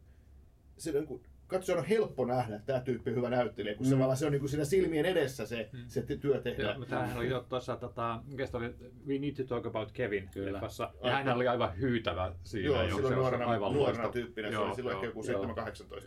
[0.78, 3.90] se niin kuin, katsojan on helppo nähdä, että tämä tyyppi on hyvä näyttelijä, kun Mm.
[3.90, 5.80] se, se on niin kuin siinä silmien edessä se, Mm.
[5.88, 6.80] se työ tehdään.
[6.80, 8.76] mutta hän oli jo tuossa, tota, mikä se oli,
[9.08, 10.54] We Need to Talk About Kevin Kyllä.
[10.54, 10.92] leffassa.
[11.04, 12.66] Ja hän oli aivan hyytävä siinä.
[12.66, 12.96] Joo, jo.
[12.96, 14.14] silloin Se on nuorena, aivan nuorena loistava.
[14.14, 15.44] tyyppinä, se Joo, oli silloin ehkä joo, joku joo.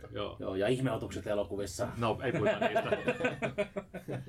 [0.05, 0.07] 7-18.
[0.11, 0.37] Joo.
[0.39, 1.87] Joo, ja ihmeotukset elokuvissa.
[1.97, 2.97] No, ei puhuta niistä.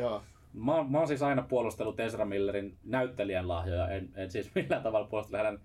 [0.00, 0.22] Joo.
[0.52, 5.06] Mä, mä oon siis aina puolustellut Ezra Millerin näyttelijän lahjoja, en, en siis millään tavalla
[5.06, 5.60] puolustele hänen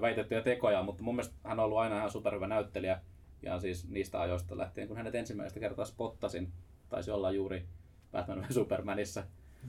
[0.00, 3.00] väitettyjä tekoja, mutta mun mielestä hän on ollut aina ihan superhyvä näyttelijä.
[3.42, 6.52] Ja siis niistä ajoista lähtien, kun hänet ensimmäistä kertaa spottasin,
[6.88, 7.66] taisi olla juuri
[8.12, 9.24] Batman v Supermanissa.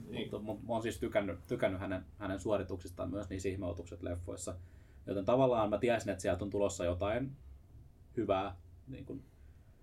[0.08, 0.28] Niin.
[0.32, 4.54] Mutta mu- mä oon siis tykännyt, tykännyt hänen, hänen suorituksistaan myös niissä ihmeotukset leffoissa.
[5.06, 7.32] Joten tavallaan mä tiesin, että sieltä on tulossa jotain
[8.16, 8.56] hyvää
[8.88, 9.22] niin kuin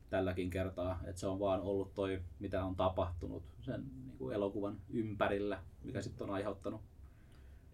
[0.09, 0.99] tälläkin kertaa.
[1.07, 6.01] Että se on vaan ollut toi, mitä on tapahtunut sen niin kuin elokuvan ympärillä, mikä
[6.01, 6.81] sitten on aiheuttanut.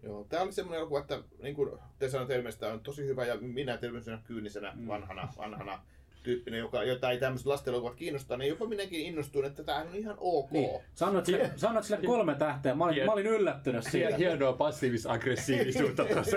[0.02, 3.36] Joo, tämä oli semmoinen elokuva, että niin kuin te sanoitte ilmeisesti, on tosi hyvä ja
[3.40, 4.86] minä tämmöisenä kyynisenä Mm.
[4.86, 5.82] vanhana, vanhana
[6.22, 9.94] tyyppinen, joka, jota ei tämmöiset lasten elokuvat kiinnostaa, niin jopa minäkin innostuin, että tämä on
[9.94, 10.50] ihan ok.
[10.50, 14.16] Niin, sanoit sille, sanoit sille kolme tähteä, mä olin, mä olin yllättynyt siitä.
[14.16, 16.36] Hienoa passiivis-aggressiivisuutta tuossa.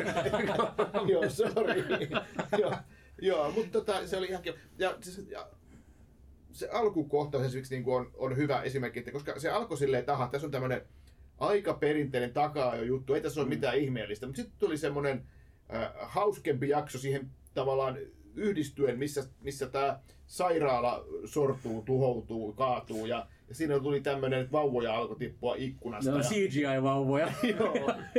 [1.12, 1.86] Joo, sorry.
[2.60, 2.74] joo,
[3.22, 4.58] joo, mutta tota, se oli ihan kiva.
[4.78, 5.48] Ja, siis, ja
[6.52, 10.28] se alkukohtaus esimerkiksi niin on, on hyvä esimerkki, että koska se alkoi silleen, että aha,
[10.28, 10.82] tässä on tämmöinen
[11.38, 15.26] aika perinteinen takaa jo juttu, ei tässä ole mitään ihmeellistä, mutta sitten tuli semmoinen
[15.74, 17.98] äh, hauskempi jakso siihen tavallaan
[18.36, 24.96] yhdistyen, missä, missä tämä sairaala sortuu, tuhoutuu, kaatuu ja, ja siinä tuli tämmöinen, että vauvoja
[24.96, 26.12] alkoi tippua ikkunasta.
[26.12, 27.32] Ne on ja- CGI-vauvoja.
[27.60, 27.76] joo,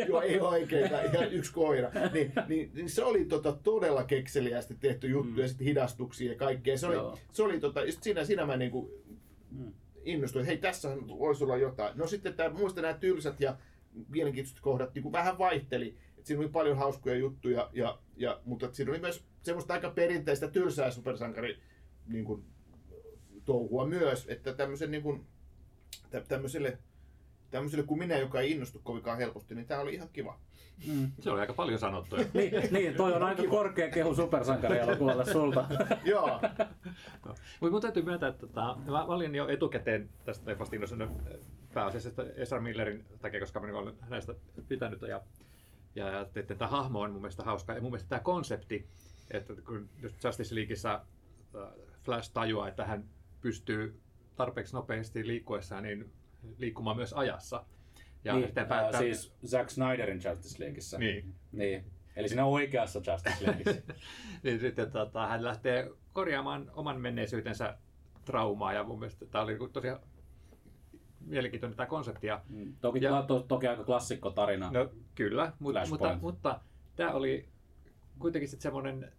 [0.08, 1.90] joo, ei oikeita, ja yksi koira.
[2.12, 5.38] Niin, niin, niin se oli tota, todella kekseliästi tehty juttu, Mm.
[5.38, 6.78] ja sitten hidastuksia ja kaikkea.
[6.78, 7.18] Se oli, Joo.
[7.32, 8.90] se oli tota, just siinä, siinä mä niinku
[9.50, 9.72] Mm.
[10.04, 10.88] innostuin, että hei, tässä
[11.18, 11.98] voisi olla jotain.
[11.98, 13.56] No sitten tää, muista nämä tylsät ja
[14.08, 15.96] mielenkiintoiset kohdat niin vähän vaihteli.
[16.18, 20.48] Et siinä oli paljon hauskoja juttuja, ja, ja, mutta siinä oli myös semmoista aika perinteistä
[20.48, 21.58] tylsää supersankari
[22.06, 22.44] niin kuin,
[23.44, 25.26] touhua myös, että tämmöisen niin kuin,
[26.10, 26.78] tä- tämmöiselle,
[27.50, 30.38] tämmöiselle kuin minä, joka ei innostu kovinkaan helposti, niin tämä oli ihan kiva.
[30.86, 31.12] Mm.
[31.20, 32.16] Se oli aika paljon sanottu.
[32.34, 35.66] Niin, niin, toi on aika korkea kehu supersankarielokuvalle sulta.
[36.04, 36.40] Joo,
[37.60, 41.38] Mutta mun täytyy myöntää, että tota, mä, mä olin jo etukäteen tästä leffasta innostunut äh,
[41.74, 44.34] pääasiassa Ezra Millerin takia, koska mä olen hänestä
[44.68, 45.02] pitänyt.
[45.02, 45.20] Ja,
[45.94, 47.72] ja, ja että tämä hahmo on mun mielestä hauska.
[47.72, 48.88] Ja mun mielestä tämä konsepti,
[49.30, 51.68] että kun just Justice Leagueissa äh,
[52.02, 53.04] Flash tajuaa, että hän
[53.40, 54.00] pystyy
[54.36, 56.12] tarpeeksi nopeasti liikkuessaan niin
[56.58, 57.64] liikkumaan myös ajassa.
[58.24, 60.98] Ja niin, ää, päättää, siis Zack Snyderin Justice Leagueissa.
[60.98, 61.34] Niin.
[61.52, 61.84] niin.
[62.16, 63.82] Eli siinä oikeassa Justice Leagueissa.
[64.42, 67.78] niin sitten tota, hän lähtee korjaamaan oman menneisyytensä
[68.24, 69.88] traumaa ja mun mielestä tämä oli niinku tosi
[71.20, 72.26] mielenkiintoinen tämä konsepti.
[72.26, 74.70] Ja, Mm, toki, Ja- to, toki aika klassikko tarina.
[74.70, 76.20] no kyllä, mut, mutta, Flashpoint.
[76.22, 76.60] mutta
[76.96, 77.48] tämä oli
[78.18, 79.12] kuitenkin sitten semmoinen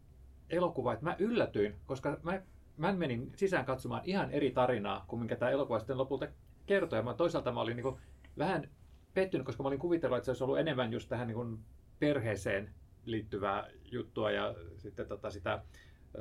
[0.50, 2.42] elokuva, että mä yllätyin, koska mä,
[2.78, 6.28] mä menin sisään katsomaan ihan eri tarinaa kuin minkä tämä elokuva sitten lopulta
[6.66, 7.00] kertoi.
[7.00, 8.00] Ja mä, toisaalta mä olin niinku
[8.38, 8.70] vähän
[9.14, 11.60] pettynyt, koska mä olin kuvitellut, että se olisi ollut enemmän just tähän niinku
[12.00, 12.74] perheeseen
[13.06, 15.64] liittyvää juttua ja sitten tota sitä,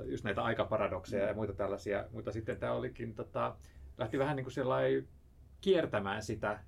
[0.04, 3.56] just näitä aikaparadokseja ja muita tällaisia, mutta sitten tämä olikin, tota,
[3.98, 5.08] lähti vähän niin kuin
[5.60, 6.60] kiertämään sitä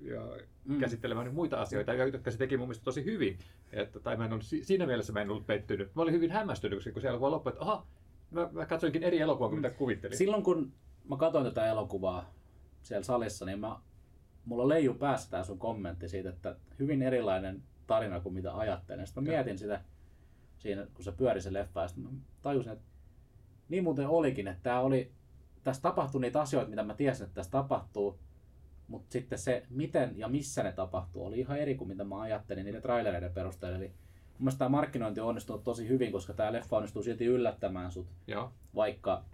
[0.00, 0.20] ja
[0.64, 0.78] Mm.
[0.80, 3.38] käsittelemään nyt muita asioita, jotka se teki mun mielestä tosi hyvin.
[3.72, 5.94] Että, tai mä en ollut, si- siinä mielessä mä en ollut pettynyt.
[5.94, 7.86] Mä olin hyvin hämmästynyt, kun se elokuva loppui, että aha,
[8.30, 10.16] mä, mä katsoinkin eri elokuvaa kuin mitä kuvittelin.
[10.18, 10.72] Silloin kun
[11.08, 12.32] mä katsoin tätä elokuvaa
[12.82, 13.76] siellä salissa, niin mä,
[14.44, 19.06] mulla leiju päässä tää sun kommentti siitä, että hyvin erilainen tarina kuin mitä ajattelin.
[19.06, 19.80] Sitten mä mietin sitä
[20.58, 22.10] siinä, kun se pyöri se leffa, ja sitten mä
[22.42, 22.84] tajusin, että
[23.68, 25.12] niin muuten olikin, että tää oli,
[25.64, 28.18] tässä tapahtui niitä asioita, mitä mä tiesin, että tässä tapahtuu,
[28.90, 32.64] mutta sitten se, miten ja missä ne tapahtuu, oli ihan eri kuin mitä mä ajattelin
[32.64, 33.76] niiden trailereiden perusteella.
[33.78, 33.94] Eli mun
[34.38, 38.52] mielestä tämä markkinointi on onnistunut tosi hyvin, koska tämä leffa onnistuu silti yllättämään sut, Joo,
[38.74, 39.24] vaikka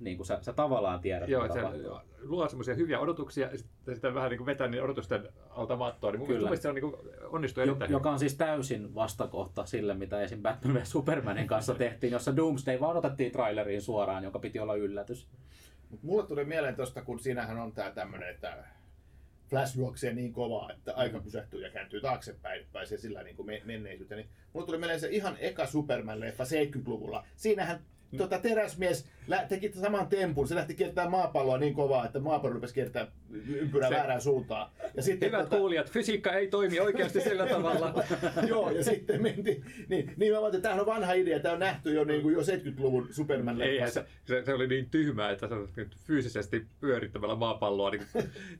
[0.00, 1.98] niin kuin sä, sä tavallaan tiedät, Joo se tapahtuu.
[2.22, 6.10] luo semmoisia hyviä odotuksia ja sitten sitä vähän niin kuin vetää niin odotusten alta mattoa.
[6.10, 6.40] Niin mun Kyllä.
[6.40, 6.96] mielestä se on niin kuin
[7.30, 10.42] onnistuu Jo, erittäin joka on siis täysin vastakohta sille, mitä esim.
[10.42, 15.28] Batman v Supermanin kanssa tehtiin, jossa Doomsday vaan otettiin traileriin suoraan, joka piti olla yllätys.
[15.90, 18.64] Mut mulle tuli mieleen tuosta, kun siinähän on tää tämmönen, että
[19.48, 23.46] Flash juoksee niin kovaa, että aika pysähtyy ja kääntyy taaksepäin, että pääsee sillä niin kuin
[23.46, 24.18] me- menneisyyteen.
[24.18, 27.26] Niin mulla tuli mieleen se ihan eka Superman-leffa 70-luvulla.
[27.36, 27.80] Siinähän
[28.16, 29.06] tota, teräsmies
[29.48, 30.48] teki saman tempun.
[30.48, 33.12] Se lähti kiertämään maapalloa niin kovaa, että maapallo rupesi kiertämään
[33.48, 34.70] ympyrää Se- väärään suuntaan.
[34.94, 38.04] Ja sitten, Hyvät kuulijat, fysiikka ei toimi oikeasti sillä tavalla.
[38.48, 41.60] Joo, ja sitten mentiin, niin, niin mä ajattelin, että tämähän on vanha idea, tämä on
[41.60, 45.48] nähty jo, niin kuin jo 70-luvun superman Eihän se, se, se, oli niin tyhmää, että
[45.48, 48.02] se nyt fyysisesti pyörittämällä maapalloa niin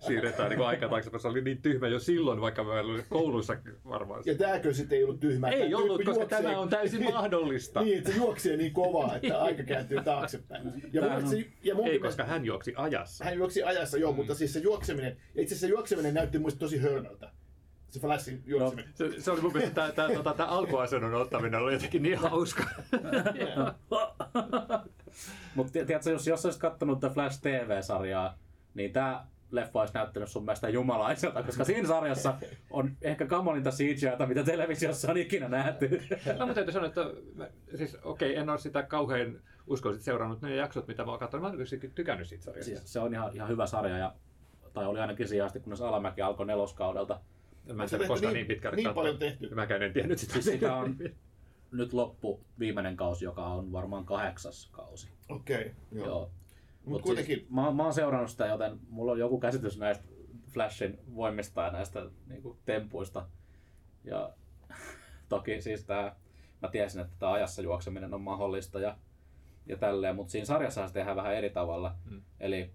[0.00, 1.20] siirretään niin aika taaksepäin.
[1.20, 3.56] Se oli niin tyhmä jo silloin, vaikka me oli koulussa
[3.88, 4.22] varmaan.
[4.26, 5.48] Ja tämäkö sitten ei ollut tyhmä?
[5.48, 7.82] Ei Tämä ollut, koska juoksee- tämä on täysin mahdollista.
[7.82, 10.82] Niin, että se juoksee niin kovaa, että aika kääntyy taaksepäin.
[10.92, 13.24] Ja, mun, se, ja mun Ei, mielestä- koska hän juoksi ajassa.
[13.24, 16.60] hän juoksi ajassa, joo, mutta siis se juokseminen, ja itse asiassa se juokseminen näytti muista
[16.60, 17.30] tosi hölmöltä.
[17.88, 18.90] Se Flashin juokseminen.
[18.94, 22.64] Se, se oli mun mielestä tämä, tämä, tämä, tämä alkuasennon ottaminen oli jotenkin niin hauska.
[25.54, 28.38] Mutta tiedätkö, jos, jos olisit kattonut tätä Flash TV-sarjaa,
[28.74, 32.34] niin tämä leffa olisi näyttänyt sun mielestä jumalaiselta, koska siinä sarjassa
[32.70, 35.88] on ehkä kamolinta CGItä, mitä televisiossa on ikinä nähty.
[36.38, 40.56] No, mutta täytyy sanoa, että mä, siis okei, en ole sitä kauhean uskoisit seurannut ne
[40.56, 41.42] jaksot, mitä mä oon katsonut.
[41.42, 42.64] Mä oon kyllä tykännyt siitä sarjasta.
[42.64, 44.14] Siis se on ihan, ihan hyvä sarja, ja,
[44.72, 47.20] tai oli ainakin siihen asti, kunnes Alamäki alkoi neloskaudelta.
[47.72, 49.02] Mä en Se tiedä koskaan niin- niin pitkälle niin katsoa.
[49.02, 49.54] paljon tehty.
[49.54, 50.32] Mäkään en tiennyt sitä.
[50.32, 50.96] Siis sitä on
[51.72, 55.08] nyt loppu viimeinen kausi, joka on varmaan kahdeksas kausi.
[55.28, 56.06] Okei, okay, joo.
[56.06, 56.30] Joo.
[56.86, 60.04] Mut kuitenkin- siis, mä, mä oon seurannut sitä, joten mulla on joku käsitys näistä
[60.48, 63.26] Flashin voimista ja näistä niinku, tempuista.
[64.04, 64.30] Ja
[65.28, 66.16] toki siis tää,
[66.62, 68.96] mä tiesin, että tämä ajassa juokseminen on mahdollista ja,
[69.66, 71.94] ja tälleen, mutta siinä sarjassa se tehdään vähän eri tavalla.
[72.10, 72.22] Mm.
[72.40, 72.70] Eli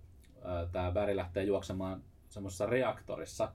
[0.72, 3.54] tämä Barry lähtee juoksemaan semmoisessa reaktorissa,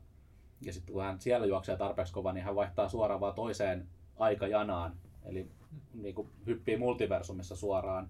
[0.61, 4.97] ja sitten kun hän siellä juoksee tarpeeksi kova, niin hän vaihtaa suoraan vaan toiseen aikajanaan.
[5.25, 5.51] Eli
[5.95, 8.09] niin kuin hyppii multiversumissa suoraan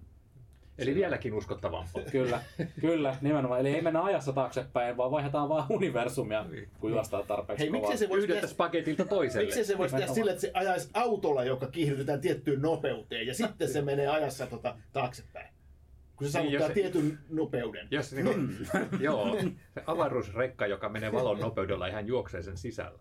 [0.77, 2.03] Eli vieläkin uskottavampaa.
[2.11, 2.41] Kyllä,
[2.81, 3.59] kyllä, nimenomaan.
[3.61, 6.45] Eli ei mennä ajassa taaksepäin, vaan vaihdetaan vaan universumia,
[6.79, 9.45] kun juostaan tarpeeksi Hei, miksei se voisi tehdä, paketilta toiselle.
[9.45, 13.69] miksei se voisi tehdä sillä, että se ajaisi autolla, joka kiihdytetään tiettyyn nopeuteen, ja sitten
[13.69, 15.53] se menee ajassa tota, taaksepäin.
[16.15, 17.87] Kun se Niin, saavuttaa se- tietyn nopeuden.
[17.91, 18.57] Jos niin kuin,
[18.99, 19.37] joo,
[19.73, 22.99] se avaruusrekka, joka menee valon nopeudella ja hän juoksee sen sisällä.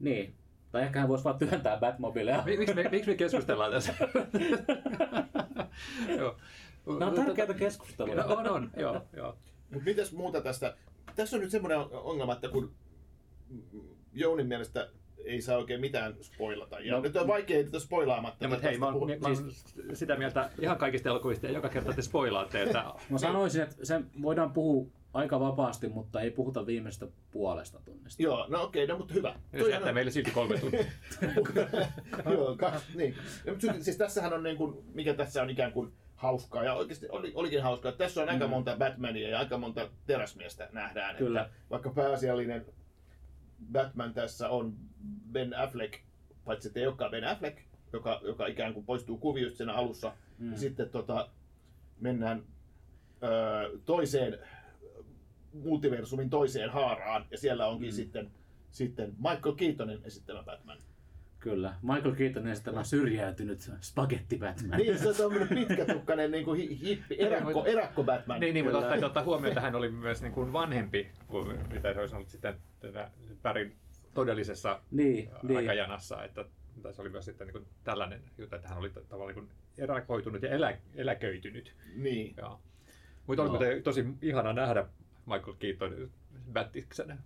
[0.00, 0.34] Niin.
[0.72, 2.42] Tai ehkä hän voisi vaan työntää Batmobilea.
[2.46, 3.94] Mi- Miksi me, miksi me keskustellaan tässä?
[6.18, 6.36] joo.
[6.86, 8.22] Nämä on tärkeitä keskusteluja.
[8.22, 9.36] No, on, on, joo, joo.
[9.70, 10.76] Mutta mitäs muuta tästä?
[11.16, 12.74] Tässä on nyt semmoinen ongelma, että kun
[14.12, 14.88] Jounin mielestä
[15.24, 16.80] ei saa oikein mitään spoilata.
[16.80, 18.44] Ja No, no, nyt on vaikea tätä spoilaamatta.
[18.44, 19.06] No, mutta hei, mä oon, puhua.
[19.20, 19.50] mä oon
[19.92, 24.06] sitä mieltä ihan kaikista elokuvista ja joka kerta te spoilaatte, että Mä sanoisin, että sen
[24.22, 28.22] voidaan puhua aika vapaasti, mutta ei puhuta viimeisestä puolesta tunnista.
[28.22, 29.32] Joo, no okei, no mutta hyvä.
[29.32, 30.84] se Toihan jättää on- meille silti kolme tuntia.
[32.32, 33.14] Joo, kaksi, niin.
[33.44, 37.06] Ja, mutta siis tässähän on niin kuin, mikä tässä on ikään kuin hauskaa, ja oikeasti
[37.10, 38.50] oli, olikin hauskaa, että tässä on aika Mm.
[38.50, 41.16] monta Batmania ja aika monta teräsmiestä nähdään.
[41.16, 41.40] Kyllä.
[41.42, 42.66] Että vaikka pääasiallinen
[43.72, 44.74] Batman tässä on
[45.32, 45.94] Ben Affleck,
[46.44, 47.58] paitsi että ei olekaan Ben Affleck,
[47.92, 50.52] joka, joka ikään kuin poistuu kuviosta siinä alussa, Mm.
[50.52, 51.28] ja sitten tota,
[52.00, 52.42] mennään
[53.22, 54.38] öö, toiseen
[55.52, 57.94] multiversumin toiseen haaraan, ja siellä onkin mm.
[57.94, 58.30] sitten,
[58.70, 60.78] sitten Michael Keatonin esittämä Batman.
[61.40, 61.74] Kyllä.
[61.82, 64.78] Michael Keatonin esittämä syrjäytynyt spagetti Batman.
[64.78, 68.40] Niin, se on tämmöinen pitkätukkainen niin kuin hi- hippi, erakko, erakko Batman.
[68.40, 71.94] niin, niin, mutta täytyy ottaa huomioon, että hän oli myös niin kuin vanhempi kuin mitä
[71.94, 73.10] se olisi ollut sitten tätä
[73.42, 73.76] Pärin
[74.14, 75.56] todellisessa Niin, niin.
[75.58, 76.24] aikajanassa.
[76.24, 76.44] Että,
[76.82, 79.56] tai se oli myös sitten niin kuin tällainen juttu, että hän oli tavallaan niin kuin
[79.78, 81.74] erakoitunut ja elä, eläköitynyt.
[81.96, 82.34] Niin.
[82.36, 82.60] Joo.
[83.26, 83.74] Mutta oli No.
[83.76, 83.80] no.
[83.84, 84.86] tosi ihana nähdä
[85.26, 86.10] Michael Keaton
[86.52, 87.16] Battiksenä.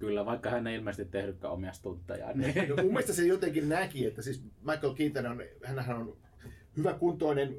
[0.00, 2.38] Kyllä, vaikka hän ei ilmeisesti tehnytkään omia stunttejaan.
[2.38, 2.54] Niin.
[2.68, 6.16] No, mun mielestä se jotenkin näki, että siis Michael Keaton on, hänhän on
[6.76, 7.56] hyvä kuntoinen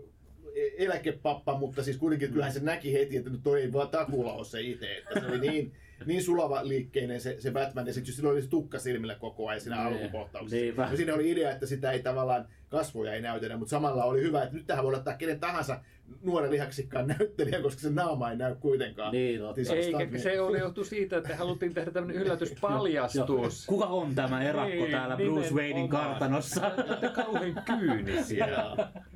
[0.56, 4.34] e- eläkepappa, mutta siis kuitenkin kyllähän se näki heti, että nyt toi ei vaan takuulla
[4.34, 5.74] ole se itse, että se oli niin,
[6.06, 9.62] niin sulava liikkeinen se, se Batman, ja sitten silloin oli se tukka silmillä koko ajan
[9.62, 9.98] siinä Niin.
[10.04, 10.56] alkukohtauksessa.
[10.56, 10.88] Niinpä.
[10.92, 14.44] ja siinä oli idea, että sitä ei tavallaan kasvoja ei näytetä, mutta samalla oli hyvä,
[14.44, 15.80] että nyt tähän voi ottaa kenen tahansa
[16.22, 19.12] nuoren lihaksikkaan näyttelijä, koska se naama ei näy kuitenkaan.
[19.12, 19.42] Niin.
[19.56, 23.66] Siis Eikä se oli johtu siitä, että haluttiin tehdä tämmöinen yllätyspaljastus.
[23.66, 25.54] Kuka on tämä erakko Niin, täällä Bruce.
[25.54, 26.72] Waynein kartanossa?
[27.16, 28.48] Kauhean kyynisiä.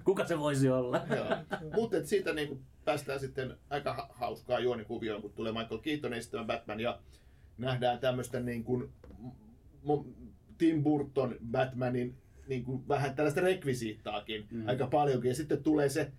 [0.03, 1.01] Kuka se voisi olla?
[1.73, 6.47] Mutta siitä niin kuin päästään sitten aika ha- hauskaa juonikuvioon, kun tulee Michael Keaton esittämään
[6.47, 6.99] Batman ja
[7.57, 8.89] nähdään tämmöistä niin kuin
[10.57, 12.17] Tim Burton Batmanin
[12.47, 14.67] niin kuin vähän tällaista rekvisiittaakin mm.
[14.67, 15.29] aika paljonkin.
[15.29, 16.11] Ja sitten tulee se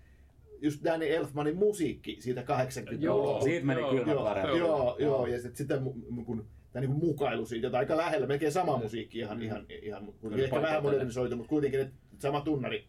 [0.62, 3.04] just Danny Elfmanin musiikki siitä 80-luvulta.
[3.04, 5.26] Joo, Siitä meni joo, kylmät Joo, joo, joo, Joo.
[5.26, 5.78] ja sitten sitä
[6.26, 10.02] kun, tämä niin kuin mukailu siitä, jota aika lähellä, melkein sama musiikki, ihan, ihan, ihan
[10.04, 12.86] kuitenkin Kyllä, ehkä vähän modernisoitu, mutta kuitenkin että sama tunnari.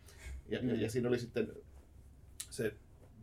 [0.50, 0.70] Ja, Mm.
[0.70, 1.52] ja, ja siinä oli sitten
[2.50, 2.74] se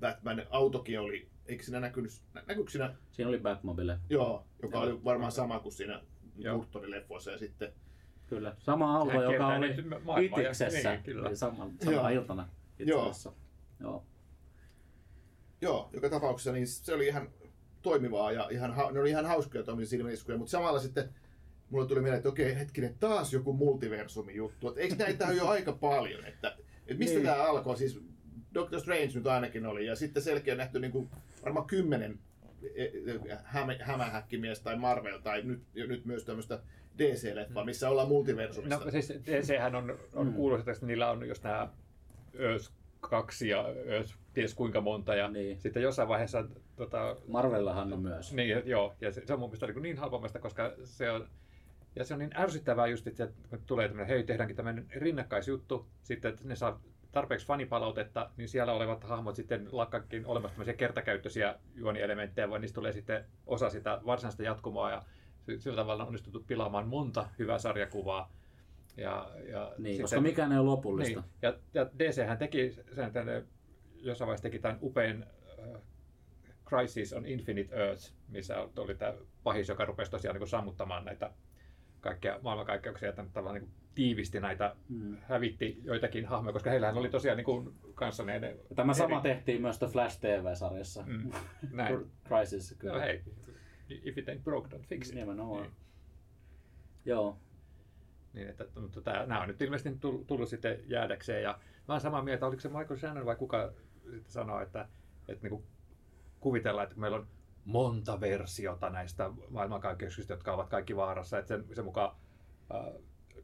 [0.01, 3.99] Batman autokin oli eikö siinä näkynyt, nä- näkyykö siinä, Siinä oli Batmobile.
[4.11, 4.85] joo, joka Joo.
[4.87, 6.01] oli varmaan sama kuin siinä
[6.39, 6.57] Joo.
[6.57, 7.73] Burtonin leffoissa ja sitten
[8.27, 8.57] Kyllä.
[8.59, 9.75] Sama auto, Sehän joka oli
[10.25, 10.91] Itiksessä.
[10.93, 11.29] niin, kyllä.
[11.29, 12.09] Eli sama, sama Joo.
[12.09, 13.33] iltana itse asiassa.
[13.81, 13.91] Joo.
[13.91, 14.05] Joo,
[15.93, 17.29] joka tapauksessa niin se oli ihan
[17.83, 21.09] toimivaa ja ihan, ne oli ihan hauskoja tuommoisia silmäiskuja, mutta samalla sitten
[21.71, 24.69] mulle tuli mieleen, että okei, hetkinen, taas joku multiversumi juttu.
[24.69, 26.25] Että eikö näitä ole jo aika paljon?
[26.25, 26.57] Että,
[26.87, 27.27] että mistä Niin.
[27.27, 27.77] tämä alkoi?
[27.77, 28.01] Siis
[28.55, 31.09] Doctor Strange nyt ainakin oli ja sitten selkeä nähty niin kuin
[31.45, 32.19] varmaan kymmenen
[32.75, 36.61] e- e- hämä, hämähäkkimies tai Marvel tai nyt, nyt myös tämmöistä
[36.99, 38.85] DC-leffaa, missä ollaan multiversumissa.
[38.85, 40.33] No siis DChän on, on mm.
[40.35, 41.69] kuuluisa, että niillä on just nämä
[43.09, 43.65] 2 ja
[44.35, 45.15] ties kuinka monta.
[45.15, 45.61] Ja Niin.
[45.61, 46.45] sitten jossain vaiheessa
[46.77, 48.33] tota, Marvellahan on myös.
[48.33, 51.29] Niin, joo, ja se, se on mun mielestä niin, niin halpamasta, koska se on,
[51.97, 56.33] ja se on niin ärsyttävää just, että kun tulee tämmöinen, hei tehdäänkin tämmöinen rinnakkaisjuttu, sitten
[56.33, 56.81] että ne saa
[57.13, 62.93] tarpeeksi fanipalautetta, niin siellä olevat hahmot sitten lakkakin olemassa tämmöisiä kertakäyttöisiä juonielementtejä, vaan niistä tulee
[62.93, 65.03] sitten osa sitä varsinaista jatkumoa, ja
[65.59, 68.33] sillä tavalla on onnistuttu pilaamaan monta hyvää sarjakuvaa.
[68.97, 71.21] Ja, ja Niin, sitten- koska mikään ei ole lopullista.
[71.21, 71.31] niin.
[71.43, 73.45] Ja, ja DC hän teki sen, että ne
[73.97, 75.27] jossain vaiheessa teki tämän upean
[75.75, 75.81] äh,
[76.69, 81.31] Crisis on Infinite Earth, missä oli tämä pahis, joka rupesi tosiaan niin sammuttamaan näitä
[82.01, 85.17] kaikkia maailmankaikkeuksia ja tämän tavallaan niin tiivisti näitä, Mm.
[85.23, 89.23] hävitti joitakin hahmoja, koska heillähän oli tosiaan niin kuin, kanssa ne, ne Tämä sama eri-
[89.23, 91.05] tehtiin myös The Flash TV-sarjassa.
[91.07, 91.31] Mm,
[91.71, 91.95] näin.
[91.99, 93.01] Cr- Crisis, No, kyllä.
[93.01, 93.23] hei,
[93.89, 95.15] if it ain't broke, don't fix it.
[95.15, 95.63] Nimenomaan.
[95.63, 95.73] Niin.
[97.05, 97.39] Joo.
[98.35, 101.43] Niin, että, mutta tämä, nämä on nyt ilmeisesti tullut, tullut sitten jäädäkseen.
[101.43, 101.59] Ja
[101.89, 103.73] mä oon samaa mieltä, oliko se Michael Shannon vai kuka
[104.03, 104.89] sitten sanoi, että,
[105.29, 105.65] että niin
[106.41, 107.27] kuvitellaan, että meillä on
[107.65, 112.17] monta versiota näistä maailmankaikkeuksista, jotka ovat kaikki vaarassa, että sen, sen mukaan
[112.75, 112.93] äh,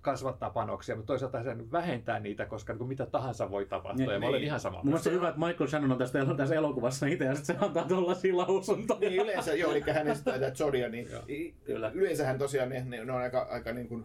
[0.01, 4.13] kasvattaa panoksia, mutta toisaalta sen vähentää niitä, koska niin kuin mitä tahansa voi tapahtua, Niin,
[4.13, 4.47] ja mä olen niin.
[4.47, 4.77] ihan sama.
[4.77, 7.57] Mun mielestä se hyvä, että Michael Shannon on tästä, elo- tässä elokuvassa itse ja sitten
[7.57, 9.01] se antaa tuollaisia lausuntoja.
[9.01, 11.09] Niin yleensä, joo, eli hän esittää tätä Zodia, niin
[11.65, 11.91] Kyllä.
[11.95, 14.05] yleensähän tosiaan ne, ne, ne on aika, aika niin kuin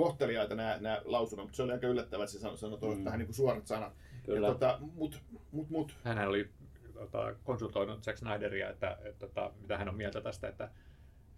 [0.00, 3.04] kohteliaita nämä, nämä lausunnot, mutta se oli aika yllättävää, että se sanoi, sanoi Mm.
[3.04, 3.92] tähän niin kuin suorat sanat.
[4.24, 4.46] Kyllä.
[4.46, 5.20] Ja tota, mut,
[5.52, 6.48] mut, mut, Hän oli
[6.94, 10.70] tota, konsultoinut Zack Snyderia, että, että, että mitä hän on mieltä tästä, että,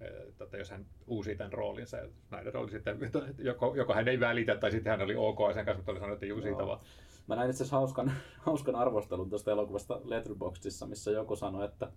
[0.00, 4.08] että, että jos hän uusii tämän roolinsa, ja Snyder oli sitten, että joko, joko hän
[4.08, 6.66] ei välitä, tai sitten hän oli ok sen kanssa, mutta oli sanonut, että siitä Joo.
[6.66, 6.80] vaan.
[7.26, 8.12] Mä näin itse asiassa hauskan,
[8.46, 11.92] hauskan arvostelun tuosta elokuvasta Letterboxdissa, missä joku sanoi, että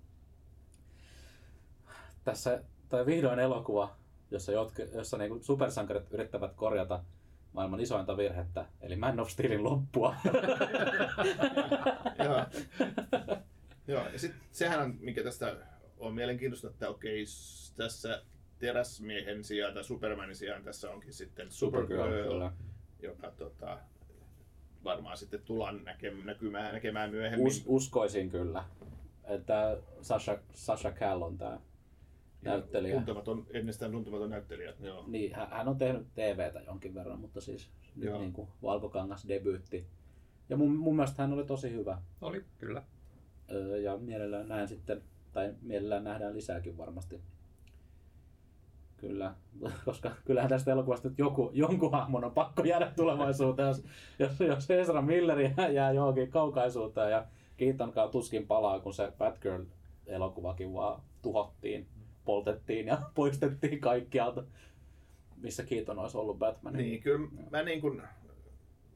[2.23, 3.95] tässä tai vihdoin elokuva,
[4.31, 7.03] jossa, jotke, jossa niinku supersankarit yrittävät korjata
[7.53, 10.15] maailman isointa virhettä, eli Man of Steelin loppua.
[12.25, 12.45] joo.
[13.87, 15.55] joo, ja sit, sehän on, mikä tästä
[15.97, 17.25] on mielenkiintoista, että okei,
[17.77, 18.23] tässä
[18.59, 22.51] teräsmiehen sijaan tai Supermanin sijaan tässä onkin sitten Supergirl, kyllä.
[23.01, 23.79] joka tota,
[24.83, 27.47] varmaan sitten tullaan näkemään, näkymään, näkemään myöhemmin.
[27.47, 28.63] Us, uskoisin kyllä,
[29.23, 31.59] että Sasha, Sasha Cal on tämä
[32.45, 32.95] näyttelijä.
[32.95, 34.73] Tuntematon, ennestään tuntematon näyttelijä.
[34.79, 35.03] Joo.
[35.07, 38.19] Niin, hän- hän on tehnyt TVtä jonkin verran, mutta siis nyt Joo.
[38.19, 39.85] niin kuin Valkokangas debyytti.
[40.49, 42.01] Ja mun, mun mielestä hän oli tosi hyvä.
[42.21, 42.83] Oli, kyllä.
[43.51, 45.01] Öö, ja mielellään näen sitten,
[45.33, 47.21] tai mielellään nähdään lisääkin varmasti.
[48.97, 49.35] Kyllä,
[49.85, 53.83] koska kyllähän tästä elokuvasta nyt joku, jonkun hahmon on pakko jäädä tulevaisuuteen, jos,
[54.19, 57.25] jos, jos Ezra Miller jää, jää johonkin kaukaisuuteen ja
[57.57, 61.87] Keatonkaan tuskin palaa, kun se Batgirl-elokuvakin vaan tuhottiin,
[62.25, 64.43] poltettiin ja poistettiin kaikkialta,
[65.37, 66.73] missä Keaton olisi ollut Batman.
[66.73, 68.01] Niin, kyllä mä niin kuin,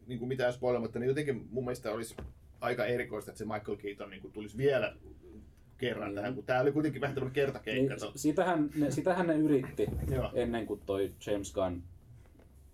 [0.08, 2.16] niin kuin mitään spoilamatta, niin jotenkin mun mielestä olisi
[2.62, 4.96] aika erikoista, että se Michael Keaton niin kuin tulisi vielä
[5.78, 6.16] kerran Niin.
[6.16, 7.96] tähän, kun tämä oli kuitenkin vähän tämmöinen kertakeikka.
[7.96, 9.88] Niin, sitähän, ne, sitähän ne yritti
[10.34, 11.82] ennen kuin toi James Gunn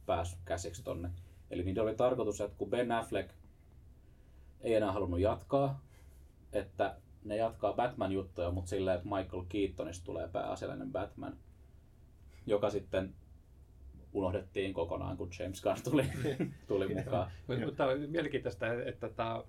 [0.05, 1.09] pääsi käsiksi tonne.
[1.51, 3.29] Eli niiden oli tarkoitus, että kun Ben Affleck
[4.61, 5.81] ei enää halunnut jatkaa,
[6.53, 6.95] että
[7.25, 11.37] ne jatkaa Batman-juttuja, mutta silleen, että Michael Keatonista tulee pääasiallinen Batman,
[12.45, 13.15] joka sitten
[14.13, 16.05] unohdettiin kokonaan, kun James Gunn tuli,
[16.67, 17.31] tuli mukaan.
[17.65, 19.43] Mutta on mielenkiintoista, että tämä,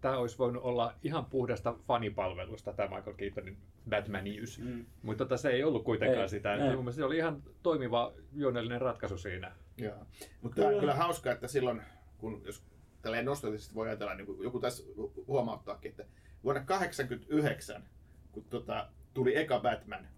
[0.00, 3.56] tämä olisi voinut olla ihan puhdasta fanipalvelusta, tämä Michael Keatonin
[3.90, 4.58] Batmanius.
[4.58, 4.86] Mm.
[5.02, 6.54] Mutta tota, se ei ollut kuitenkaan Ei, sitä.
[6.54, 6.76] ei.
[6.76, 9.52] Mun se oli ihan toimiva juonellinen ratkaisu siinä.
[9.78, 10.06] Joo.
[10.42, 10.80] Mutta kyllä.
[10.80, 11.82] kyllä hauskaa, että silloin,
[12.18, 12.62] kun jos
[13.02, 16.04] tälleen nostalgisesti voi ajatella, niin joku tässä hu- huomauttaakin, että
[16.44, 17.82] vuonna 1989,
[18.32, 20.08] kun tota, tuli eka Batman,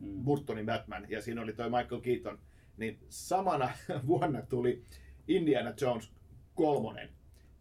[0.00, 0.24] Mm.
[0.24, 2.38] Burtonin Batman, ja siinä oli toi Michael Keaton,
[2.76, 3.70] niin samana
[4.06, 4.82] vuonna tuli
[5.28, 6.12] Indiana Jones
[6.54, 7.08] kolmonen.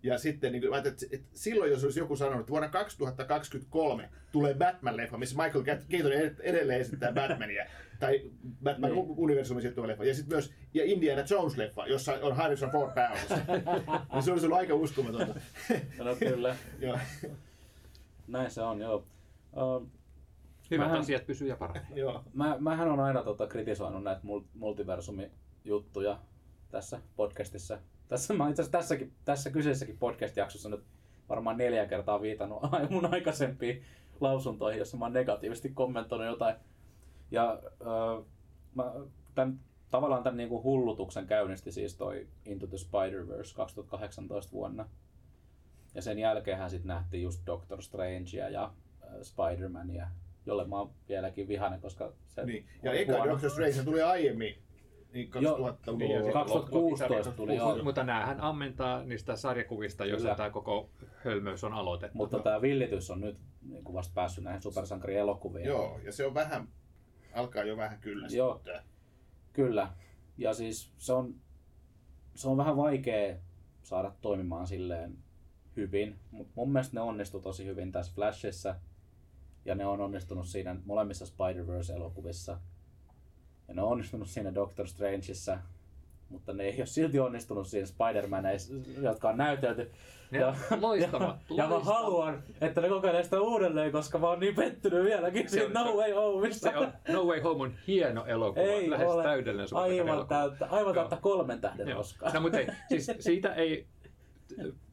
[0.05, 4.09] Ja sitten niin kuin, mä ajattelin, että silloin jos olisi joku sanonut, että vuonna 2023
[4.31, 7.65] tulee Batman-leffa, missä Michael Keaton ed- edelleen esittää Batmania,
[7.99, 8.21] tai
[8.63, 9.05] Batman Niin.
[9.17, 13.37] universumin sijoittuva leffa, ja sitten myös ja Indiana Jones-leffa, jossa on Harrison Ford pääosassa.
[14.13, 15.35] niin se olisi ollut aika uskomatonta.
[16.03, 16.55] No kyllä.
[16.79, 16.97] Joo.
[18.27, 18.95] näin se on, joo.
[19.53, 19.87] Uh,
[20.71, 21.85] Hyvät Mähän- asiat pysyy ja paranee.
[21.95, 22.23] Joo.
[22.33, 26.19] mä, mähän on aina tota, kritisoinut näitä mul- multiversumi-juttuja
[26.71, 27.79] tässä podcastissa.
[28.07, 30.83] Tässä, mä itse asiassa tässäkin, tässä kyseisessäkin podcast-jaksossa nyt
[31.29, 33.83] varmaan neljä kertaa viitannut mun aikaisempiin
[34.21, 36.55] lausuntoihin, jossa mä oon negatiivisesti kommentoinut jotain.
[37.31, 38.25] Ja äh,
[38.75, 38.93] mä,
[39.35, 39.59] tämän,
[39.91, 44.89] tavallaan tämän niin kuin hullutuksen käynnisti siis toi Into the Spider-Verse 2018 vuonna.
[45.95, 48.63] Ja sen jälkeenhän sitten nähtiin just Doctor Strangea ja
[49.03, 50.07] äh, Spider-Mania,
[50.45, 52.65] jolle mä oon vieläkin vihainen, koska se Niin.
[52.83, 53.31] Ja eka huono.
[53.31, 54.64] Doctor Strange tuli aiemmin.
[55.15, 55.97] Niin 2000-luvulla.
[55.97, 57.83] Niin, ja sitten 2016 tuli joo.
[57.83, 60.89] Mutta näähän ammentaa niistä sarjakuvista, joissa tämä koko
[61.23, 62.17] hölmöys on aloitettu.
[62.17, 65.65] Mutta tämä villitys on nyt niin kuin vasta päässyt näihin supersankarielokuviin.
[65.65, 66.67] Joo, ja se on vähän,
[67.33, 68.83] alkaa jo vähän kyllästyttää.
[69.53, 69.89] Kyllä.
[70.37, 71.35] Ja siis se on,
[72.35, 73.35] se on vähän vaikea
[73.83, 75.17] saada toimimaan silleen
[75.75, 78.75] hyvin, mutta mun mielestä ne onnistu tosi hyvin tässä Flashissa.
[79.65, 82.59] Ja ne on onnistunut siinä molemmissa Spider-Verse-elokuvissa.
[83.67, 85.57] Ja ne on onnistunut siinä Doctor Strangeissa.
[86.29, 89.91] Mutta ne ei ole silti onnistunut siinä Spider-Maneissa, jotka on näytelty.
[90.31, 94.39] Ne- ja, loistavat, ja, ja mä haluan, että ne kokeilee sitä uudelleen, koska mä oon
[94.39, 96.69] niin pettynyt vieläkin siinä No Way Homeissa.
[96.71, 99.23] Se on, no Way Home on hieno elokuva, Ei lähes ole.
[99.23, 101.99] täydellinen Aivan täyttä, aivan täyttä kolmen tähden Joo.
[101.99, 102.33] Oscar.
[102.33, 103.87] No mutta ei, siis siitä ei,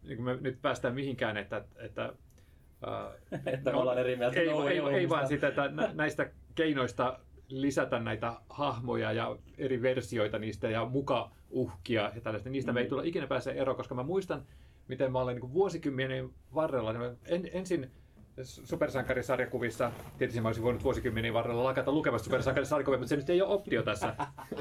[0.03, 2.13] niin kuin me nyt päästään mihinkään, että, että
[2.89, 5.09] äh, Että me ollaan eri mieltä ei, No ei, ei Homeista.
[5.15, 7.19] vaan sitä, että nä- näistä keinoista
[7.61, 12.75] lisätä näitä hahmoja ja eri versioita niistä ja muka uhkia ja tällaista, niistä mm.
[12.75, 14.43] me ei tulla ikinä pääse eroon, koska mä muistan,
[14.89, 17.91] miten mä olen niin vuosikymmenen varrella, niin en, ensin
[18.43, 23.55] supersankarisarjakuvissa, tietysti mä olisin voinut vuosikymmenen varrella lakata lukemasta supersankarisarjakuvia, mutta se nyt ei ole
[23.55, 24.17] optio tässä.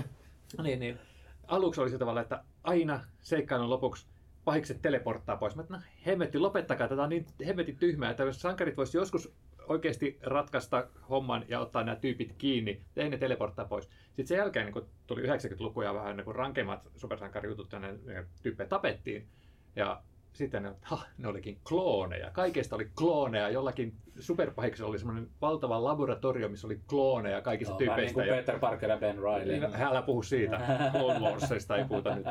[0.63, 0.99] niin, niin.
[1.47, 4.07] Aluksi oli se tavalla, että aina seikkailun lopuksi
[4.45, 5.55] pahikset teleporttaa pois.
[5.55, 9.33] Mä että, no hemmetti, lopettakaa, tätä on niin hemmetin tyhmää, että jos sankarit voisi joskus
[9.71, 13.89] oikeasti ratkaista homman ja ottaa nämä tyypit kiinni, ei ne teleporttaa pois.
[14.05, 18.25] Sitten sen jälkeen niin kun tuli 90-luku ja vähän niin rankemmat supersankarijutut ja ne, ne
[18.43, 19.27] tyyppejä tapettiin.
[19.75, 20.01] Ja
[20.33, 22.31] sitten ne, ha, ne olikin klooneja.
[22.31, 23.49] Kaikesta oli klooneja.
[23.49, 28.33] Jollakin superpahiksella oli semmoinen valtava laboratorio, missä oli klooneja kaikista Joo, vähän niin tyypeistä.
[28.33, 29.59] kuin Peter Parker ja Ben Riley.
[29.59, 30.61] Niin, Älä puhu siitä.
[30.97, 32.25] Clone Warsista ei puhuta nyt.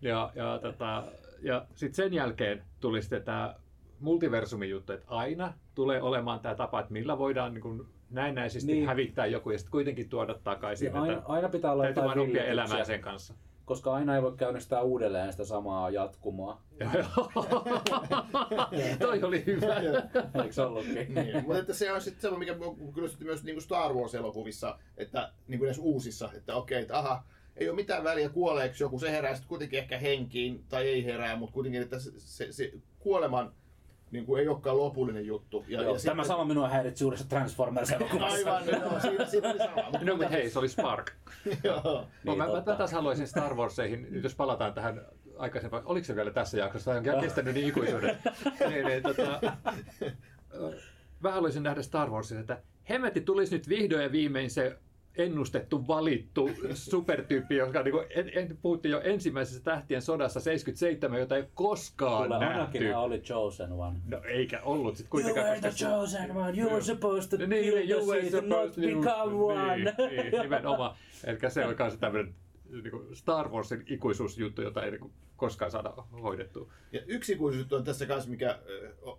[0.00, 1.04] Ja, ja, tota,
[1.42, 3.54] ja sitten sen jälkeen tuli sitten tämä
[4.00, 8.76] multiversumin juttu, että aina tulee olemaan tämä tapa, että millä voidaan niin kuin näennäisesti Niin.
[8.76, 8.88] niin.
[8.88, 10.86] hävittää joku ja sitten kuitenkin tuoda takaisin.
[10.94, 13.34] Ja aina, että aina pitää olla täytyy jotain vain oppia elämään sen kanssa.
[13.64, 16.60] koska aina ei voi käynnistää uudelleen sitä samaa jatkumoa.
[18.98, 19.76] Toi oli hyvä.
[20.42, 21.14] Eikö se ollutkin?
[21.14, 25.32] niin, mutta että se on sitten semmoinen, mikä kyllästytti myös niin kuin Star Wars-elokuvissa, että
[25.48, 27.22] niin kuin näissä uusissa, että okei, että aha,
[27.56, 31.36] ei ole mitään väliä kuoleeko joku, se herää sitten kuitenkin ehkä henkiin tai ei herää,
[31.36, 33.52] mutta kuitenkin, että se, se, se kuoleman
[34.10, 35.64] niin kuin ei olekaan lopullinen juttu.
[35.68, 38.50] Ja, Joo, ja tämä sama minua häiritsi uudessa Transformers-elokuvassa.
[38.52, 39.82] Aivan, no, siinä, siinä oli sama.
[39.82, 41.12] Mutta, No, mutta hei, se oli Spark.
[41.64, 41.82] joo.
[41.84, 42.70] Niin, Niin, mä, mä, totta.
[42.70, 45.06] mä taas haluaisin Star Warseihin, nyt jos palataan tähän
[45.38, 48.18] aikaisempaan, oliko se vielä tässä jaksossa, tai on kestänyt niin ikuisuuden.
[48.68, 49.40] niin, niin, tota,
[51.20, 54.78] mä haluaisin nähdä Star Warsissa, että hemmetti tulisi nyt vihdoin ja viimein se
[55.16, 61.36] ennustettu, valittu supertyyppi, joka niin kuin, en, en, puhuttiin jo ensimmäisessä tähtien sodassa 77, jota
[61.36, 62.92] ei koskaan Kyllä nähty.
[62.92, 63.98] Oli chosen one.
[64.06, 65.46] No eikä ollut You kuitenkaan.
[65.46, 68.32] were the chosen one, you were supposed to niin, kill niin, the you were seed,
[68.32, 69.76] not supposed to- become one.
[69.76, 69.94] Niin,
[70.30, 70.96] niin, nimenomaan.
[71.24, 72.34] Eli se on myös tämmöinen
[72.70, 76.72] niin Star Warsin ikuisuusjuttu, jota ei niin koskaan saada hoidettua.
[76.92, 78.58] Ja yksi ikuisuus on tässä kanssa, mikä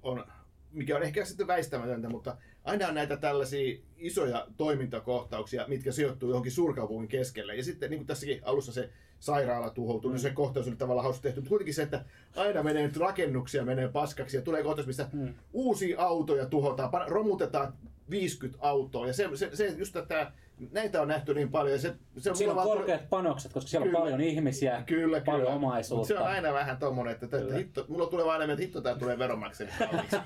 [0.01, 0.25] on,
[0.72, 6.51] mikä on ehkä sitten väistämätöntä, mutta aina on näitä tällaisia isoja toimintakohtauksia, mitkä sijoittuu johonkin
[6.51, 7.55] suurkaupungin keskelle.
[7.55, 8.89] Ja sitten niin kuin tässäkin alussa se
[9.20, 11.39] sairaala tuhoutuu, niin se kohtaus on tavallaan hauska tehty.
[11.39, 12.05] Mutta kuitenkin se, että
[12.36, 15.34] aina menee nyt rakennuksia, menee paskaksi ja tulee kohtaus, missä Mm.
[15.53, 17.74] uusia autoja tuhotaan, romutetaan
[18.09, 19.07] 50 autoa.
[19.07, 20.32] Ja se, se, se just tätä,
[20.71, 21.73] näitä on nähty niin paljon.
[21.73, 23.97] Ja se, se Siinä mulla on korkeat panokset, koska siellä Kyllä.
[23.99, 25.55] on paljon ihmisiä, Kyllä, paljon kyllä.
[25.55, 25.99] omaisuutta.
[25.99, 28.81] Mut se on aina vähän tommonen, että, että hitto, mulla tulee aina mieleen, että hitto
[28.81, 30.21] tää tulee veronmaksajille kalliiksi.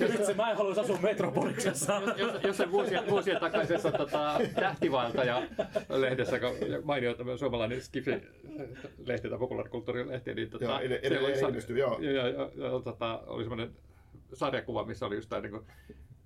[0.00, 2.02] Vitsi, mä en haluaisi asua Metropoliksessa.
[2.16, 5.42] Jos, jos se vuosien, vuosien takaisessa tota, tähtivaeltaja
[5.88, 6.50] lehdessä, kun
[6.84, 11.98] mainio tämä suomalainen Skifi-lehti tai populaarikulttuurilehti, niin tota, Joo, ed- siellä edelleen oli- joo.
[12.00, 13.70] Ja, ja, ja, ja tota, oli semmoinen
[14.32, 15.60] sarjakuva, missä oli just tämä niin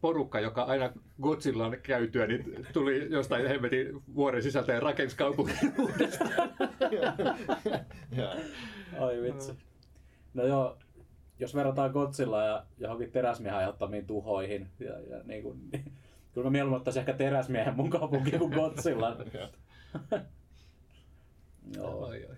[0.01, 0.92] porukka, joka aina
[1.22, 6.51] Godzillaan käytyä, niin tuli jostain hemmetin vuoren sisältä ja rakensi kaupungin uudestaan.
[9.01, 9.53] Ai vitsi.
[10.34, 10.78] No joo,
[11.38, 15.92] jos verrataan Godzilla ja johonkin teräsmiehen aiheuttamiin tuhoihin, ja, ja niin kuin, niin,
[16.34, 19.16] kyllä mä mieluummin ottaisin ehkä teräsmiehen mun kaupunkiin kuin Godzilla.
[21.76, 22.05] Joo.
[22.07, 22.36] Ai, ai.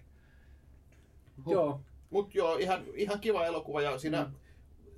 [1.47, 1.81] joo.
[2.11, 4.33] Mut joo, ihan, ihan kiva elokuva ja siinä Mm.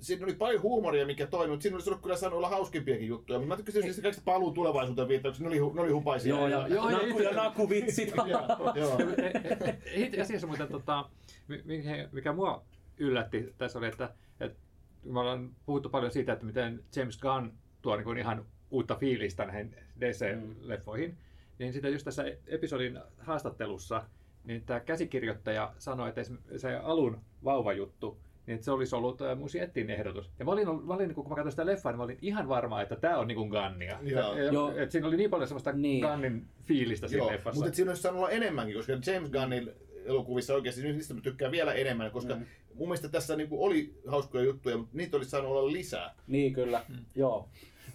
[0.03, 3.39] Siinä oli paljon huumoria, mikä toimi, mutta siinä olisi ollut kyllä saanut olla hauskimpiakin juttuja.
[3.39, 6.35] Mutta mä tykkäsin niistä kaikista paluu tulevaisuuteen viittauksia, ne oli, ne oli hupaisia.
[6.35, 8.13] Joo, ja, Joo, ja naku, itse- ja nakuvitsit.
[8.31, 8.99] Joo, joo.
[9.95, 11.09] Itse asiassa muuten, tota,
[11.47, 11.63] mi-
[12.11, 12.63] mikä, mua
[12.97, 14.59] yllätti tässä oli, että, että
[15.03, 17.51] me ollaan puhuttu paljon siitä, että miten James Gunn
[17.81, 21.17] tuo niin ihan uutta fiilistä näihin DC-leffoihin,
[21.59, 24.03] niin sitä just tässä episodin haastattelussa,
[24.43, 26.21] niin tämä käsikirjoittaja sanoi, että
[26.57, 28.17] se alun vauvajuttu,
[28.47, 30.29] niin että se olisi ollut äh, Musietin ehdotus.
[30.39, 32.49] Ja mä olin, mä olin niin kun mä katsoin sitä leffaa, niin mä olin ihan
[32.49, 33.99] varma, että tämä on niin kuin Gunnia.
[34.01, 34.37] Joo.
[34.37, 34.71] Ja, Joo.
[34.71, 36.05] että siinä oli niin paljon semmoista Niin.
[36.07, 37.61] Gunnin fiilistä siinä Joo, leffassa.
[37.63, 39.71] mutta siinä olisi saanut olla enemmänkin, koska James Gunnin
[40.05, 42.45] elokuvissa oikeasti niin niistä mä tykkään vielä enemmän, koska Mm.
[42.75, 46.15] mun mielestä tässä niinku oli hauskoja juttuja, mutta niitä olisi saanut olla lisää.
[46.27, 46.81] niin kyllä,
[47.15, 47.49] joo.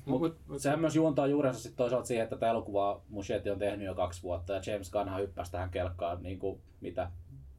[0.07, 3.59] Mut- Mut, mut- sehän myös juontaa juurensa sit toisaalta siihen, että tätä elokuvaa Muschietti on
[3.59, 7.11] tehnyt jo kaksi vuotta ja James Gunnhan hyppäsi tähän kelkkaan niin kuin, mitä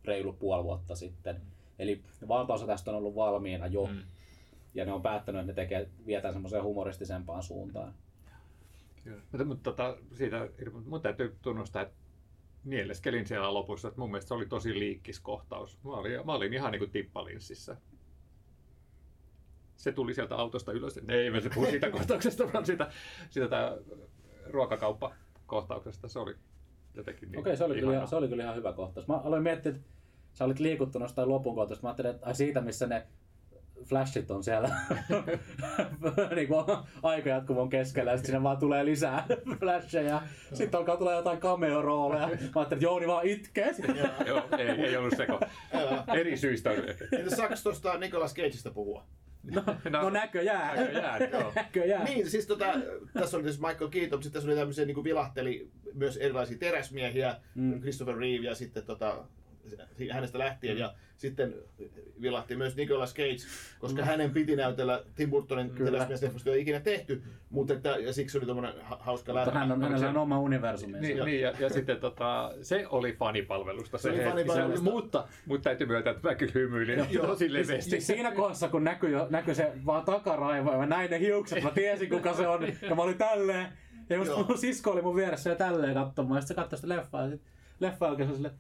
[0.05, 1.41] reilu puoli vuotta sitten.
[1.79, 4.01] Eli valtaosa tästä on ollut valmiina jo Mm.
[4.73, 7.93] ja ne on päättänyt, että ne tekee, vietään semmoiseen humoristisempaan suuntaan.
[9.03, 9.21] Kyllä.
[9.31, 10.49] Mutta, mutta tota, siitä,
[10.85, 11.95] mun täytyy tunnustaa, että
[12.63, 15.77] nieleskelin siellä lopussa, että mun mielestä se oli tosi liikkis kohtaus.
[15.83, 17.77] Mä olin, mä olin ihan niin kuin tippalinssissä.
[19.77, 20.99] Se tuli sieltä autosta ylös.
[21.07, 22.91] Ne ei se puhu siitä kohtauksesta, vaan siitä,
[23.29, 23.77] siitä tää
[24.47, 26.07] ruokakauppakohtauksesta.
[26.07, 26.35] Se oli
[26.93, 27.97] jotenkin niin Okei, se, oli kyllä, ihanaa.
[27.99, 29.07] ihan- se oli kyllä ihan hyvä kohtaus.
[29.07, 29.83] Mä aloin miettiä, että
[30.33, 31.83] sä olit liikuttunut jostain lopun kohtaista.
[31.83, 33.07] Mä ajattelin, että ai siitä, missä ne
[33.85, 34.69] flashit on siellä
[36.35, 36.65] niin kuin
[37.03, 39.25] aikajatkumon keskellä, ja sitten sinne vaan tulee lisää
[39.59, 40.21] flasheja.
[40.53, 42.27] Sitten alkaa tulla jotain cameo-rooleja.
[42.27, 43.75] Mä ajattelin, että Jouni vaan itkee.
[44.25, 45.39] Joo, ei, ei ollut seko.
[46.19, 46.69] Eri syistä.
[47.17, 49.05] Entä saaks tuosta Nicolas Cageista puhua?
[49.51, 50.75] No, no näköjään.
[50.77, 51.51] näköjään, joo.
[51.55, 52.05] näköjään.
[52.05, 52.65] Niin, siis tota,
[53.13, 57.35] tässä oli siis Michael Keaton, mutta sitten tässä oli tämmöisiä niin vilahteli myös erilaisia teräsmiehiä,
[57.55, 57.81] Mm.
[57.81, 59.15] Christopher Reeve ja sitten tota,
[60.11, 60.77] hänestä lähtien.
[60.77, 61.53] Ja sitten
[62.21, 63.37] vilahti myös Nicolas Cage,
[63.79, 65.75] koska hänen piti näytellä Tim Burtonin Mm.
[65.75, 65.91] Kyllä.
[65.91, 69.59] teräsmiesleffosta, ei ikinä tehty, mutta että, ja siksi oli tommonen ha- hauska Mutta läppä.
[69.59, 70.99] hän on, hänellä on oma universumi.
[70.99, 74.85] Niin, niin ja, ja, sitten tota, se oli fanipalvelusta se, Se oli fanipalvelusta.
[74.85, 77.89] Se, mutta, mutta täytyy myöntää, että mä kyllä hymyilin tosi leveästi.
[77.89, 81.63] Siis siinä kohdassa, kun näkyi, jo, näkyi se vaan takaraivo ja mä näin ne hiukset,
[81.63, 82.67] mä tiesin kuka se on.
[82.89, 83.67] Ja mä olin tälleen.
[84.09, 86.37] Ja just mun sisko oli mun vieressä ja tälleen katsomaan.
[86.37, 87.23] Ja sitten se katsoi sitä leffaa.
[87.23, 87.41] Ja sit
[87.79, 88.53] leffa alkoi silleen,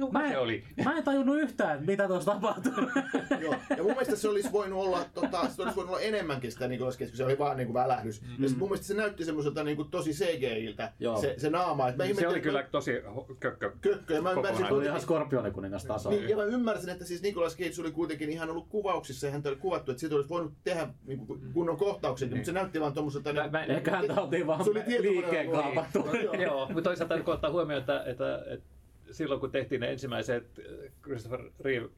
[0.00, 0.64] Kuka mä se en, oli?
[0.84, 2.72] mä en tajunnut yhtään, mitä tuossa tapahtuu.
[3.42, 3.54] Joo.
[3.70, 6.92] Ja mun mielestä se olisi voinut olla, tota, se olisi voinut olla enemmänkin sitä kun
[7.16, 8.22] se oli vaan niin kuin välähdys.
[8.22, 8.42] Mm.
[8.42, 11.20] Ja sit mun mielestä se näytti semmoiselta niin kuin tosi CGI-iltä, Joo.
[11.20, 11.88] se, se naama.
[11.88, 12.92] Et mä Se oli kyllä tosi
[13.40, 13.72] kökkö.
[13.80, 14.14] kökkö.
[14.14, 14.66] Ja mä ymmärsin.
[14.66, 16.10] Se oli että ihan Skorpionikuningas taso.
[16.10, 19.48] Niin, ja mä ymmärsin, että siis Nicolas Cage oli kuitenkin ihan ollut kuvauksissa ja häntä
[19.48, 22.92] oli kuvattu, että siitä olisi voinut tehdä niin kuin kunnon kohtauksen, mutta se näytti vaan
[22.92, 23.32] tommoselta...
[23.32, 24.70] Mä- niin- mä- Ehkä häntä oltiin vaan Se
[25.02, 25.98] liikkeen kaapattu.
[26.24, 26.34] Joo.
[26.34, 28.71] Joo, mutta toisaalta kun ottaa huomioon, että, että, että
[29.12, 31.88] silloin kun tehtiin ne ensimmäiset äh, Christopher Reeve,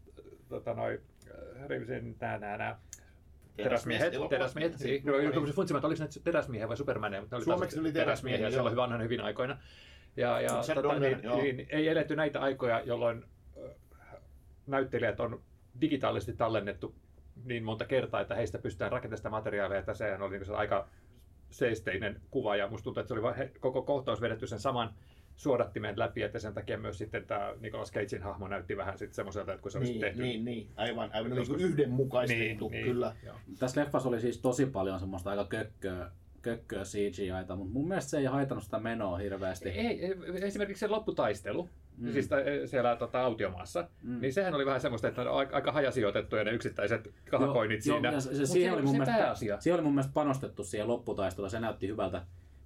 [0.49, 1.01] tota noi,
[1.31, 2.81] äh, Reevesin nää, nää, nää
[3.57, 4.31] teräsmiehet, elokuvat.
[4.31, 5.29] teräsmiehet, niin, no, Niin.
[5.29, 5.41] että
[5.87, 8.83] oliko ne teräsmiehiä vai supermaneja, mutta ne oli Suomeksi oli teräsmiehiä silloin joo.
[8.83, 9.59] vanhan hyvin aikoina.
[10.17, 13.25] Ja, ja tota, Donner, niin, niin, ei eletty näitä aikoja, jolloin
[13.65, 13.71] äh,
[14.67, 15.43] näyttelijät on
[15.81, 16.95] digitaalisesti tallennettu
[17.45, 20.89] niin monta kertaa, että heistä pystytään rakentamaan sitä materiaalia, että sehän oli niin se aika
[21.51, 24.95] seisteinen kuva ja musta tuntuu, että se oli koko kohtaus vedetty sen saman
[25.37, 29.53] suodattimen läpi, että sen takia myös sitten tämä Nicolas Cagein hahmo näytti vähän sitten semmoiselta,
[29.53, 30.22] että kun se olisi Niin, tehty.
[30.22, 33.16] niin, niin, aivan, aivan niin kuin yhdenmukaistettu, niin, kyllä.
[33.26, 33.37] Joo.
[33.59, 36.11] Tässä leffassa oli siis tosi paljon semmoista aika kökköä,
[36.43, 39.68] kökköä CGI-ta, mutta mun mielestä se ei haitannut sitä menoa hirveästi.
[39.68, 41.68] Ei, ei, esimerkiksi se lopputaistelu,
[41.99, 42.12] Mm.
[42.12, 44.20] siis tä- siellä tota, autiomaassa, Mm.
[44.20, 48.09] niin sehän oli vähän semmoista, että on aika, aika hajasijoitettuja ne yksittäiset kahakoinnit Joo, siinä.
[48.09, 50.64] joo, ja se, se, siihen, se oli mun se mielestä, siihen oli mun mielestä panostettu
[50.64, 52.22] siihen lopputaisteluun, se näytti hyvältä.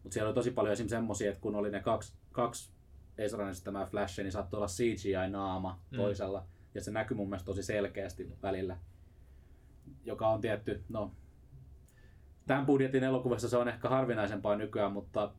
[0.09, 2.73] Mutta siellä oli tosi paljon esimerkiksi semmosia, että kun oli ne kaksi, kaksi
[3.19, 5.97] Ezran tämä Flash, niin saattoi olla CGI-naama Mm.
[5.97, 6.47] toisella.
[6.75, 8.77] Ja se näkyy mun mielestä tosi selkeästi välillä.
[10.05, 11.13] Joka on tietty, no
[12.47, 15.33] tämän budjetin elokuvassa se on ehkä harvinaisempaa nykyään, mutta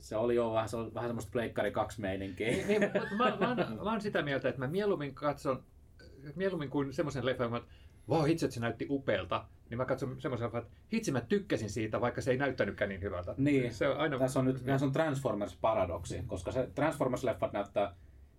[0.00, 2.48] se oli jo vähän, se oli vähän semmoista Pleikkari 2 meininkiä.
[2.50, 5.64] Niin, niin, mutta mä, mä, oon, mä oon sitä mieltä, että mä mieluummin katson,
[6.34, 7.68] mieluummin kuin semmoisen leffan, että
[8.08, 10.62] vau, hitsi, että se näytti upealta, niin mä katson semmoisen että
[10.92, 13.34] hitsi, mä tykkäsin siitä, vaikka se ei näyttänytkään niin hyvältä.
[13.36, 14.18] Niin, se on aina...
[14.18, 17.94] Tässä on nyt tässä on Transformers-paradoksi, koska se Transformers-leffat näyttää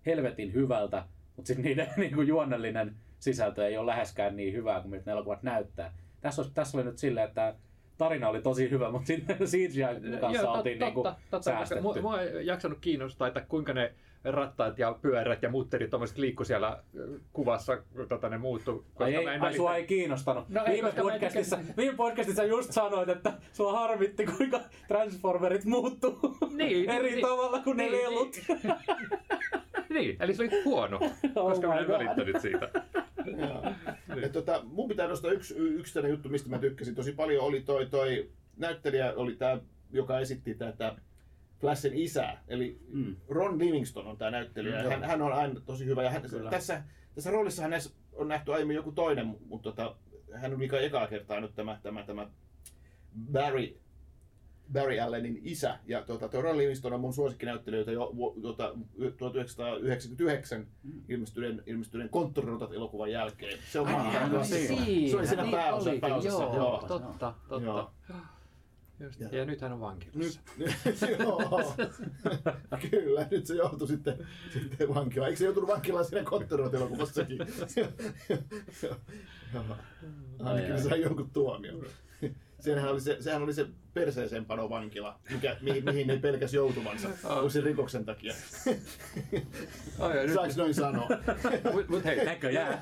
[0.06, 1.06] helvetin hyvältä,
[1.36, 5.12] mutta sitten niiden niin kuin juonnellinen sisältö ei ole läheskään niin hyvää kuin miltä ne
[5.12, 5.94] elokuvat näyttää.
[6.22, 7.56] Tässä, olisi, tässä oli nyt silleen, että
[7.98, 11.82] tarina oli tosi hyvä, mutta sitten CGI kanssa Joo, oltiin totta, niin kuin totta, säästetty.
[11.82, 13.94] mua, mua ei jaksanut kiinnostaa, että kuinka ne
[14.26, 17.78] rattaat ja pyörät ja mutterit tuommoiset liikku siellä ö, kuvassa,
[18.10, 18.86] tota ne muuttu.
[18.96, 20.50] Ai, ei, mä en ai sua ei kiinnostanut.
[20.50, 24.60] No ei, viime, koska en podcastissa, tykännyt- viime podcastissa just sanoit, että sua harmitti, kuinka
[24.88, 28.36] Transformerit muuttuu Niin, eri niin, tavalla kuin ne niin, lelut.
[29.90, 31.00] Niin, eli se oli huono,
[31.36, 31.94] Oh koska mä en God.
[31.94, 32.70] välittänyt siitä.
[34.24, 37.62] Et tota, mun pitää nostaa yksi, yksi tämmöinen juttu, mistä mä tykkäsin tosi paljon, oli
[37.62, 39.58] toi, toi näyttelijä, oli tämä,
[39.92, 40.96] joka esitti tätä
[41.60, 43.16] Flashin isää, eli Mm.
[43.30, 44.84] Ron Livingston on tämä näyttelijä.
[44.84, 46.04] Mm, hän, hän, on aina tosi hyvä.
[46.04, 46.50] Ja hän, Kyllä.
[46.50, 46.84] tässä,
[47.16, 49.96] tässä roolissa hänessä on nähty aiemmin joku toinen, mutta tota,
[50.34, 52.30] hän oli kai ekaa kertaa nyt tämä, tämä, tämä
[53.32, 53.78] Barry,
[54.74, 55.80] Barry Allenin isä.
[55.86, 58.74] Ja tota, tuo Ron Livingston on mun suosikkinäyttelijöitä jo tota,
[59.18, 60.68] 1999
[61.10, 63.60] ilmestyneen, ilmestyneen konttorirotat elokuvan jälkeen.
[63.72, 64.76] Se on Ai, mahtava hän on klassikko.
[64.84, 65.10] siinä.
[65.12, 66.44] Se oli siinä niin pääosa, olikin, pääosassa.
[66.44, 66.86] Joo, Joo.
[66.88, 67.66] totta, totta.
[67.66, 67.92] Joo.
[69.00, 70.40] Just, Ja- ja nyt hän on vankilassa.
[70.58, 70.76] Nyt,
[71.20, 71.76] joo.
[72.92, 75.30] Kyllä, nyt se joutui sitten, sitten vankilaan.
[75.30, 77.38] Eikö se joutunut vankilaan siinä konttorirotelokuvassakin?
[79.54, 79.64] Joo.
[80.44, 81.86] Ainakin se sai jonkun tuomion.
[82.66, 87.10] Sehän oli se, sehän oli se perseeseen pano vankila, mikä, mihin, mihin ne pelkäs joutuvansa
[87.30, 87.52] oh.
[87.52, 88.34] sen rikoksen takia.
[90.00, 91.08] Ja nyt, Saanko noin sanoa?
[91.74, 92.80] mut, mut hei, Näköjään.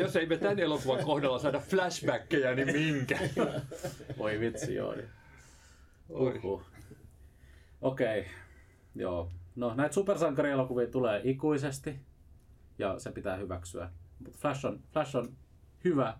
[0.00, 3.18] jos ei me tämän elokuvan kohdalla saada flashbackkejä, niin minkä?
[4.18, 4.94] Voi vitsi, joo.
[4.94, 5.08] niin.
[6.08, 6.62] Uhuh.
[7.80, 8.26] Okei,
[8.94, 9.30] joo.
[9.56, 12.00] No näitä supersankarielokuvia tulee ikuisesti
[12.78, 13.90] ja se pitää hyväksyä.
[14.18, 15.36] Mutta Flash on, Flash on
[15.84, 16.16] hyvä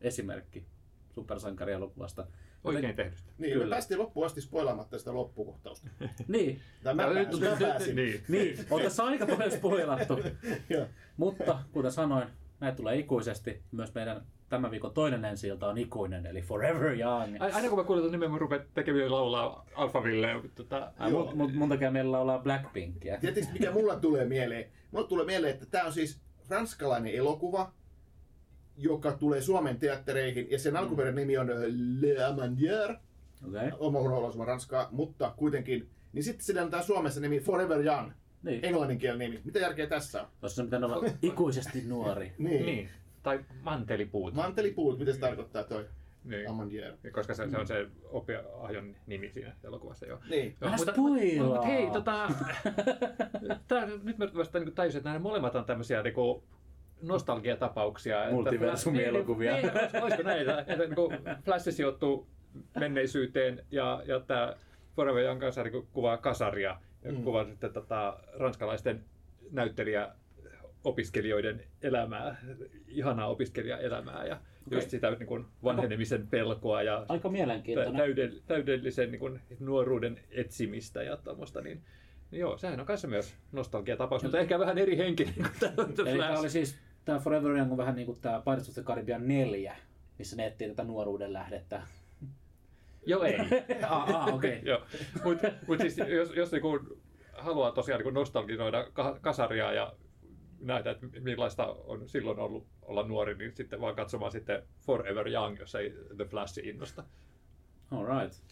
[0.00, 0.66] esimerkki
[1.10, 2.26] supersankarielokuvasta.
[2.64, 3.32] Oikein tehdystä.
[3.38, 3.64] Niin, Kyllä.
[3.66, 5.88] me päästiin loppuun asti spoilaamatta sitä loppukohtausta.
[6.28, 7.96] Niin, Tai mä, pääsin, nyt- mä nyt- pääsin.
[7.96, 8.22] Niin.
[8.28, 10.18] niin, on tässä aika paljon spoilattu.
[10.70, 10.86] Joo.
[11.16, 12.28] Mutta kuten sanoin,
[12.60, 13.62] näitä tulee ikuisesti.
[13.72, 17.36] Myös meidän tämän viikon toinen ensi on ikuinen, eli Forever Young.
[17.40, 20.28] Ai- Aina kun mä kuulen tuon nimen, mä rupean tekemään laulaa Alphaville.
[20.54, 23.18] Tota, mut, mut, mun takia meillä laulaa Blackpinkia.
[23.20, 24.70] Tiedätkö, mikä mulla tulee mieleen?
[24.90, 27.72] Mulla tulee mieleen, että tämä on siis ranskalainen elokuva,
[28.82, 31.56] joka tulee Suomen teattereihin, ja sen alkuperäinen nimi on äh,
[32.00, 32.94] Le Amandier,
[33.48, 33.70] Okei.
[33.78, 35.88] oma huono ranskaa, mutta kuitenkin.
[36.12, 38.10] Niin sitten sillä on tämä Suomessa nimi Forever Young,
[38.42, 38.64] Niin.
[38.64, 39.42] englanninkielinen nimi.
[39.44, 40.28] Mitä järkeä tässä on?
[40.40, 42.32] Tuossa pitänyt olla ikuisesti nuori.
[42.38, 42.66] Niin.
[42.66, 42.88] Niin.
[43.22, 44.34] Tai mantelipuut.
[44.34, 45.84] Mantelipuut, mitä se tarkoittaa toi
[46.24, 46.50] niin.
[46.50, 46.92] Amandier?
[47.12, 50.06] Koska se, se on se oppiahjon nimi siinä elokuvassa.
[50.06, 50.18] Joo.
[50.30, 50.56] Niin.
[50.60, 51.44] Joo, mutta, spoilaa.
[51.46, 52.28] mutta, hei, tota,
[53.68, 56.14] tää, nyt mä vasta niin tajusin, että nämä molemmat on tämmöisiä niin
[57.02, 58.30] nostalgiatapauksia.
[58.30, 59.52] Multiversumielokuvia.
[59.52, 60.58] Niin, niin, olis- olisiko näitä?
[60.58, 62.26] Että niin kuin Flash sijoittuu
[62.80, 64.56] menneisyyteen ja, ja tämä
[64.96, 67.22] Forever Young kanssa niin kuvaa kasaria ja Mm.
[67.24, 69.04] kuvaa sitten tota, ranskalaisten
[69.50, 70.08] näyttelijä
[70.84, 72.36] opiskelijoiden elämää,
[72.88, 74.34] ihanaa opiskelijaelämää ja
[74.66, 74.76] Okei.
[74.78, 77.94] just sitä niin kuin vanhenemisen pelkoa ja Aika mielenkiintoinen.
[78.02, 81.82] täydell- täydellisen niin kuin, nuoruuden etsimistä ja tämmöistä, niin,
[82.30, 86.02] niin joo, sehän on kanssa myös nostalgiatapaus, mutta ehkä vähän eri henkinen kuin tämä The
[86.10, 86.78] Eli tämä oli siis,
[87.10, 89.76] tämä Forever Young on vähän niin kuin tämä Pirates of the Caribbean 4,
[90.18, 91.82] missä ne etsii tätä nuoruuden lähdettä.
[93.06, 93.38] Joo, ei.
[93.88, 94.60] ah, ah, okei.
[94.70, 94.80] joo.
[95.24, 96.98] Mutta mut siis jos, jos niinku
[97.32, 99.92] haluaa tosiaan niinku nostalginoida ka- kasaria ja
[100.60, 105.58] näitä, että millaista on silloin ollut olla nuori, niin sitten vaan katsomaan sitten Forever Young,
[105.58, 107.04] jos ei The Flash innosta.
[107.90, 108.42] Alright.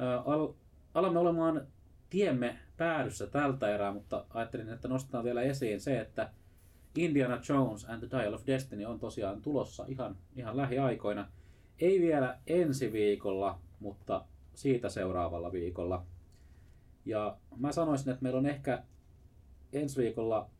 [0.00, 0.52] Ö, Al-
[0.94, 1.66] alamme olemaan
[2.10, 6.30] tiemme päädyssä tältä erää, mutta ajattelin, että nostetaan vielä esiin se, että
[6.96, 11.28] Indiana Jones and the Dial of Destiny on tosiaan tulossa ihan, ihan lähiaikoina.
[11.78, 14.24] Ei vielä ensi viikolla, mutta
[14.54, 16.06] siitä seuraavalla viikolla.
[17.04, 18.82] Ja mä sanoisin, että meillä on ehkä
[19.72, 20.50] ensi viikolla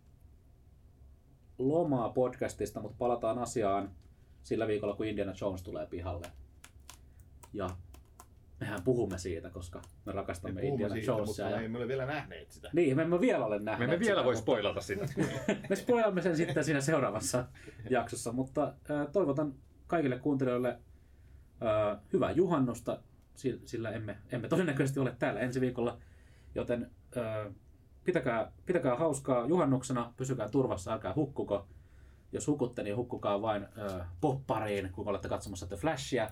[1.58, 3.90] lomaa podcastista, mutta palataan asiaan
[4.42, 6.26] sillä viikolla, kun Indiana Jones tulee pihalle.
[7.52, 7.70] Ja
[8.64, 11.44] mehän puhumme siitä, koska me Me rakastamme puhumme Indiana siitä, Jonesia.
[11.44, 11.56] mutta Ja...
[11.58, 12.70] me emme ole vielä nähneet sitä.
[12.72, 15.06] Niin, me emme vielä ole Me nähneet emme vielä sitä, voi spoilata sitä.
[15.70, 17.44] me spoilamme sen sitten siinä seuraavassa
[17.90, 19.54] jaksossa, mutta äh, toivotan
[19.86, 22.98] kaikille kuuntelijoille äh, hyvää juhannusta,
[23.34, 25.98] si- sillä emme, emme todennäköisesti ole täällä ensi viikolla,
[26.54, 27.54] joten äh,
[28.04, 31.66] pitäkää, pitäkää hauskaa juhannuksena, pysykää turvassa, älkää hukkuko.
[32.32, 36.30] Jos hukutte, niin hukkukaa vain äh, poppariin, kun olette katsomassa The Flashia.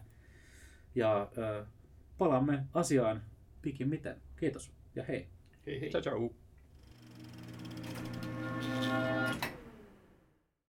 [0.95, 1.67] Ja äh,
[2.19, 3.23] palaamme asiaan
[3.63, 4.17] pikimmiten.
[4.37, 5.29] Kiitos ja hei!
[5.67, 5.91] Hei hei.
[5.91, 6.35] Ciao, ciao.